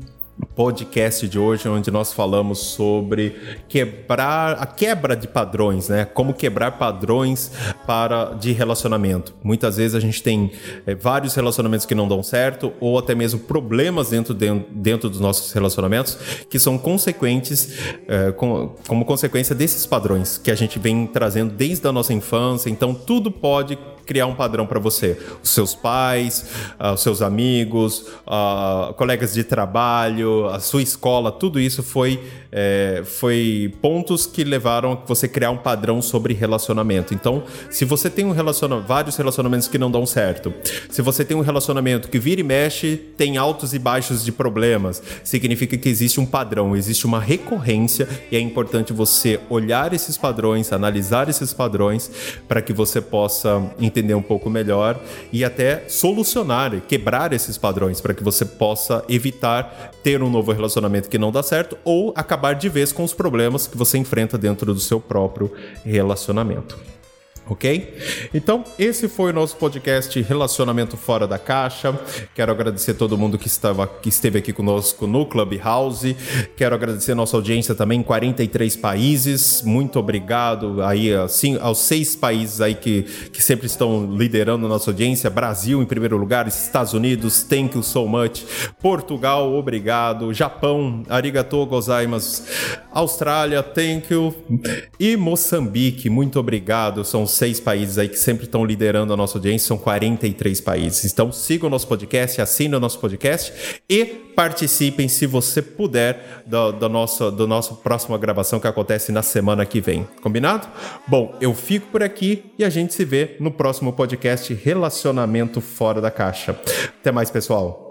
podcast 0.62 1.28
de 1.28 1.39
hoje, 1.39 1.68
onde 1.68 1.89
nós 1.89 2.14
falamos 2.14 2.59
sobre 2.59 3.36
quebrar 3.68 4.62
a 4.62 4.66
quebra 4.68 5.16
de 5.16 5.28
padrões, 5.28 5.89
né? 5.89 6.05
Como 6.05 6.36
quebrar 6.36 6.74
padrões 6.74 7.51
para 7.88 8.36
de 8.36 8.51
relacionamento. 8.51 9.34
Muitas 9.43 9.78
vezes 9.78 9.95
a 9.95 9.99
gente 9.99 10.22
tem 10.22 10.51
é, 10.86 10.93
vários 10.93 11.34
relacionamentos 11.34 11.88
que 11.88 11.95
não 11.95 12.07
dão 12.07 12.22
certo, 12.22 12.72
ou 12.80 12.99
até 12.99 13.16
mesmo 13.16 13.39
problemas 13.39 14.12
dentro, 14.12 14.36
dentro, 14.36 15.09
dos 15.09 15.20
nossos 15.20 15.51
relacionamentos 15.51 16.16
que 16.47 16.59
são 16.59 16.78
consequentes, 16.78 17.80
é, 18.07 18.32
com, 18.32 18.76
como 18.88 19.03
consequência 19.03 19.55
desses 19.55 19.88
padrões 19.88 20.38
que 20.38 20.51
a 20.51 20.55
gente 20.55 20.78
vem 20.78 21.07
trazendo 21.07 21.55
desde 21.55 21.88
a 21.88 21.91
nossa 21.91 22.14
infância. 22.14 22.70
Então, 22.70 22.93
tudo 22.93 23.32
pode 23.32 23.80
criar 24.05 24.26
um 24.26 24.36
padrão 24.36 24.66
para 24.66 24.80
você. 24.80 25.18
Os 25.41 25.51
seus 25.51 25.74
pais, 25.74 26.45
uh, 26.80 26.93
os 26.93 27.01
seus 27.01 27.22
amigos, 27.22 28.07
uh, 28.28 28.93
colegas 28.95 29.34
de 29.34 29.43
trabalho, 29.43 30.49
a 30.56 30.60
sua 30.60 30.82
escola, 30.82 31.32
tudo 31.32 31.60
isso 31.60 31.84
foi, 31.84 32.20
é, 32.52 33.04
foi 33.06 33.74
pontos 33.82 34.26
que 34.26 34.43
levaram 34.43 34.93
a 34.93 34.95
você 34.95 35.28
criar 35.28 35.52
um 35.52 35.58
padrão 35.58 36.02
sobre 36.02 36.34
relacionamento. 36.34 37.14
Então, 37.14 37.43
se 37.70 37.86
você 37.86 38.10
tem 38.10 38.26
um 38.26 38.32
relacionamento, 38.32 38.88
vários 38.88 39.16
relacionamentos 39.16 39.68
que 39.68 39.78
não 39.78 39.91
dão 39.91 40.06
certo, 40.06 40.54
se 40.89 41.02
você 41.02 41.24
tem 41.24 41.36
um 41.36 41.41
relacionamento 41.41 42.10
que 42.10 42.20
vira 42.20 42.41
e 42.41 42.43
mexe, 42.43 42.97
tem 43.18 43.38
altos 43.38 43.74
e 43.74 43.80
baixos 43.80 44.24
de 44.24 44.32
problemas, 44.32 45.02
significa 45.24 45.78
que 45.78 45.89
existe 45.89 46.20
um 46.20 46.26
padrão, 46.26 46.76
existe 46.76 47.06
uma 47.06 47.20
recorrência 47.20 48.08
e 48.32 48.36
é 48.36 48.39
importante 48.39 48.93
você 48.93 49.39
olhar 49.49 49.93
esses 49.93 50.18
padrões, 50.18 50.72
analisar 50.72 51.30
esses 51.30 51.54
padrões 51.54 52.12
para 52.47 52.62
que 52.62 52.74
você 52.74 53.02
possa 53.02 53.72
entender 53.80 54.14
um 54.14 54.22
pouco 54.22 54.49
melhor 54.49 54.99
e 55.32 55.43
até 55.43 55.84
solucionar, 55.88 56.82
quebrar 56.88 57.34
esses 57.34 57.58
padrões 57.58 58.02
para 58.02 58.14
que 58.14 58.24
você 58.24 58.45
possa 58.45 59.04
evitar 59.08 59.91
ter 60.04 60.22
um 60.24 60.30
novo 60.32 60.51
relacionamento 60.51 61.09
que 61.09 61.17
não 61.17 61.32
dá 61.32 61.43
certo 61.43 61.77
ou 61.84 62.13
acabar 62.15 62.53
de 62.53 62.69
vez 62.69 62.91
com 62.91 63.03
os 63.03 63.13
problemas 63.13 63.67
que 63.67 63.77
você 63.77 63.97
enfrenta 63.97 64.38
dentro 64.38 64.73
do 64.73 64.79
seu 64.79 64.99
próprio 64.99 65.51
relacionamento 65.84 66.79
ok? 67.47 67.97
Então, 68.33 68.63
esse 68.77 69.07
foi 69.07 69.31
o 69.31 69.33
nosso 69.33 69.57
podcast 69.57 70.21
Relacionamento 70.21 70.95
Fora 70.95 71.27
da 71.27 71.37
Caixa. 71.37 71.97
Quero 72.33 72.51
agradecer 72.51 72.93
todo 72.93 73.17
mundo 73.17 73.37
que, 73.37 73.47
estava, 73.47 73.87
que 73.87 74.09
esteve 74.09 74.39
aqui 74.39 74.53
conosco 74.53 75.07
no 75.07 75.25
Clubhouse. 75.25 76.15
Quero 76.55 76.75
agradecer 76.75 77.13
nossa 77.15 77.35
audiência 77.35 77.75
também 77.75 77.99
em 77.99 78.03
43 78.03 78.75
países. 78.75 79.61
Muito 79.63 79.99
obrigado 79.99 80.81
aí 80.83 81.13
assim, 81.13 81.57
aos 81.59 81.79
seis 81.79 82.15
países 82.15 82.61
aí 82.61 82.75
que, 82.75 83.03
que 83.31 83.41
sempre 83.41 83.67
estão 83.67 84.15
liderando 84.15 84.67
nossa 84.67 84.91
audiência. 84.91 85.29
Brasil 85.29 85.81
em 85.81 85.85
primeiro 85.85 86.17
lugar, 86.17 86.47
Estados 86.47 86.93
Unidos, 86.93 87.43
thank 87.43 87.75
you 87.75 87.83
so 87.83 88.07
much. 88.07 88.43
Portugal, 88.79 89.53
obrigado. 89.53 90.33
Japão, 90.33 91.03
arigatou 91.09 91.65
gozaimasu. 91.65 92.43
Austrália, 92.91 93.63
thank 93.63 94.11
you. 94.13 94.33
E 94.99 95.15
Moçambique, 95.15 96.09
muito 96.09 96.39
obrigado. 96.39 97.03
São 97.03 97.25
seis 97.32 97.59
países 97.59 97.97
aí 97.97 98.09
que 98.09 98.17
sempre 98.17 98.45
estão 98.45 98.65
liderando 98.65 99.13
a 99.13 99.17
nossa 99.17 99.38
audiência, 99.38 99.67
são 99.67 99.77
43 99.77 100.61
países. 100.61 101.11
Então 101.11 101.32
sigam 101.32 101.67
o 101.67 101.69
nosso 101.69 101.88
podcast, 101.88 102.41
assinem 102.41 102.75
o 102.75 102.79
nosso 102.79 102.99
podcast 102.99 103.82
e 103.89 104.05
participem, 104.05 105.07
se 105.07 105.25
você 105.25 105.61
puder, 105.61 106.43
da, 106.45 106.71
da, 106.71 106.89
nossa, 106.89 107.32
da 107.32 107.45
nossa 107.45 107.73
próxima 107.75 108.17
gravação 108.17 108.59
que 108.59 108.67
acontece 108.67 109.11
na 109.11 109.21
semana 109.21 109.65
que 109.65 109.82
vem. 109.82 110.07
Combinado? 110.21 110.67
Bom, 111.07 111.36
eu 111.41 111.53
fico 111.53 111.88
por 111.88 112.01
aqui 112.01 112.51
e 112.57 112.63
a 112.63 112.69
gente 112.69 112.93
se 112.93 113.05
vê 113.05 113.36
no 113.39 113.51
próximo 113.51 113.93
podcast 113.93 114.53
Relacionamento 114.53 115.61
Fora 115.61 116.01
da 116.01 116.11
Caixa. 116.11 116.57
Até 116.99 117.11
mais, 117.11 117.29
pessoal. 117.29 117.90